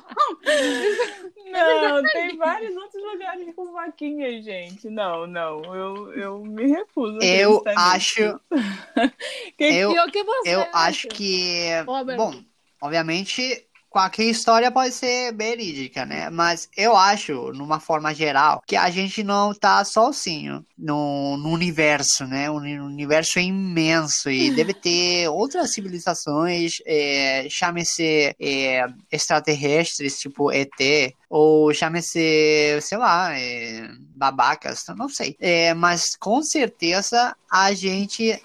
Não, 1.51 2.03
tem 2.13 2.37
vários 2.37 2.75
outros 2.75 3.03
lugares 3.03 3.55
com 3.55 3.71
vaquinhas, 3.71 4.43
gente. 4.43 4.89
Não, 4.89 5.25
não, 5.27 5.75
eu, 5.75 6.13
eu 6.13 6.45
me 6.45 6.67
refuso. 6.67 7.17
Eu 7.21 7.63
acho, 7.65 8.39
Que- 9.57 9.63
eu, 9.63 9.91
o 9.91 10.11
que 10.11 10.23
você 10.23 10.49
eu 10.49 10.61
acha? 10.61 10.69
acho 10.73 11.07
que, 11.09 11.81
Robert? 11.85 12.17
bom, 12.17 12.43
obviamente 12.81 13.67
qualquer 13.91 14.23
história 14.23 14.71
pode 14.71 14.93
ser 14.93 15.33
verídica, 15.33 16.05
né? 16.05 16.29
Mas 16.29 16.69
eu 16.77 16.95
acho, 16.95 17.51
numa 17.51 17.77
forma 17.77 18.15
geral, 18.15 18.63
que 18.65 18.77
a 18.77 18.89
gente 18.89 19.21
não 19.21 19.53
tá 19.53 19.83
sozinho 19.83 20.65
no, 20.77 21.35
no 21.35 21.49
universo, 21.49 22.25
né? 22.25 22.49
O 22.49 22.55
universo 22.55 23.37
é 23.37 23.43
imenso 23.43 24.31
e 24.31 24.49
deve 24.55 24.73
ter 24.73 25.27
outras 25.27 25.73
civilizações, 25.73 26.77
é, 26.85 27.45
chame-se 27.49 28.33
é, 28.39 28.85
extraterrestres, 29.11 30.17
tipo 30.17 30.49
ET, 30.51 31.13
ou 31.29 31.73
chame-se, 31.73 32.79
sei 32.81 32.97
lá, 32.97 33.37
é, 33.37 33.89
babacas, 34.15 34.85
não 34.95 35.09
sei. 35.09 35.35
É, 35.37 35.73
mas 35.73 36.15
com 36.15 36.41
certeza 36.41 37.35
a 37.51 37.73
gente 37.73 38.41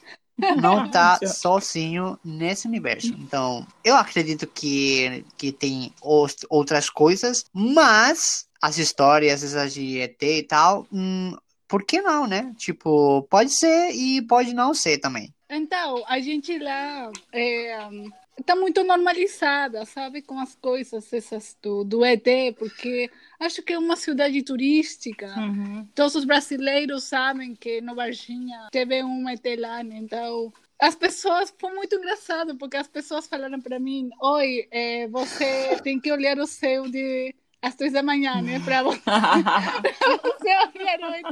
não 0.61 0.91
tá 0.91 1.19
sozinho 1.27 2.19
nesse 2.25 2.67
universo. 2.67 3.15
Então, 3.19 3.67
eu 3.85 3.97
acredito 3.97 4.47
que, 4.47 5.25
que 5.37 5.53
tem 5.53 5.93
os, 6.03 6.37
outras 6.49 6.91
coisas, 6.91 7.45
mas 7.53 8.47
as 8.61 8.79
histórias, 8.79 9.43
essas 9.43 9.75
de 9.75 10.01
ET 10.01 10.23
e 10.23 10.43
tal, 10.43 10.87
hum, 10.93 11.37
por 11.69 11.85
que 11.85 12.01
não, 12.01 12.27
né? 12.27 12.53
Tipo, 12.57 13.23
pode 13.31 13.51
ser 13.51 13.91
e 13.93 14.23
pode 14.23 14.55
não 14.55 14.73
ser 14.75 14.99
também. 14.99 15.33
Então, 15.49 16.03
a 16.07 16.19
gente 16.21 16.59
lá 16.59 17.11
é, 17.33 17.79
tá 18.45 18.55
muito 18.55 18.85
normalizada, 18.85 19.85
sabe, 19.85 20.23
com 20.23 20.39
as 20.39 20.55
coisas 20.55 21.13
essas 21.13 21.57
do, 21.63 21.85
do 21.85 22.05
ET, 22.05 22.27
porque 22.59 23.11
acho 23.41 23.63
que 23.63 23.73
é 23.73 23.79
uma 23.79 23.97
cidade 23.97 24.43
turística. 24.43 25.35
Uhum. 25.39 25.89
Todos 25.95 26.15
os 26.15 26.25
brasileiros 26.25 27.05
sabem 27.05 27.55
que 27.55 27.81
no 27.81 27.95
Varginha 27.95 28.69
teve 28.71 29.03
um 29.03 29.29
ET 29.29 29.45
lá, 29.59 29.83
né? 29.83 29.97
então 29.97 30.53
as 30.79 30.95
pessoas 30.95 31.55
foi 31.59 31.73
muito 31.73 31.97
engraçado 31.97 32.57
porque 32.57 32.77
as 32.77 32.89
pessoas 32.89 33.27
falaram 33.27 33.61
para 33.61 33.79
mim, 33.79 34.11
oi, 34.21 34.69
é, 34.71 35.09
você 35.09 35.81
tem 35.83 35.99
que 35.99 36.13
olhar 36.13 36.39
o 36.39 36.47
céu 36.47 36.89
de 36.89 37.35
às 37.63 37.75
três 37.75 37.93
da 37.93 38.03
manhã, 38.03 38.41
né? 38.43 38.61
Para 38.61 38.83
você, 38.83 39.01
você 40.23 40.79
olhar 40.79 41.01
o 41.01 41.15
ET. 41.15 41.27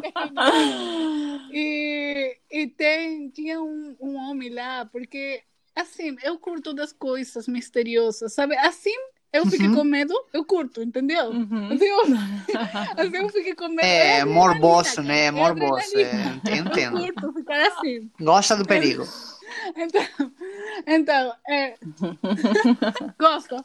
E, 1.53 2.39
e 2.51 2.67
tem, 2.69 3.29
tinha 3.29 3.63
um, 3.63 3.95
um 4.01 4.17
homem 4.17 4.49
lá, 4.49 4.85
porque 4.87 5.45
assim, 5.75 6.17
eu 6.23 6.39
curto 6.39 6.73
das 6.73 6.93
coisas 6.93 7.47
misteriosas, 7.49 8.33
sabe? 8.33 8.57
Assim 8.59 8.95
eu 9.35 9.45
fiquei 9.47 9.67
Uhum. 9.67 9.75
com 9.75 9.83
medo, 9.85 10.15
eu 10.33 10.45
curto, 10.45 10.81
entendeu? 10.81 11.31
Uhum. 11.31 11.73
Assim, 11.73 11.85
eu, 11.87 12.01
assim, 12.97 13.17
eu 13.17 13.29
fiquei 13.31 13.55
com 13.57 13.67
medo. 13.69 13.81
É 13.81 14.21
adrenalina, 14.21 14.33
morboso, 14.33 15.03
né? 15.03 15.25
É 15.25 15.31
morboso. 15.33 15.99
É, 15.99 16.41
eu 16.47 16.57
entendo. 16.57 16.99
Eu 16.99 17.13
curto 17.13 17.33
ficar 17.33 17.67
assim. 17.67 18.09
Gosta 18.21 18.57
do 18.57 18.65
perigo. 18.65 19.05
Então, 19.77 20.03
então 20.87 21.35
é, 21.49 21.75
gosto, 23.19 23.57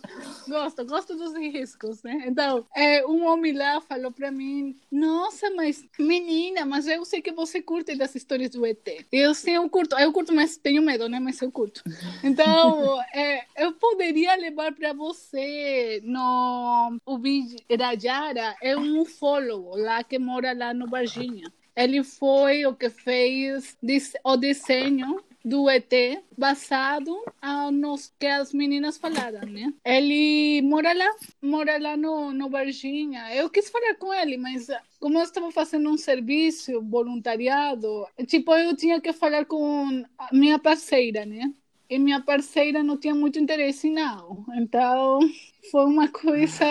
gosto, 0.48 0.86
gosto 0.86 1.16
dos 1.16 1.36
riscos, 1.36 2.02
né? 2.04 2.24
Então, 2.26 2.66
é, 2.76 3.06
um 3.06 3.26
homem 3.26 3.54
lá 3.54 3.82
falou 3.82 4.12
pra 4.12 4.32
mim: 4.32 4.76
Nossa, 4.92 5.50
mas 5.52 5.86
menina, 6.00 6.66
mas 6.66 6.88
eu 6.88 7.04
sei 7.06 7.22
que 7.22 7.32
você 7.32 7.62
curte 7.62 7.96
das 7.96 8.16
histórias 8.16 8.50
do 8.52 8.66
ET. 8.66 9.06
Eu 9.12 9.34
sim, 9.34 9.52
eu 9.52 9.70
curto, 9.70 9.98
eu 9.98 10.12
curto, 10.12 10.34
mas 10.34 10.58
tenho 10.58 10.82
medo, 10.82 11.08
né? 11.08 11.20
Mas 11.20 11.42
eu 11.42 11.52
curto. 11.52 11.84
Então, 12.24 13.02
é, 13.14 13.46
eu 13.58 13.74
poderia 13.74 14.36
levar 14.36 14.74
pra 14.74 14.94
você 14.94 16.02
no. 16.04 16.98
O 17.06 17.18
Virajara 17.18 18.56
é 18.62 18.76
um 18.76 19.02
ufólogo 19.02 19.76
lá 19.78 20.04
que 20.04 20.18
mora 20.18 20.54
lá 20.54 20.74
no 20.74 20.88
Varginha. 20.88 21.52
Ele 21.76 22.04
foi 22.04 22.66
o 22.66 22.76
que 22.76 22.90
fez 22.90 23.78
o 24.24 24.36
desenho 24.36 25.24
do 25.44 25.70
ET 25.70 25.92
basado 26.38 27.24
nos 27.72 28.14
que 28.20 28.28
as 28.28 28.54
meninas 28.54 28.98
falaram, 28.98 29.48
né? 29.48 29.74
Ele 29.86 30.62
mora 30.64 30.94
lá, 30.94 31.16
mora 31.42 31.78
lá 31.78 31.98
no, 31.98 32.32
no 32.32 32.50
Varginha. 32.50 33.34
Eu 33.34 33.50
quis 33.50 33.70
falar 33.70 33.96
com 33.96 34.14
ele, 34.14 34.38
mas 34.38 34.70
ah, 34.70 34.82
como 35.00 35.18
eu 35.18 35.24
estava 35.24 35.52
fazendo 35.52 35.90
um 35.90 35.98
serviço 35.98 36.82
voluntariado, 36.82 38.08
tipo, 38.28 38.54
eu 38.54 38.76
tinha 38.76 39.00
que 39.00 39.14
falar 39.14 39.46
com 39.46 40.04
a 40.18 40.30
minha 40.34 40.60
parceira, 40.60 41.26
né? 41.26 41.54
E 41.90 41.98
minha 41.98 42.22
parceira 42.22 42.84
não 42.84 42.98
tinha 42.98 43.16
muito 43.16 43.40
interesse, 43.40 43.90
não. 43.90 44.46
Então, 44.56 45.20
foi 45.72 45.86
uma 45.86 46.08
coisa 46.10 46.66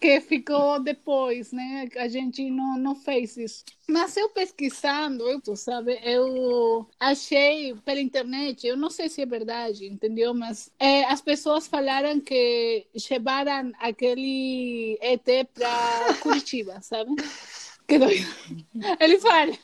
que 0.00 0.20
ficou 0.20 0.80
depois, 0.80 1.52
né? 1.52 1.88
A 1.96 2.08
gente 2.08 2.50
não, 2.50 2.78
não 2.78 2.94
fez 2.94 3.36
isso. 3.36 3.64
Mas 3.88 4.16
eu 4.16 4.28
pesquisando, 4.30 5.28
eu, 5.28 5.40
sabe, 5.56 5.98
eu 6.04 6.88
achei 6.98 7.74
pela 7.84 8.00
internet, 8.00 8.66
eu 8.66 8.76
não 8.76 8.88
sei 8.90 9.08
se 9.08 9.20
é 9.20 9.26
verdade, 9.26 9.86
entendeu? 9.86 10.32
Mas 10.32 10.70
é, 10.78 11.04
as 11.04 11.20
pessoas 11.20 11.66
falaram 11.66 12.20
que 12.20 12.86
levaram 13.10 13.72
aquele 13.78 14.98
ET 15.00 15.48
para 15.52 16.14
Curitiba, 16.22 16.80
sabe? 16.80 17.10
Que 17.86 17.98
doido. 17.98 18.26
Eles 19.00 19.22
falam, 19.22 19.54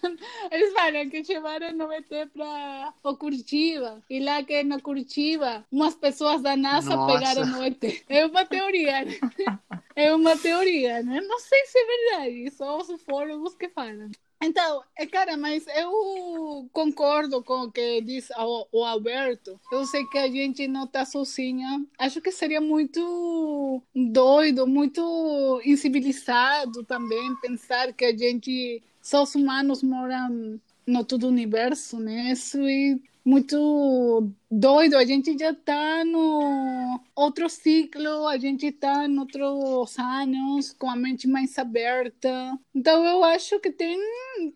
eles 0.50 0.72
falam 0.72 1.08
que 1.08 1.22
levaram 1.22 1.72
no 1.72 1.92
ET 1.92 2.08
para 2.32 2.92
o 3.02 3.16
Curitiba 3.16 4.02
e 4.08 4.20
lá 4.20 4.42
que 4.42 4.62
na 4.62 4.80
Curitiba 4.80 5.66
umas 5.70 5.94
pessoas 5.94 6.42
da 6.42 6.56
NASA 6.56 6.94
Nossa. 6.94 7.14
pegaram 7.14 7.46
no 7.46 7.64
ET. 7.64 8.04
É 8.08 8.26
uma 8.26 8.44
teoria, 8.44 9.04
né? 9.04 9.18
É 9.96 10.14
uma 10.14 10.38
teoria, 10.38 11.02
né? 11.02 11.20
Não 11.20 11.40
sei 11.40 11.64
se 11.66 11.76
é 11.76 11.86
verdade, 11.86 12.50
só 12.52 12.78
os 12.78 12.88
ufólogos 12.88 13.56
que 13.56 13.68
falam. 13.68 14.08
Então, 14.40 14.82
é, 14.96 15.04
cara, 15.04 15.36
mas 15.36 15.66
eu 15.66 16.68
concordo 16.72 17.42
com 17.42 17.62
o 17.62 17.72
que 17.72 18.00
diz 18.00 18.28
o, 18.72 18.84
Alberto. 18.84 19.58
Eu 19.70 19.84
sei 19.84 20.04
que 20.06 20.18
a 20.18 20.28
gente 20.28 20.68
não 20.68 20.86
tá 20.86 21.04
sozinha. 21.04 21.84
Acho 21.98 22.20
que 22.20 22.30
seria 22.30 22.60
muito 22.60 23.82
doido, 23.94 24.66
muito 24.66 25.60
incivilizado 25.64 26.84
também 26.84 27.34
pensar 27.42 27.92
que 27.92 28.04
a 28.04 28.16
gente, 28.16 28.82
só 29.02 29.24
os 29.24 29.34
humanos 29.34 29.82
moram 29.82 30.60
no 30.86 31.04
todo 31.04 31.24
o 31.24 31.28
universo, 31.28 31.98
né? 31.98 32.32
Isso 32.32 32.58
é 32.60 32.96
muito 33.28 34.32
doido. 34.50 34.96
A 34.96 35.04
gente 35.04 35.36
já 35.38 35.52
tá 35.52 36.02
no 36.02 36.98
outro 37.14 37.46
ciclo, 37.50 38.26
a 38.26 38.38
gente 38.38 38.72
tá 38.72 39.06
em 39.06 39.18
outros 39.18 39.98
anos, 39.98 40.72
com 40.72 40.88
a 40.88 40.96
mente 40.96 41.28
mais 41.28 41.58
aberta. 41.58 42.58
Então 42.74 43.04
eu 43.04 43.22
acho 43.22 43.60
que 43.60 43.70
tem, 43.70 43.98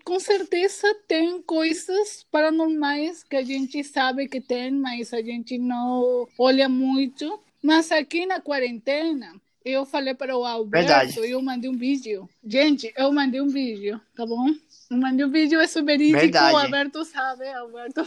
com 0.05 0.19
certeza, 0.19 0.89
tem 1.07 1.43
coisas 1.43 2.27
paranormais 2.33 3.23
que 3.23 3.37
a 3.37 3.43
gente 3.43 3.85
sabe 3.85 4.27
que 4.27 4.41
tem, 4.41 4.71
mas 4.73 5.13
a 5.13 5.21
gente 5.21 5.59
não 5.59 6.27
olha 6.39 6.67
muito. 6.67 7.39
Mas 7.63 7.93
aqui 7.93 8.25
na 8.25 8.41
quarentena, 8.41 9.35
eu 9.65 9.85
falei 9.85 10.15
para 10.15 10.37
o 10.37 10.45
Alberto, 10.45 10.89
Verdade. 10.89 11.31
eu 11.31 11.43
mandei 11.43 11.69
um 11.71 11.77
vídeo. 11.77 12.27
Gente, 12.45 12.91
eu 12.97 13.13
mandei 13.13 13.41
um 13.41 13.49
vídeo, 13.49 14.01
tá 14.17 14.25
bom? 14.25 14.49
Eu 14.91 14.97
mandei 14.97 15.25
um 15.25 15.31
vídeo, 15.31 15.61
é 15.61 15.67
verídico, 15.67 16.19
Verdade. 16.19 16.55
o 16.55 16.59
Alberto 16.59 17.05
sabe, 17.05 17.47
Alberto. 17.49 18.07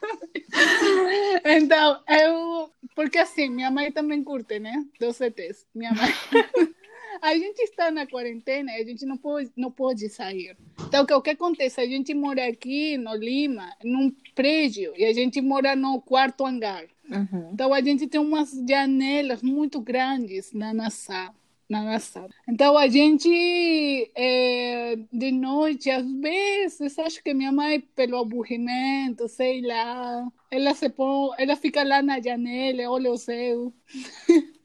então, 1.44 2.00
eu. 2.08 2.70
Porque 2.94 3.18
assim, 3.18 3.48
minha 3.48 3.70
mãe 3.70 3.92
também 3.92 4.22
curte, 4.22 4.58
né? 4.58 4.84
Dos 4.98 5.20
ETs. 5.20 5.66
Minha 5.74 5.92
mãe. 5.92 6.08
A 7.20 7.34
gente 7.34 7.58
está 7.62 7.90
na 7.90 8.06
quarentena 8.06 8.70
e 8.72 8.82
a 8.82 8.84
gente 8.84 9.04
não 9.04 9.16
pode, 9.16 9.50
não 9.56 9.72
pode 9.72 10.08
sair. 10.08 10.56
Então, 10.86 11.02
o 11.02 11.06
que, 11.06 11.14
o 11.14 11.22
que 11.22 11.30
acontece? 11.30 11.80
A 11.80 11.86
gente 11.86 12.14
mora 12.14 12.46
aqui 12.46 12.96
no 12.96 13.12
Lima, 13.16 13.74
num 13.82 14.14
prédio, 14.36 14.92
e 14.96 15.04
a 15.04 15.12
gente 15.12 15.40
mora 15.40 15.74
no 15.74 16.00
quarto 16.00 16.46
hangar. 16.46 16.84
Uhum. 17.10 17.50
Então 17.52 17.72
a 17.72 17.80
gente 17.80 18.06
tem 18.06 18.20
umas 18.20 18.52
janelas 18.68 19.42
muito 19.42 19.80
grandes 19.80 20.52
na 20.52 20.74
nossa 20.74 21.32
na 21.68 21.82
nossa. 21.82 22.26
Então 22.48 22.76
a 22.78 22.88
gente 22.88 24.10
é, 24.14 24.96
de 25.12 25.32
noite 25.32 25.90
às 25.90 26.10
vezes 26.10 26.98
acho 26.98 27.22
que 27.22 27.34
minha 27.34 27.52
mãe 27.52 27.80
pelo 27.94 28.18
aburrimento, 28.18 29.28
sei 29.28 29.60
lá, 29.62 30.26
ela 30.50 30.74
se 30.74 30.88
põe, 30.88 31.30
ela 31.38 31.56
fica 31.56 31.82
lá 31.82 32.02
na 32.02 32.20
janela, 32.20 32.90
olha 32.90 33.10
o 33.12 33.18
céu. 33.18 33.72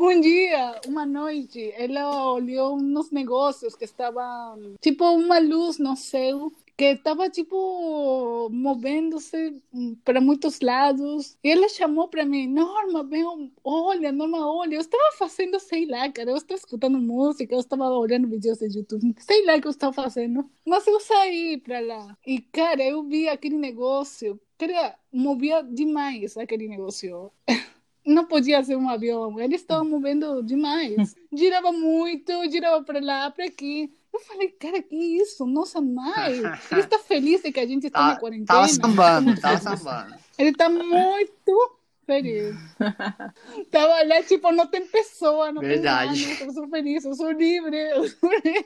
Um 0.00 0.20
dia, 0.20 0.80
uma 0.88 1.06
noite, 1.06 1.72
ela 1.76 2.32
olhou 2.32 2.74
uns 2.76 3.12
negócios 3.12 3.76
que 3.76 3.84
estavam 3.84 4.74
tipo 4.80 5.04
uma 5.04 5.38
luz 5.38 5.78
no 5.78 5.96
céu 5.96 6.50
que 6.76 6.84
estava 6.84 7.30
tipo 7.30 8.48
movendo-se 8.50 9.62
para 10.04 10.20
muitos 10.20 10.60
lados. 10.60 11.36
E 11.42 11.50
ela 11.50 11.68
chamou 11.68 12.08
para 12.08 12.24
mim, 12.24 12.48
Norma, 12.48 13.04
vem, 13.04 13.24
olha, 13.62 14.12
Norma, 14.12 14.46
olha. 14.50 14.76
Eu 14.76 14.80
estava 14.80 15.04
fazendo, 15.16 15.58
sei 15.60 15.86
lá, 15.86 16.10
cara, 16.10 16.30
eu 16.30 16.36
estava 16.36 16.58
escutando 16.58 16.98
música, 16.98 17.54
eu 17.54 17.60
estava 17.60 17.88
olhando 17.90 18.28
vídeos 18.28 18.58
de 18.58 18.78
YouTube, 18.78 19.14
sei 19.18 19.44
lá 19.46 19.56
o 19.56 19.60
que 19.60 19.66
eu 19.66 19.70
estava 19.70 19.92
fazendo. 19.92 20.48
Mas 20.66 20.86
eu 20.86 20.98
saí 21.00 21.58
para 21.58 21.80
lá. 21.80 22.16
E, 22.26 22.40
cara, 22.40 22.82
eu 22.82 23.04
vi 23.04 23.28
aquele 23.28 23.56
negócio, 23.56 24.40
cara, 24.58 24.96
movia 25.12 25.62
demais 25.62 26.36
aquele 26.36 26.68
negócio. 26.68 27.30
Não 28.06 28.26
podia 28.26 28.62
ser 28.62 28.76
um 28.76 28.88
avião, 28.88 29.40
ele 29.40 29.54
estava 29.54 29.82
movendo 29.82 30.42
demais. 30.42 31.14
Girava 31.32 31.72
muito, 31.72 32.32
girava 32.50 32.84
para 32.84 33.00
lá, 33.00 33.30
para 33.30 33.46
aqui. 33.46 33.90
Eu 34.14 34.20
falei, 34.20 34.48
cara, 34.48 34.80
que 34.80 34.94
isso? 34.94 35.44
Nossa, 35.44 35.80
mãe, 35.80 36.34
ele 36.70 36.80
está 36.80 36.98
feliz 37.02 37.42
de 37.42 37.50
que 37.50 37.58
a 37.58 37.66
gente 37.66 37.88
está 37.88 37.98
Tá- 37.98 38.06
na 38.14 38.16
quarentena. 38.20 38.46
Tava 38.46 38.68
sambando, 38.68 39.40
tava 39.40 39.58
sambando. 39.76 40.14
Ele 40.38 40.50
está 40.50 40.68
muito 40.68 41.76
feliz. 42.06 42.54
Tava 43.72 44.04
lá, 44.04 44.22
tipo, 44.22 44.52
não 44.52 44.66
tem 44.66 44.86
pessoa, 44.86 45.50
não 45.50 45.62
Verdade. 45.62 46.22
tem 46.22 46.32
nada. 46.34 46.44
Eu 46.44 46.52
sou 46.52 46.68
feliz, 46.68 47.04
eu 47.04 47.14
sou 47.14 47.30
livre. 47.32 47.76
Eu 47.76 48.08
sou 48.08 48.30
livre. 48.30 48.64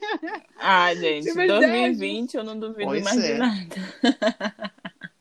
Ah, 0.58 0.92
gente, 0.94 1.32
verdade. 1.32 1.66
2020 1.66 2.34
eu 2.34 2.44
não 2.44 2.58
duvido 2.58 2.84
Pois 2.84 3.04
mais 3.04 3.18
é. 3.24 3.32
de 3.32 3.38
nada. 3.38 4.72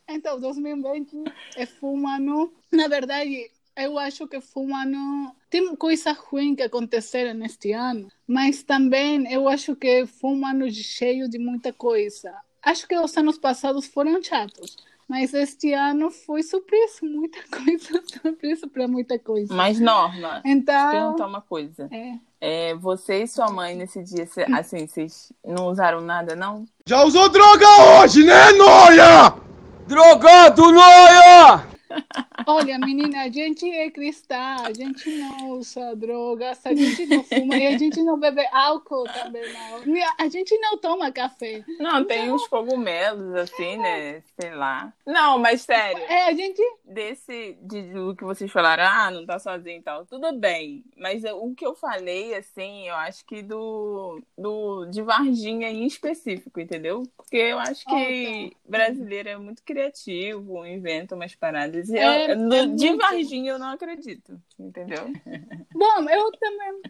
Então, 0.09 0.39
2020 0.39 1.23
é 1.55 1.65
foi 1.65 1.89
um 1.91 2.07
ano. 2.07 2.51
Na 2.71 2.87
verdade, 2.87 3.51
eu 3.77 3.97
acho 3.97 4.27
que 4.27 4.41
foi 4.41 4.63
um 4.63 4.75
ano. 4.75 5.35
Tem 5.49 5.75
coisas 5.75 6.17
ruins 6.17 6.55
que 6.55 6.63
aconteceram 6.63 7.33
neste 7.33 7.71
ano, 7.71 8.07
mas 8.27 8.63
também 8.63 9.31
eu 9.31 9.47
acho 9.47 9.75
que 9.75 10.05
foi 10.05 10.31
um 10.31 10.45
ano 10.45 10.69
cheio 10.71 11.29
de 11.29 11.39
muita 11.39 11.71
coisa. 11.71 12.33
Acho 12.61 12.87
que 12.87 12.97
os 12.97 13.15
anos 13.15 13.37
passados 13.37 13.85
foram 13.87 14.21
chatos, 14.21 14.75
mas 15.07 15.33
este 15.33 15.71
ano 15.73 16.11
foi 16.11 16.43
surpresa, 16.43 16.99
muita 17.03 17.39
coisa, 17.49 18.03
surpresa 18.21 18.67
para 18.67 18.87
muita 18.87 19.17
coisa. 19.17 19.53
Mas, 19.53 19.79
Norma, 19.79 20.37
eu 20.37 20.41
te 20.43 20.49
Então, 20.49 20.91
perguntar 20.91 21.27
uma 21.27 21.41
coisa. 21.41 21.87
é, 21.91 22.17
É, 22.41 22.75
você 22.75 23.23
e 23.23 23.27
sua 23.27 23.49
mãe 23.49 23.73
nesse 23.75 24.03
dia, 24.03 24.25
cê- 24.27 24.45
assim, 24.51 24.85
vocês 24.85 25.31
não 25.45 25.67
usaram 25.67 26.01
nada, 26.01 26.35
não? 26.35 26.67
Já 26.85 27.03
usou 27.03 27.29
droga 27.29 27.65
hoje, 28.01 28.23
né, 28.25 28.51
Noia? 28.51 29.33
Drogado, 29.87 30.71
Noia! 30.71 31.67
olha, 32.45 32.77
menina, 32.77 33.23
a 33.23 33.29
gente 33.29 33.69
é 33.69 33.89
cristã, 33.89 34.37
a 34.65 34.73
gente 34.73 35.09
não 35.17 35.51
usa 35.51 35.95
drogas, 35.95 36.65
a 36.65 36.73
gente 36.73 37.05
não 37.05 37.23
fuma 37.23 37.55
e 37.57 37.67
a 37.67 37.77
gente 37.77 38.01
não 38.03 38.19
bebe 38.19 38.45
álcool 38.51 39.05
também, 39.05 39.43
não. 39.53 39.83
A 40.19 40.27
gente 40.29 40.57
não 40.59 40.77
toma 40.77 41.11
café. 41.11 41.63
Não, 41.79 42.03
tem 42.03 42.31
uns 42.31 42.47
cogumelos, 42.47 43.33
assim, 43.35 43.77
né? 43.77 44.21
Sei 44.39 44.53
lá. 44.53 44.93
Não, 45.05 45.39
mas 45.39 45.61
sério, 45.61 46.01
É, 46.03 46.25
a 46.25 46.33
gente 46.33 46.61
desse, 46.85 47.57
de, 47.61 47.81
do 47.93 48.15
que 48.15 48.23
vocês 48.23 48.51
falaram, 48.51 48.83
ah, 48.85 49.11
não 49.11 49.25
tá 49.25 49.39
sozinho 49.39 49.79
e 49.79 49.81
tal, 49.81 50.05
tudo 50.05 50.31
bem. 50.33 50.83
Mas 50.97 51.23
o 51.23 51.53
que 51.55 51.65
eu 51.65 51.75
falei, 51.75 52.35
assim, 52.35 52.87
eu 52.87 52.95
acho 52.95 53.25
que 53.25 53.41
do, 53.41 54.21
do 54.37 54.85
de 54.85 55.01
Varginha 55.01 55.69
em 55.69 55.85
específico, 55.85 56.59
entendeu? 56.59 57.03
Porque 57.15 57.37
eu 57.37 57.59
acho 57.59 57.85
que 57.85 58.51
brasileiro 58.67 59.29
é 59.29 59.37
muito 59.37 59.63
criativo, 59.63 60.65
inventa 60.65 61.15
umas 61.15 61.35
paradas. 61.35 61.89
E 61.89 61.97
É, 61.97 62.23
eu- 62.25 62.26
no- 62.35 62.55
é 62.55 62.65
de 62.75 62.85
muito. 62.85 62.97
Varginha 62.97 63.51
eu 63.53 63.59
não 63.59 63.69
acredito, 63.69 64.41
entendeu? 64.59 65.11
Bom, 65.73 66.09
eu 66.09 66.31
também, 66.31 66.81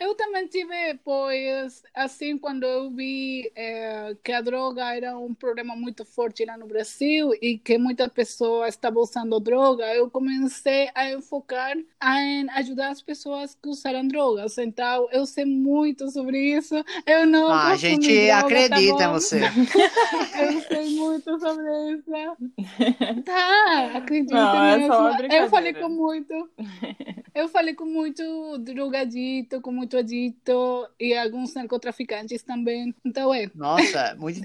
eu 0.00 0.14
também 0.14 0.46
tive, 0.48 0.94
pois, 1.04 1.82
assim, 1.94 2.38
quando 2.38 2.64
eu 2.64 2.90
vi 2.90 3.52
eh, 3.54 4.16
que 4.24 4.32
a 4.32 4.40
droga 4.40 4.94
era 4.94 5.18
um 5.18 5.34
problema 5.34 5.76
muito 5.76 6.04
forte 6.06 6.44
lá 6.46 6.56
no 6.56 6.66
Brasil 6.66 7.32
e 7.42 7.58
que 7.58 7.76
muitas 7.76 8.08
pessoas 8.08 8.70
estavam 8.74 9.02
usando 9.02 9.38
droga, 9.40 9.94
eu 9.94 10.10
comecei 10.10 10.90
a 10.94 11.10
enfocar 11.12 11.76
em 11.76 12.48
ajudar 12.50 12.90
as 12.90 13.02
pessoas 13.02 13.54
que 13.54 13.68
usaram 13.68 14.06
drogas. 14.08 14.56
Então, 14.58 15.08
eu 15.12 15.26
sei 15.26 15.44
muito 15.44 16.10
sobre 16.10 16.38
isso. 16.56 16.74
Eu 17.06 17.26
não 17.26 17.50
Ah, 17.50 17.68
a 17.72 17.76
gente 17.76 18.26
droga, 18.26 18.46
acredita 18.46 18.94
tá 18.96 19.04
em 19.04 19.12
você. 19.12 19.40
Eu 20.40 20.60
sei 20.62 20.90
muito 20.90 21.38
sobre 21.38 21.92
isso. 21.94 22.10
Tá, 23.24 23.90
acredito 23.96 24.32
Não, 24.32 24.56
eu 24.86 25.16
brincadeira. 25.16 25.48
falei 25.48 25.74
com 25.74 25.88
muito. 25.88 26.50
Eu 27.34 27.48
falei 27.48 27.74
com 27.74 27.84
muito 27.84 28.58
drogadito, 28.58 29.60
com 29.60 29.70
muito 29.70 29.96
adito 29.96 30.88
e 30.98 31.14
alguns 31.16 31.54
narcotraficantes 31.54 32.42
também. 32.42 32.94
Então 33.04 33.32
é. 33.32 33.48
Nossa, 33.54 34.16
muito. 34.18 34.40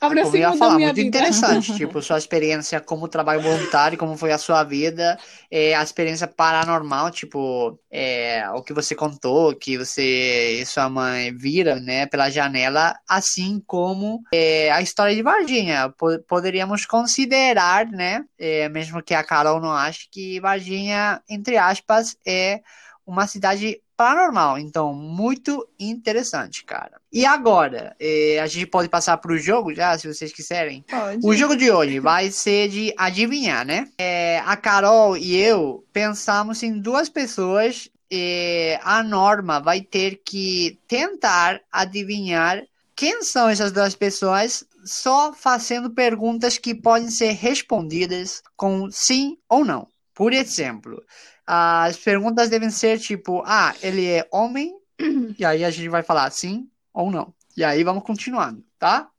Abre 0.00 0.22
Como 0.22 0.36
eu 0.36 0.40
ia 0.40 0.52
falar, 0.54 0.78
muito 0.78 0.94
vida. 0.96 1.08
interessante. 1.08 1.72
Tipo, 1.80 2.00
sua 2.02 2.18
experiência 2.18 2.80
como 2.80 3.08
trabalho 3.08 3.40
voluntário, 3.42 3.98
como 3.98 4.16
foi 4.16 4.32
a 4.32 4.38
sua 4.38 4.62
vida, 4.64 5.18
é, 5.50 5.74
a 5.74 5.82
experiência 5.82 6.26
paranormal, 6.26 7.10
tipo, 7.10 7.78
é, 7.90 8.48
o 8.54 8.62
que 8.62 8.72
você 8.72 8.94
contou, 8.94 9.54
que 9.54 9.76
você 9.78 10.60
e 10.60 10.66
sua 10.66 10.88
mãe 10.88 11.34
viram, 11.34 11.80
né, 11.80 12.06
pela 12.06 12.28
janela, 12.30 12.94
assim 13.08 13.62
como 13.66 14.22
é, 14.32 14.70
a 14.72 14.80
história 14.82 15.14
de 15.14 15.22
Varginha. 15.22 15.88
Po- 15.96 16.18
poderíamos 16.28 16.84
considerar, 16.86 17.86
né, 17.86 18.24
é, 18.38 18.68
mesmo 18.68 19.02
que 19.02 19.14
a 19.14 19.24
Carol 19.24 19.60
não 19.60 19.72
ache, 19.84 20.08
que 20.10 20.40
Varginha, 20.40 21.22
entre 21.28 21.56
aspas, 21.56 22.16
é 22.26 22.60
uma 23.06 23.26
cidade 23.26 23.80
paranormal. 23.96 24.58
Então, 24.58 24.94
muito 24.94 25.68
interessante, 25.78 26.64
cara. 26.64 27.00
E 27.12 27.26
agora, 27.26 27.94
eh, 28.00 28.38
a 28.40 28.46
gente 28.46 28.66
pode 28.66 28.88
passar 28.88 29.18
pro 29.18 29.36
jogo 29.36 29.74
já, 29.74 29.98
se 29.98 30.08
vocês 30.08 30.32
quiserem. 30.32 30.82
Pode. 30.88 31.20
O 31.22 31.34
jogo 31.34 31.54
de 31.54 31.70
hoje 31.70 32.00
vai 32.00 32.30
ser 32.30 32.70
de 32.70 32.94
adivinhar, 32.96 33.66
né? 33.66 33.88
É, 33.98 34.38
a 34.46 34.56
Carol 34.56 35.18
e 35.18 35.36
eu 35.36 35.84
pensamos 35.92 36.62
em 36.62 36.80
duas 36.80 37.10
pessoas. 37.10 37.90
E 38.10 38.78
a 38.82 39.02
Norma 39.02 39.60
vai 39.60 39.82
ter 39.82 40.20
que 40.24 40.78
tentar 40.88 41.60
adivinhar 41.70 42.60
quem 42.96 43.22
são 43.22 43.48
essas 43.48 43.70
duas 43.70 43.94
pessoas, 43.94 44.64
só 44.90 45.32
fazendo 45.32 45.90
perguntas 45.90 46.58
que 46.58 46.74
podem 46.74 47.08
ser 47.10 47.32
respondidas 47.32 48.42
com 48.56 48.90
sim 48.90 49.38
ou 49.48 49.64
não. 49.64 49.86
Por 50.14 50.32
exemplo, 50.32 51.02
as 51.46 51.96
perguntas 51.96 52.50
devem 52.50 52.70
ser 52.70 52.98
tipo: 52.98 53.42
ah, 53.46 53.74
ele 53.82 54.06
é 54.06 54.28
homem? 54.32 54.76
E 55.38 55.44
aí 55.44 55.64
a 55.64 55.70
gente 55.70 55.88
vai 55.88 56.02
falar 56.02 56.30
sim 56.30 56.68
ou 56.92 57.10
não. 57.10 57.32
E 57.56 57.64
aí 57.64 57.82
vamos 57.82 58.02
continuando, 58.02 58.62
tá? 58.78 59.10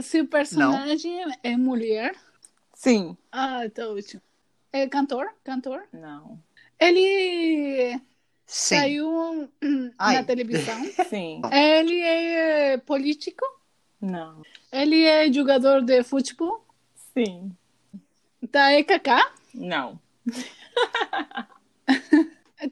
Se 0.00 0.20
o 0.20 0.28
personagem 0.28 1.18
é 1.42 1.56
mulher. 1.56 2.14
Sim. 2.74 3.16
Ah, 3.32 3.62
tá 3.74 3.88
ótimo. 3.88 4.22
É 4.72 4.86
cantor? 4.86 5.28
Cantor? 5.42 5.82
Não. 5.92 6.38
Ele 6.78 8.00
Sim. 8.46 8.76
saiu 8.76 9.50
Ai. 9.98 10.14
na 10.16 10.24
televisão. 10.24 10.80
Sim. 11.08 11.42
Ele 11.52 12.00
é 12.00 12.78
político. 12.78 13.44
Não. 14.00 14.42
Ele 14.72 15.04
é 15.04 15.30
jogador 15.32 15.82
de 15.82 16.02
futebol. 16.02 16.64
Sim. 17.12 17.54
Tá, 18.50 18.72
é 18.72 18.82
Kaká. 18.82 19.32
Não. 19.54 20.00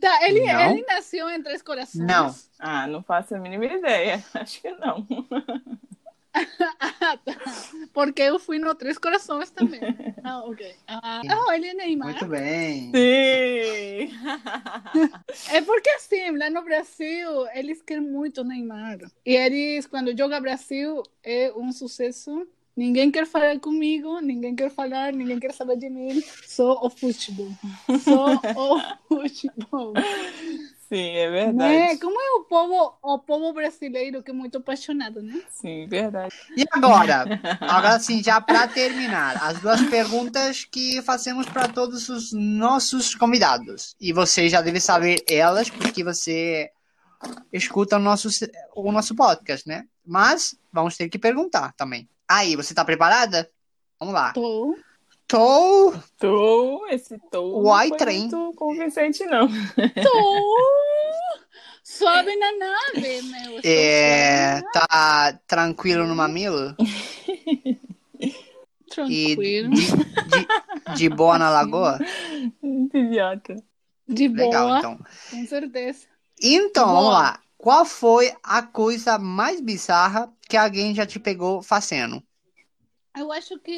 Tá, 0.01 0.19
ele, 0.29 0.45
Não. 0.45 0.71
ele 0.71 0.85
nasceu 0.87 1.31
em 1.31 1.43
Três 1.43 1.63
Corações. 1.63 2.05
Não. 2.07 2.35
Ah, 2.59 2.87
não 2.87 3.03
faço 3.03 3.35
a 3.35 3.39
mínima 3.39 3.65
ideia. 3.65 4.23
Acho 4.35 4.61
que 4.61 4.71
não. 4.73 5.07
Porque 7.93 8.23
eu 8.23 8.39
fui 8.39 8.59
no 8.59 8.75
Três 8.75 8.99
Corações 8.99 9.51
também. 9.51 9.81
Ah, 10.25 10.45
ok. 10.45 10.75
Ah, 10.87 11.23
oh, 11.47 11.53
ele 11.53 11.69
é 11.69 11.75
Neymar. 11.75 12.09
Muito 12.09 12.27
bem. 12.27 12.93
Sim. 12.95 14.13
É 15.51 15.63
porque 15.63 15.89
assim, 15.91 16.37
lá 16.37 16.51
no 16.51 16.63
Brasil, 16.63 17.47
eles 17.55 17.81
querem 17.81 18.03
muito 18.03 18.45
Neymar. 18.45 18.99
E 19.25 19.35
eles, 19.35 19.87
quando 19.87 20.17
joga 20.17 20.41
Brasil, 20.41 21.03
é 21.23 21.53
um 21.57 21.73
sucesso. 21.73 22.47
Ninguém 22.77 23.11
quer 23.11 23.27
falar 23.27 23.59
comigo, 23.59 24.21
ninguém 24.21 24.55
quer 24.55 24.71
falar, 24.71 25.13
ninguém 25.13 25.41
quer 25.41 25.53
saber 25.53 25.77
de 25.77 25.89
mim. 25.89 26.23
Só 26.45 26.79
o 26.85 26.91
futebol. 26.91 27.51
Só 28.01 28.35
o 28.55 28.81
futebol. 29.09 29.95
Sim, 30.89 31.11
é 31.17 31.31
Né? 31.31 31.45
verdade. 31.45 32.01
Como 32.01 32.19
é 32.19 32.31
o 32.39 32.45
povo, 32.45 32.99
o 33.03 33.19
povo 33.19 33.53
brasileiro 33.53 34.23
que 34.23 34.31
é 34.31 34.35
muito 34.35 34.57
apaixonado, 34.57 35.23
né? 35.23 35.43
Sim, 35.51 35.87
verdade. 35.87 36.35
E 36.57 36.65
agora? 36.73 37.25
Agora 37.61 38.01
sim, 38.01 38.23
já 38.23 38.41
para 38.41 38.67
terminar, 38.67 39.37
as 39.43 39.61
duas 39.61 39.83
perguntas 39.83 40.65
que 40.65 41.03
fazemos 41.03 41.47
para 41.47 41.69
todos 41.69 42.09
os 42.09 42.33
nossos 42.33 43.15
convidados. 43.15 43.95
E 44.01 44.13
você 44.15 44.49
já 44.49 44.63
deve 44.63 44.81
saber 44.81 45.23
elas, 45.29 45.69
porque 45.69 46.03
você 46.03 46.71
escuta 47.53 47.97
o 47.97 48.01
nosso, 48.01 48.29
o 48.75 48.91
nosso 48.91 49.15
podcast, 49.15 49.69
né? 49.69 49.85
Mas 50.07 50.57
vamos 50.73 50.97
ter 50.97 51.09
que 51.11 51.19
perguntar 51.19 51.73
também. 51.75 52.09
Aí, 52.27 52.57
você 52.57 52.73
tá 52.73 52.83
preparada? 52.85 53.51
Vamos 54.01 54.15
lá. 54.15 54.33
Tô. 54.33 54.75
Tô. 55.29 55.93
Tô, 56.19 56.87
esse 56.87 57.19
tô. 57.31 57.61
Uai, 57.61 57.91
não 57.91 57.97
trem. 57.99 58.21
muito 58.21 58.55
convincente, 58.57 59.25
não. 59.27 59.47
Tô. 59.47 60.57
Sobe 61.85 62.35
na 62.37 62.53
nave, 62.53 63.23
meu. 63.23 63.61
É, 63.63 64.63
tá 64.73 65.39
tranquilo 65.47 66.07
no 66.07 66.17
mamilo? 66.17 66.75
Tranquilo. 68.91 69.71
de, 69.75 69.87
de, 69.87 70.97
de 70.97 71.09
boa 71.11 71.39
na 71.39 71.51
lagoa? 71.51 71.99
Idiota. 72.95 73.57
De 74.09 74.29
boa. 74.29 74.47
Legal, 74.47 74.79
então. 74.79 74.99
Com 75.31 75.47
certeza. 75.47 76.07
Então, 76.43 76.87
vamos 76.87 77.13
lá. 77.13 77.39
Qual 77.59 77.85
foi 77.85 78.33
a 78.43 78.63
coisa 78.63 79.19
mais 79.19 79.61
bizarra 79.61 80.33
que 80.49 80.57
alguém 80.57 80.95
já 80.95 81.05
te 81.05 81.19
pegou 81.21 81.61
fazendo? 81.61 82.23
Eu 83.17 83.33
acho 83.33 83.59
que, 83.59 83.73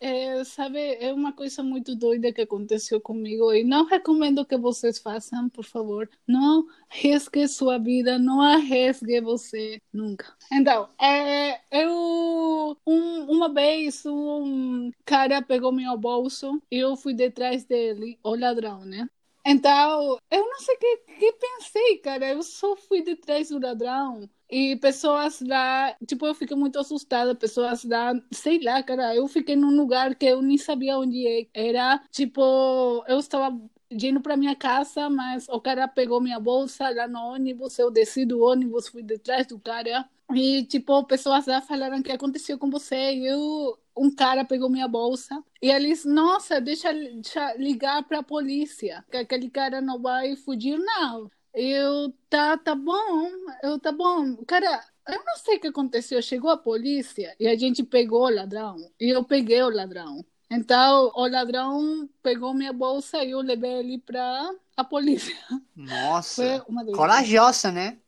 é, 0.00 0.44
sabe, 0.44 0.78
é 1.00 1.12
uma 1.12 1.32
coisa 1.32 1.62
muito 1.62 1.96
doida 1.96 2.32
que 2.32 2.42
aconteceu 2.42 3.00
comigo 3.00 3.52
e 3.52 3.64
não 3.64 3.84
recomendo 3.84 4.46
que 4.46 4.56
vocês 4.56 4.98
façam, 4.98 5.48
por 5.48 5.64
favor. 5.64 6.08
Não 6.26 6.66
risque 6.88 7.48
sua 7.48 7.78
vida, 7.78 8.18
não 8.18 8.40
arrisque 8.40 9.20
você 9.20 9.82
nunca. 9.92 10.36
Então, 10.52 10.88
é, 11.00 11.60
eu, 11.70 12.78
um, 12.86 13.24
uma 13.30 13.52
vez, 13.52 14.04
um 14.06 14.90
cara 15.04 15.42
pegou 15.42 15.72
meu 15.72 15.96
bolso 15.98 16.62
e 16.70 16.76
eu 16.78 16.96
fui 16.96 17.12
detrás 17.12 17.64
dele, 17.64 18.18
o 18.22 18.36
ladrão, 18.36 18.84
né? 18.84 19.08
Então, 19.48 20.18
eu 20.30 20.40
não 20.44 20.58
sei 20.60 20.74
o 20.74 20.78
que, 20.78 20.96
que 21.18 21.32
pensei, 21.34 21.98
cara. 21.98 22.28
Eu 22.30 22.42
só 22.42 22.74
fui 22.76 23.02
detrás 23.02 23.48
do 23.50 23.60
ladrão. 23.60 24.28
E 24.50 24.76
pessoas 24.76 25.40
lá, 25.40 25.94
tipo, 26.06 26.26
eu 26.26 26.34
fiquei 26.34 26.56
muito 26.56 26.78
assustada. 26.78 27.34
Pessoas 27.34 27.84
lá, 27.84 28.12
sei 28.32 28.60
lá, 28.62 28.82
cara. 28.82 29.14
Eu 29.14 29.28
fiquei 29.28 29.54
num 29.54 29.76
lugar 29.76 30.16
que 30.16 30.26
eu 30.26 30.42
nem 30.42 30.58
sabia 30.58 30.98
onde 30.98 31.48
era. 31.54 31.98
Tipo, 32.10 33.04
eu 33.06 33.18
estava 33.20 33.56
indo 33.90 34.20
para 34.20 34.36
minha 34.36 34.56
casa, 34.56 35.08
mas 35.08 35.48
o 35.48 35.60
cara 35.60 35.86
pegou 35.86 36.20
minha 36.20 36.40
bolsa 36.40 36.90
lá 36.90 37.06
no 37.06 37.20
ônibus. 37.20 37.78
Eu 37.78 37.90
desci 37.90 38.24
do 38.24 38.42
ônibus, 38.42 38.88
fui 38.88 39.02
detrás 39.02 39.46
do 39.46 39.58
cara. 39.60 40.08
E, 40.34 40.64
tipo, 40.64 41.04
pessoas 41.06 41.46
lá 41.46 41.62
falaram 41.62 42.02
que 42.02 42.10
aconteceu 42.10 42.58
com 42.58 42.68
você. 42.68 42.96
E 43.14 43.26
eu, 43.26 43.78
um 43.96 44.14
cara 44.14 44.44
pegou 44.44 44.68
minha 44.68 44.86
bolsa. 44.86 45.42
E 45.62 45.70
eles, 45.70 46.04
nossa, 46.04 46.60
deixa, 46.60 46.92
deixa 46.92 47.54
ligar 47.54 48.02
para 48.04 48.18
a 48.18 48.22
polícia. 48.22 49.04
Que 49.10 49.16
aquele 49.18 49.48
cara 49.50 49.80
não 49.80 50.00
vai 50.00 50.36
fugir, 50.36 50.78
não. 50.78 51.30
Eu, 51.54 52.12
tá, 52.28 52.58
tá 52.58 52.74
bom. 52.74 53.30
Eu, 53.62 53.78
tá 53.80 53.90
bom. 53.90 54.36
Cara, 54.46 54.84
eu 55.08 55.24
não 55.24 55.36
sei 55.36 55.56
o 55.56 55.60
que 55.60 55.68
aconteceu. 55.68 56.20
Chegou 56.20 56.50
a 56.50 56.56
polícia 56.56 57.34
e 57.40 57.48
a 57.48 57.56
gente 57.56 57.82
pegou 57.82 58.26
o 58.26 58.34
ladrão. 58.34 58.76
E 59.00 59.08
eu 59.08 59.24
peguei 59.24 59.62
o 59.62 59.70
ladrão. 59.70 60.24
Então, 60.50 61.10
o 61.14 61.26
ladrão 61.26 62.08
pegou 62.22 62.54
minha 62.54 62.72
bolsa 62.72 63.24
e 63.24 63.30
eu 63.30 63.40
levei 63.40 63.78
ele 63.78 63.98
para 63.98 64.54
a 64.76 64.84
polícia. 64.84 65.34
Nossa, 65.74 66.64
corajosa, 66.94 67.72
né? 67.72 67.98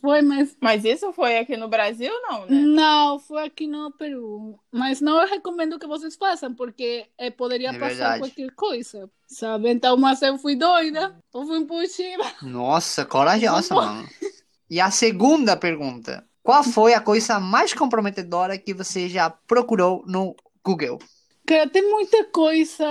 Foi, 0.00 0.20
mas 0.20 0.56
Mas 0.60 0.84
isso 0.84 1.12
foi 1.12 1.38
aqui 1.38 1.56
no 1.56 1.68
Brasil, 1.68 2.12
não, 2.22 2.46
né? 2.46 2.60
Não, 2.60 3.18
foi 3.18 3.44
aqui 3.44 3.66
no 3.66 3.90
Peru. 3.92 4.58
Mas 4.70 5.00
não 5.00 5.26
recomendo 5.26 5.78
que 5.78 5.86
vocês 5.86 6.16
façam, 6.16 6.54
porque 6.54 7.06
eh, 7.16 7.30
poderia 7.30 7.70
É 7.70 7.72
passar 7.72 7.88
verdade. 7.88 8.20
qualquer 8.20 8.50
coisa, 8.54 9.10
sabe? 9.26 9.70
Então, 9.70 9.96
mas 9.96 10.20
eu 10.20 10.36
fui 10.38 10.54
doida, 10.54 11.16
eu 11.32 11.46
fui 11.66 11.86
cima. 11.86 12.24
Nossa, 12.42 13.06
corajosa, 13.06 13.74
mano. 13.74 14.08
E 14.68 14.80
a 14.80 14.90
segunda 14.90 15.56
pergunta: 15.56 16.24
Qual 16.42 16.62
foi 16.62 16.94
a 16.94 17.00
coisa 17.00 17.40
mais 17.40 17.72
comprometedora 17.72 18.58
que 18.58 18.74
você 18.74 19.08
já 19.08 19.30
procurou 19.30 20.04
no 20.06 20.34
Google? 20.64 20.98
Cara, 21.46 21.68
tem 21.68 21.88
muita 21.90 22.24
coisa 22.26 22.84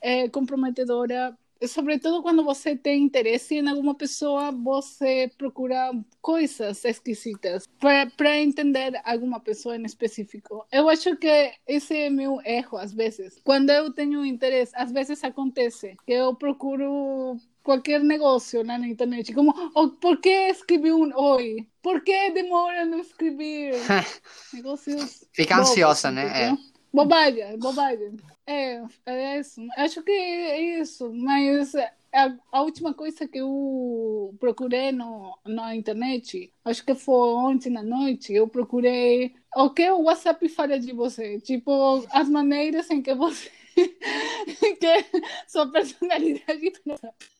eh, 0.00 0.28
comprometedora, 0.28 1.36
sobretudo 1.68 2.22
quando 2.22 2.44
você 2.44 2.76
tem 2.76 3.02
interesse 3.02 3.56
em 3.56 3.68
alguma 3.68 3.94
pessoa, 3.94 4.50
você 4.50 5.30
procura 5.36 5.92
coisas 6.20 6.84
esquisitas 6.84 7.66
para 7.78 8.38
entender 8.38 9.00
alguma 9.04 9.40
pessoa 9.40 9.76
em 9.76 9.84
específico. 9.84 10.66
Eu 10.70 10.88
acho 10.88 11.16
que 11.16 11.52
esse 11.66 11.96
é 11.96 12.10
meu 12.10 12.40
erro 12.44 12.78
às 12.78 12.92
vezes. 12.92 13.40
Quando 13.44 13.70
eu 13.70 13.92
tenho 13.92 14.24
interesse, 14.24 14.72
às 14.74 14.90
vezes 14.92 15.22
acontece 15.24 15.96
que 16.06 16.12
eu 16.12 16.34
procuro 16.34 17.36
qualquer 17.62 18.00
negócio 18.02 18.64
lá 18.64 18.78
na 18.78 18.86
internet, 18.86 19.32
como 19.32 19.52
oh, 19.74 19.88
por 19.88 20.20
que 20.20 20.50
escrevi 20.50 20.92
um 20.92 21.10
oi? 21.16 21.66
Por 21.82 22.02
que 22.02 22.30
demora 22.30 22.84
no 22.84 22.98
escrever? 22.98 23.74
Negócios 24.52 25.24
Fica 25.32 25.56
bobos, 25.56 25.70
ansiosa, 25.70 26.10
né? 26.10 26.28
entendeu? 26.28 26.58
Bobagem, 26.92 27.58
bobagem. 27.58 28.16
É, 28.46 28.82
é 29.06 29.38
isso. 29.40 29.60
Acho 29.76 30.02
que 30.02 30.10
é 30.12 30.80
isso. 30.80 31.10
Mas 31.12 31.74
a, 31.74 32.36
a 32.52 32.62
última 32.62 32.92
coisa 32.94 33.26
que 33.26 33.38
eu 33.38 34.34
procurei 34.38 34.92
no, 34.92 35.38
na 35.46 35.74
internet, 35.74 36.52
acho 36.64 36.84
que 36.84 36.94
foi 36.94 37.34
ontem 37.34 37.70
na 37.70 37.82
noite, 37.82 38.32
eu 38.32 38.46
procurei 38.48 39.34
o 39.56 39.70
que 39.70 39.88
o 39.90 40.02
WhatsApp 40.02 40.46
fala 40.48 40.78
de 40.78 40.92
você. 40.92 41.40
Tipo, 41.40 42.04
as 42.12 42.28
maneiras 42.28 42.90
em 42.90 43.02
que 43.02 43.14
você. 43.14 43.50
que 44.80 45.06
sua 45.48 45.70
personalidade 45.70 46.72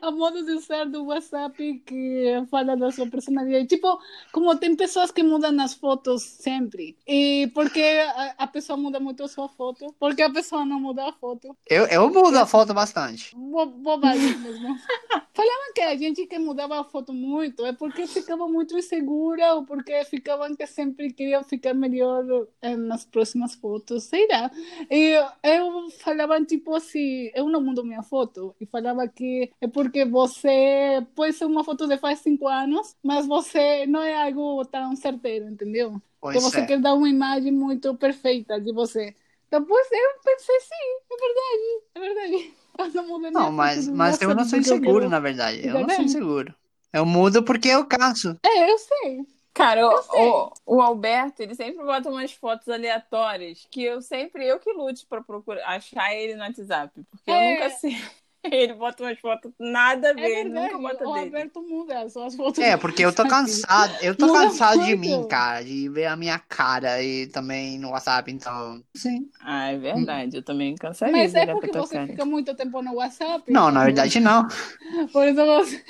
a 0.00 0.10
modo 0.10 0.44
de 0.44 0.60
ser 0.60 0.86
do 0.86 1.04
WhatsApp 1.06 1.82
que 1.86 2.44
fala 2.50 2.76
da 2.76 2.90
sua 2.90 3.06
personalidade. 3.06 3.66
Tipo, 3.66 3.98
como 4.32 4.56
tem 4.56 4.74
pessoas 4.76 5.10
que 5.10 5.22
mudam 5.22 5.58
as 5.60 5.74
fotos 5.74 6.22
sempre. 6.22 6.96
E 7.06 7.50
porque 7.54 7.82
a, 7.82 8.34
a 8.38 8.46
pessoa 8.46 8.76
muda 8.76 9.00
muito 9.00 9.22
a 9.22 9.28
sua 9.28 9.48
foto? 9.48 9.94
Porque 9.98 10.22
a 10.22 10.30
pessoa 10.30 10.64
não 10.64 10.80
muda 10.80 11.08
a 11.08 11.12
foto? 11.12 11.56
Eu, 11.68 11.86
eu 11.86 12.10
mudo 12.10 12.36
a 12.36 12.46
foto 12.46 12.74
bastante. 12.74 13.34
Bo 13.36 13.66
bobagem 13.66 14.36
mesmo. 14.38 14.76
Falavam 15.32 15.72
que 15.74 15.80
a 15.80 15.96
gente 15.96 16.26
que 16.26 16.38
mudava 16.38 16.80
a 16.80 16.84
foto 16.84 17.12
muito 17.12 17.64
é 17.64 17.72
porque 17.72 18.06
ficava 18.06 18.48
muito 18.48 18.76
insegura 18.76 19.54
ou 19.54 19.64
porque 19.64 20.04
ficavam 20.04 20.54
que 20.54 20.66
sempre 20.66 21.12
queriam 21.12 21.42
ficar 21.44 21.72
melhor 21.72 22.46
eh, 22.60 22.76
nas 22.76 23.04
próximas 23.04 23.54
fotos, 23.54 24.04
sei 24.04 24.26
lá. 24.28 24.50
E 24.90 25.14
eu 25.42 25.90
falava 25.92 26.44
tipo 26.44 26.74
assim, 26.74 27.30
eu 27.34 27.48
não 27.48 27.60
mudo 27.60 27.84
minha 27.84 28.02
foto. 28.02 28.49
E 28.60 28.66
falava 28.66 29.06
que 29.08 29.52
é 29.60 29.68
porque 29.68 30.04
você 30.04 31.06
pode 31.14 31.32
ser 31.34 31.44
uma 31.46 31.64
foto 31.64 31.86
de 31.86 31.96
faz 31.98 32.20
cinco 32.20 32.46
anos, 32.48 32.96
mas 33.02 33.26
você 33.26 33.86
não 33.86 34.02
é 34.02 34.14
algo 34.24 34.64
tão 34.66 34.94
certeiro, 34.96 35.48
entendeu? 35.48 36.00
que 36.00 36.00
Pois 36.20 36.40
você 36.40 36.60
é. 36.60 36.66
quer 36.66 36.80
dar 36.80 36.94
uma 36.94 37.08
imagem 37.08 37.52
muito 37.52 37.94
perfeita 37.96 38.60
de 38.60 38.72
você. 38.72 39.14
Depois 39.50 39.88
eu 39.92 40.20
pensei, 40.24 40.60
sim, 40.60 40.74
é 41.10 41.16
verdade, 41.16 41.84
é 41.94 42.00
verdade. 42.00 42.54
Eu 42.78 43.02
não 43.02 43.18
Não, 43.30 43.52
mas, 43.52 43.88
mas 43.88 44.20
eu 44.22 44.34
não 44.34 44.44
sou 44.44 44.58
eu 44.58 44.60
inseguro, 44.60 45.08
na 45.08 45.20
verdade. 45.20 45.66
Eu 45.66 45.72
Tá 45.72 45.80
não 45.80 45.90
sou 45.90 46.04
inseguro. 46.04 46.54
Eu 46.92 47.04
mudo 47.06 47.44
porque 47.44 47.68
eu 47.68 47.84
canso. 47.86 48.36
É, 48.44 48.70
eu 48.70 48.78
sei. 48.78 49.26
Cara, 49.52 49.86
o, 49.86 50.02
sei. 50.02 50.28
o, 50.66 50.76
o 50.76 50.80
Alberto, 50.80 51.42
ele 51.42 51.54
sempre 51.54 51.84
bota 51.84 52.08
umas 52.08 52.32
fotos 52.32 52.68
aleatórias 52.68 53.66
que 53.70 53.82
eu 53.82 54.00
sempre, 54.00 54.46
eu 54.46 54.58
que 54.60 54.72
lute 54.72 55.04
pra 55.06 55.22
procurar, 55.22 55.66
achar 55.68 56.14
ele 56.14 56.34
no 56.36 56.42
WhatsApp. 56.42 57.02
Porque 57.10 57.30
É. 57.30 57.34
eu 57.34 57.40
nunca 57.40 57.70
sei. 57.70 57.96
Ele 58.50 58.74
bota 58.74 59.02
umas 59.02 59.18
fotos 59.18 59.52
nada 59.58 60.10
a 60.10 60.12
ver, 60.14 60.22
É 60.22 60.40
ele 60.40 60.44
verdade, 60.44 60.74
nunca 60.74 60.78
bota 60.78 61.04
o 61.04 61.12
dele. 61.12 61.20
Alberto 61.26 61.62
muda 61.62 62.08
só 62.08 62.26
as 62.26 62.34
fotos. 62.34 62.64
É, 62.64 62.76
porque 62.76 63.04
eu 63.04 63.14
tô 63.14 63.26
cansado. 63.26 63.96
Eu 64.02 64.14
tô 64.14 64.26
Muda 64.26 64.42
cansado 64.42 64.82
de 64.84 64.96
mim, 64.96 65.24
cara, 65.24 65.62
de 65.64 65.88
ver 65.88 66.06
a 66.06 66.16
minha 66.16 66.38
cara 66.38 67.02
e 67.02 67.26
também 67.28 67.78
no 67.78 67.90
WhatsApp, 67.90 68.30
então. 68.30 68.82
Sim. 68.96 69.30
Ah, 69.42 69.68
é 69.72 69.78
verdade, 69.78 70.36
eu 70.36 70.42
também 70.44 70.74
cansaria 70.76 71.12
Mas 71.12 71.34
é 71.34 71.46
porque 71.46 71.72
você 71.72 71.94
cara. 71.94 72.06
fica 72.06 72.24
muito 72.26 72.54
tempo 72.54 72.82
no 72.82 72.94
WhatsApp. 72.94 73.50
Não, 73.50 73.70
na 73.70 73.84
verdade 73.84 74.20
não. 74.20 74.46
Por 75.12 75.26
isso 75.28 75.44
você. 75.46 75.84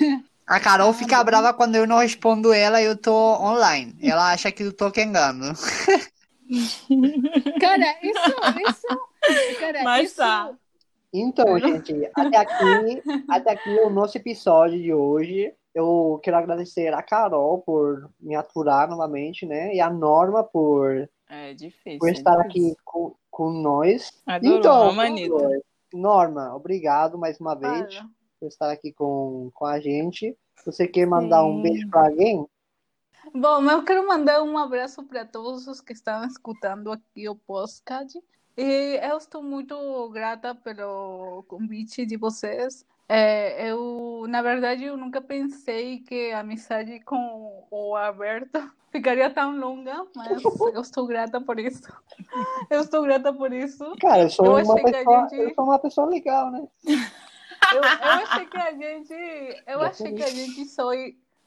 A 0.47 0.59
Carol 0.59 0.93
fica 0.93 1.23
brava 1.23 1.53
quando 1.53 1.75
eu 1.75 1.87
não 1.87 1.97
respondo 1.99 2.53
ela 2.53 2.81
e 2.81 2.85
eu 2.85 2.95
tô 2.97 3.13
online. 3.41 3.95
Ela 4.01 4.31
acha 4.33 4.51
que 4.51 4.63
eu 4.63 4.73
tô 4.73 4.91
quengando. 4.91 5.45
Cara, 7.57 7.97
isso, 8.03 8.31
isso. 8.67 8.87
Cara, 9.57 9.79
Mas 9.83 10.03
isso. 10.03 10.15
tá. 10.15 10.57
Então, 11.13 11.59
gente, 11.59 12.09
até 12.15 12.37
aqui, 12.37 13.01
até 13.29 13.51
aqui 13.51 13.69
o 13.79 13.89
nosso 13.89 14.17
episódio 14.17 14.81
de 14.81 14.93
hoje. 14.93 15.53
Eu 15.73 16.19
quero 16.21 16.35
agradecer 16.37 16.93
a 16.93 17.01
Carol 17.01 17.59
por 17.61 18.09
me 18.19 18.35
aturar 18.35 18.89
novamente, 18.89 19.45
né? 19.45 19.73
E 19.73 19.79
a 19.79 19.89
Norma 19.89 20.43
por, 20.43 21.09
É 21.29 21.53
difícil. 21.53 21.99
por 21.99 22.09
é 22.09 22.11
estar 22.11 22.35
difícil. 22.47 22.71
aqui 22.71 22.77
com, 22.83 23.15
com 23.29 23.49
nós. 23.51 24.11
Adorou, 24.25 24.57
Então. 24.57 25.61
Norma, 25.93 26.53
obrigado 26.55 27.17
mais 27.17 27.39
uma 27.39 27.55
vez 27.55 27.95
Fala. 27.95 28.09
por 28.39 28.47
estar 28.47 28.69
aqui 28.71 28.91
com, 28.93 29.49
com 29.53 29.65
a 29.65 29.79
gente. 29.79 30.37
Você 30.65 30.87
quer 30.87 31.05
mandar 31.05 31.45
um 31.45 31.57
Sim. 31.57 31.61
beijo 31.63 31.89
para 31.89 32.07
alguém? 32.07 32.45
Bom, 33.33 33.61
eu 33.69 33.83
quero 33.83 34.05
mandar 34.07 34.41
um 34.43 34.57
abraço 34.57 35.03
para 35.03 35.25
todos 35.25 35.67
os 35.67 35.79
que 35.79 35.93
estão 35.93 36.25
escutando 36.25 36.91
aqui 36.91 37.29
o 37.29 37.35
podcast. 37.35 38.19
E 38.57 38.99
eu 39.01 39.17
estou 39.17 39.41
muito 39.41 40.09
grata 40.09 40.53
pelo 40.53 41.43
convite 41.47 42.05
de 42.05 42.17
vocês. 42.17 42.85
É, 43.07 43.69
eu, 43.69 44.25
na 44.29 44.41
verdade, 44.41 44.85
eu 44.85 44.95
nunca 44.95 45.21
pensei 45.21 45.99
que 45.99 46.31
a 46.31 46.39
amizade 46.39 46.99
com 47.01 47.65
o 47.69 47.95
Alberto 47.95 48.71
ficaria 48.91 49.29
tão 49.29 49.57
longa, 49.57 50.05
mas 50.15 50.41
eu 50.73 50.81
estou 50.81 51.05
grata 51.07 51.39
por 51.41 51.59
isso. 51.59 51.81
Eu 52.69 52.81
estou 52.81 53.01
grata 53.01 53.33
por 53.33 53.51
isso. 53.51 53.95
Cara, 53.99 54.23
eu 54.23 54.29
sou 54.29 54.45
Eu 54.45 54.63
uma 54.63 54.75
pessoa, 54.75 55.27
gente- 55.29 55.41
eu 55.41 55.53
sou 55.55 55.63
uma 55.65 55.79
pessoa 55.79 56.07
legal, 56.07 56.51
né? 56.51 56.67
Eu, 57.73 57.81
eu 57.81 58.11
achei 58.23 58.45
que 58.45 58.57
a 58.57 58.71
gente, 58.73 59.63
eu 59.67 59.81
achei 59.81 60.13
que 60.13 60.23
a 60.23 60.29
gente 60.29 60.65
só, 60.65 60.89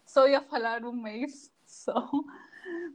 só 0.07 0.27
ia 0.27 0.41
falar 0.41 0.83
um 0.85 0.93
mês 0.93 1.51
só, 1.67 2.09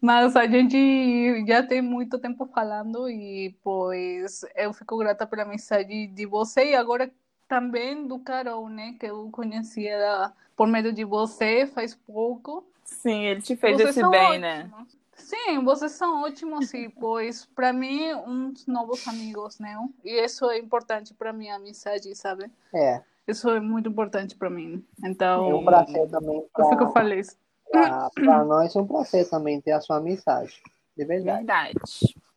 mas 0.02 0.36
a 0.36 0.48
gente 0.48 1.46
já 1.46 1.64
tem 1.64 1.82
muito 1.82 2.18
tempo 2.20 2.46
falando 2.46 3.10
e 3.10 3.56
pois 3.64 4.46
eu 4.56 4.74
fico 4.74 4.98
grata 4.98 5.28
pela 5.28 5.46
mensagem 5.46 6.14
de 6.14 6.26
você 6.26 6.72
e 6.72 6.76
agora 6.76 7.12
também 7.48 8.08
do 8.08 8.20
Carol, 8.20 8.70
né, 8.70 8.96
que 9.00 9.08
eu 9.08 9.30
conhecia 9.32 10.32
por 10.56 10.68
meio 10.68 10.94
de 10.94 11.04
você 11.04 11.66
faz 11.66 11.96
pouco. 11.96 12.64
Sim, 12.84 13.24
ele 13.26 13.42
te 13.42 13.56
fez 13.56 13.78
Vocês 13.78 13.98
esse 13.98 14.10
bem, 14.10 14.40
né? 14.40 14.70
ótimos. 14.74 15.00
Sim, 15.16 15.64
vocês 15.64 15.92
são 15.92 16.24
ótimos 16.24 16.74
e, 16.74 16.90
pois, 16.90 17.46
para 17.46 17.74
mim, 17.74 18.14
uns 18.26 18.66
novos 18.66 19.06
amigos, 19.08 19.60
né? 19.60 19.76
E 20.04 20.24
isso 20.24 20.50
é 20.50 20.58
importante 20.58 21.14
para 21.14 21.34
minha 21.34 21.56
amizade, 21.56 22.14
sabe? 22.16 22.50
É, 22.74 23.02
Isso 23.28 23.50
é 23.50 23.60
muito 23.60 23.90
importante 23.90 24.36
para 24.36 24.50
mim. 24.50 24.84
Então, 25.04 25.50
é 25.50 25.56
um 25.56 25.66
prazer 25.66 26.10
também 26.10 26.38
eu 26.58 26.70
fico 26.70 26.92
pra, 26.92 27.04
feliz. 27.04 27.38
pra 28.16 28.44
nós, 28.44 28.76
é 28.76 28.80
um 28.80 28.88
prazer 28.88 29.30
também 29.30 29.62
ter 29.62 29.72
a 29.72 29.82
sua 29.82 30.00
mensagem. 30.00 30.60
De 30.98 31.06
verdade. 31.06 31.38
Verdade. 31.38 31.80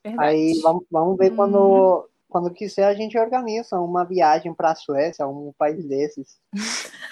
Verdade. 0.05 0.29
Aí 0.29 0.61
vamos, 0.63 0.85
vamos 0.91 1.17
ver 1.17 1.35
quando, 1.35 2.09
quando 2.29 2.53
quiser 2.53 2.85
a 2.85 2.95
gente 2.95 3.19
organiza 3.19 3.79
uma 3.81 4.05
viagem 4.05 4.53
para 4.55 4.73
a 4.73 4.75
Suécia, 4.75 5.27
um 5.27 5.53
país 5.57 5.85
desses. 5.85 6.41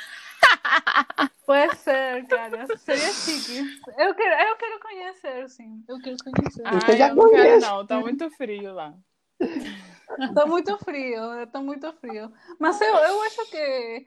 Pode 1.47 1.77
ser, 1.79 2.27
cara. 2.29 2.65
Seria 2.77 3.13
chique. 3.13 3.59
Eu 3.99 4.15
quero, 4.15 4.49
eu 4.49 4.57
quero 4.57 4.81
conhecer, 4.81 5.49
sim. 5.49 5.85
Eu 5.89 6.01
quero 6.01 6.17
conhecer. 6.23 6.63
Ai, 6.65 6.81
Você 6.81 6.97
já 6.97 7.09
eu 7.09 7.17
não 7.17 7.29
quero, 7.29 7.43
conhece. 7.43 7.67
não. 7.67 7.87
Tá 7.87 7.99
muito 8.01 8.31
frio 8.31 8.73
lá. 8.73 8.95
Tá 10.35 10.45
muito 10.45 10.77
frio, 10.79 11.47
tá 11.53 11.61
muito 11.61 11.93
frio. 11.95 12.33
Mas 12.59 12.81
eu, 12.81 12.93
eu 12.93 13.23
acho 13.23 13.49
que, 13.49 14.07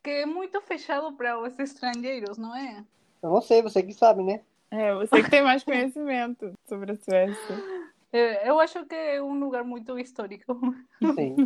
que 0.00 0.10
é 0.10 0.26
muito 0.26 0.60
fechado 0.60 1.12
para 1.14 1.40
os 1.40 1.58
estrangeiros, 1.58 2.38
não 2.38 2.54
é? 2.54 2.84
Eu 3.24 3.30
não 3.30 3.40
sei, 3.40 3.62
você 3.62 3.82
que 3.82 3.94
sabe, 3.94 4.22
né? 4.22 4.42
É, 4.70 4.94
você 4.94 5.22
que 5.22 5.30
tem 5.30 5.42
mais 5.42 5.64
conhecimento 5.64 6.52
sobre 6.68 6.92
a 6.92 6.94
Suécia. 6.94 7.64
Eu 8.44 8.60
acho 8.60 8.84
que 8.84 8.94
é 8.94 9.22
um 9.22 9.40
lugar 9.40 9.64
muito 9.64 9.98
histórico. 9.98 10.54
Sim. 11.14 11.36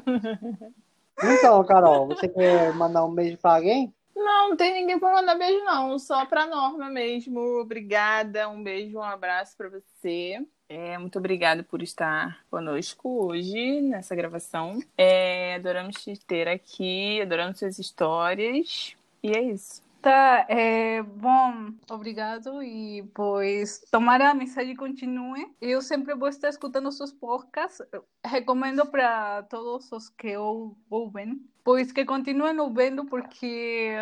Então, 1.22 1.64
Carol, 1.64 2.08
você 2.08 2.28
quer 2.28 2.74
mandar 2.74 3.04
um 3.04 3.14
beijo 3.14 3.38
para 3.38 3.54
alguém? 3.54 3.94
Não, 4.14 4.50
não 4.50 4.56
tem 4.56 4.74
ninguém 4.74 4.98
pra 4.98 5.12
mandar 5.12 5.36
beijo, 5.36 5.64
não. 5.64 5.96
Só 6.00 6.26
pra 6.26 6.46
Norma 6.46 6.90
mesmo. 6.90 7.40
Obrigada. 7.60 8.48
Um 8.48 8.60
beijo, 8.60 8.98
um 8.98 9.02
abraço 9.02 9.56
pra 9.56 9.68
você. 9.68 10.44
É, 10.68 10.98
muito 10.98 11.16
obrigada 11.16 11.62
por 11.62 11.80
estar 11.80 12.44
conosco 12.50 13.26
hoje 13.26 13.80
nessa 13.82 14.16
gravação. 14.16 14.80
É, 14.96 15.54
adoramos 15.54 16.02
te 16.02 16.18
ter 16.26 16.48
aqui, 16.48 17.22
adoramos 17.22 17.60
suas 17.60 17.78
histórias. 17.78 18.96
E 19.22 19.30
é 19.30 19.40
isso. 19.40 19.86
Tá, 20.00 20.46
é, 20.48 21.02
bom, 21.02 21.72
obrigado 21.90 22.62
e 22.62 23.02
pois 23.14 23.80
tomara 23.90 24.30
a 24.30 24.34
mensagem 24.34 24.76
continue. 24.76 25.44
Eu 25.60 25.82
sempre 25.82 26.14
vou 26.14 26.28
estar 26.28 26.48
escutando 26.48 26.90
seus 26.92 27.12
podcasts. 27.12 27.84
Recomendo 28.24 28.86
para 28.90 29.42
todos 29.44 29.90
os 29.90 30.08
que 30.08 30.36
ou- 30.36 30.78
ouvem, 30.88 31.40
pois 31.64 31.90
que 31.90 32.04
continuem 32.04 32.58
ouvindo 32.60 33.06
porque 33.06 33.92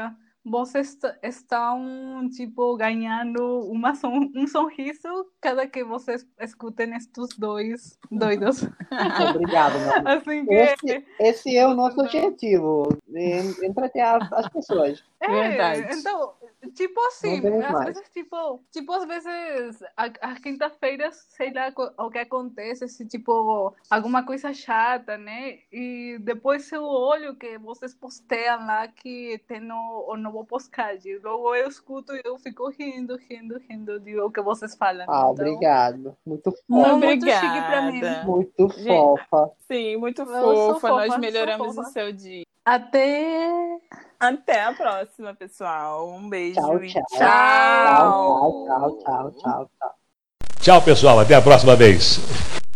vocês 0.49 0.91
est- 0.95 1.19
estão 1.23 2.29
tipo 2.35 2.77
ganhando 2.77 3.61
uma 3.69 3.95
son- 3.95 4.31
um 4.35 4.47
sorriso 4.47 5.09
cada 5.41 5.67
que 5.67 5.83
vocês 5.85 6.27
escutem 6.41 6.95
estes 6.95 7.37
dois 7.37 7.99
doidos. 8.11 8.63
Obrigado, 9.35 9.75
meu. 9.79 10.09
Assim 10.17 10.47
que 10.47 10.55
Esse, 10.55 11.05
esse 11.21 11.57
é 11.57 11.67
o 11.67 11.75
nosso 11.75 12.01
objetivo, 12.01 12.89
en- 13.09 13.67
entreter 13.67 14.03
as, 14.03 14.33
as 14.33 14.49
pessoas. 14.49 15.05
É, 15.19 15.29
Verdade. 15.29 15.99
então, 15.99 16.35
tipo 16.75 17.01
assim, 17.07 17.39
às 17.39 17.73
mais. 17.73 17.87
vezes, 17.87 18.11
tipo, 18.11 18.61
tipo, 18.71 18.93
às 18.93 19.07
vezes, 19.07 19.83
às 19.97 20.39
quinta-feiras, 20.39 21.17
sei 21.31 21.53
lá 21.53 21.73
o 21.99 22.11
que 22.11 22.19
acontece, 22.19 22.87
se, 22.87 23.07
tipo, 23.07 23.75
alguma 23.89 24.25
coisa 24.25 24.53
chata, 24.53 25.17
né? 25.17 25.61
E 25.73 26.19
depois 26.21 26.71
eu 26.71 26.85
olho 26.85 27.35
que 27.35 27.57
vocês 27.59 27.95
posteiam 27.95 28.67
lá 28.67 28.87
que 28.89 29.41
tem 29.49 29.73
o, 29.73 30.13
o 30.13 30.17
novo 30.19 30.36
podcast. 30.45 31.18
Logo 31.24 31.55
eu 31.55 31.68
escuto 31.68 32.14
e 32.14 32.22
eu 32.24 32.37
fico 32.39 32.68
rindo, 32.70 33.16
rindo, 33.28 33.59
rindo 33.68 33.99
de 34.01 34.18
o 34.20 34.30
que 34.30 34.41
vocês 34.43 34.74
falam. 34.76 35.07
Ah, 35.09 35.18
Então, 35.20 35.30
obrigado. 35.30 36.16
Muito 36.26 36.55
Muito, 36.68 36.84
fofa. 36.91 36.97
muito 37.07 37.24
chique 37.26 37.61
pra 37.66 37.82
mim. 37.82 37.97
Obrigada. 37.99 38.24
Muito 38.24 38.68
Gente. 38.70 38.87
fofa. 38.87 39.51
Sim, 39.66 39.97
muito 39.97 40.24
fofa. 40.26 40.41
fofa, 40.74 40.89
Nós 40.89 41.18
melhoramos 41.18 41.74
fofa. 41.74 41.89
o 41.89 41.93
seu 41.93 42.12
dia. 42.12 42.45
Até... 42.64 43.78
Até 44.18 44.62
a 44.64 44.72
próxima, 44.72 45.34
pessoal. 45.34 46.09
Um 46.09 46.28
beijo 46.28 46.55
Tchau, 46.61 46.82
e 46.82 46.89
tchau. 46.89 47.07
Tchau, 47.11 48.66
tchau, 48.66 48.99
tchau, 48.99 49.30
tchau, 49.32 49.70
tchau. 49.78 49.91
Tchau, 50.61 50.82
pessoal. 50.82 51.20
Até 51.20 51.34
a 51.34 51.43
próxima 51.43 51.76
vez. 51.76 52.56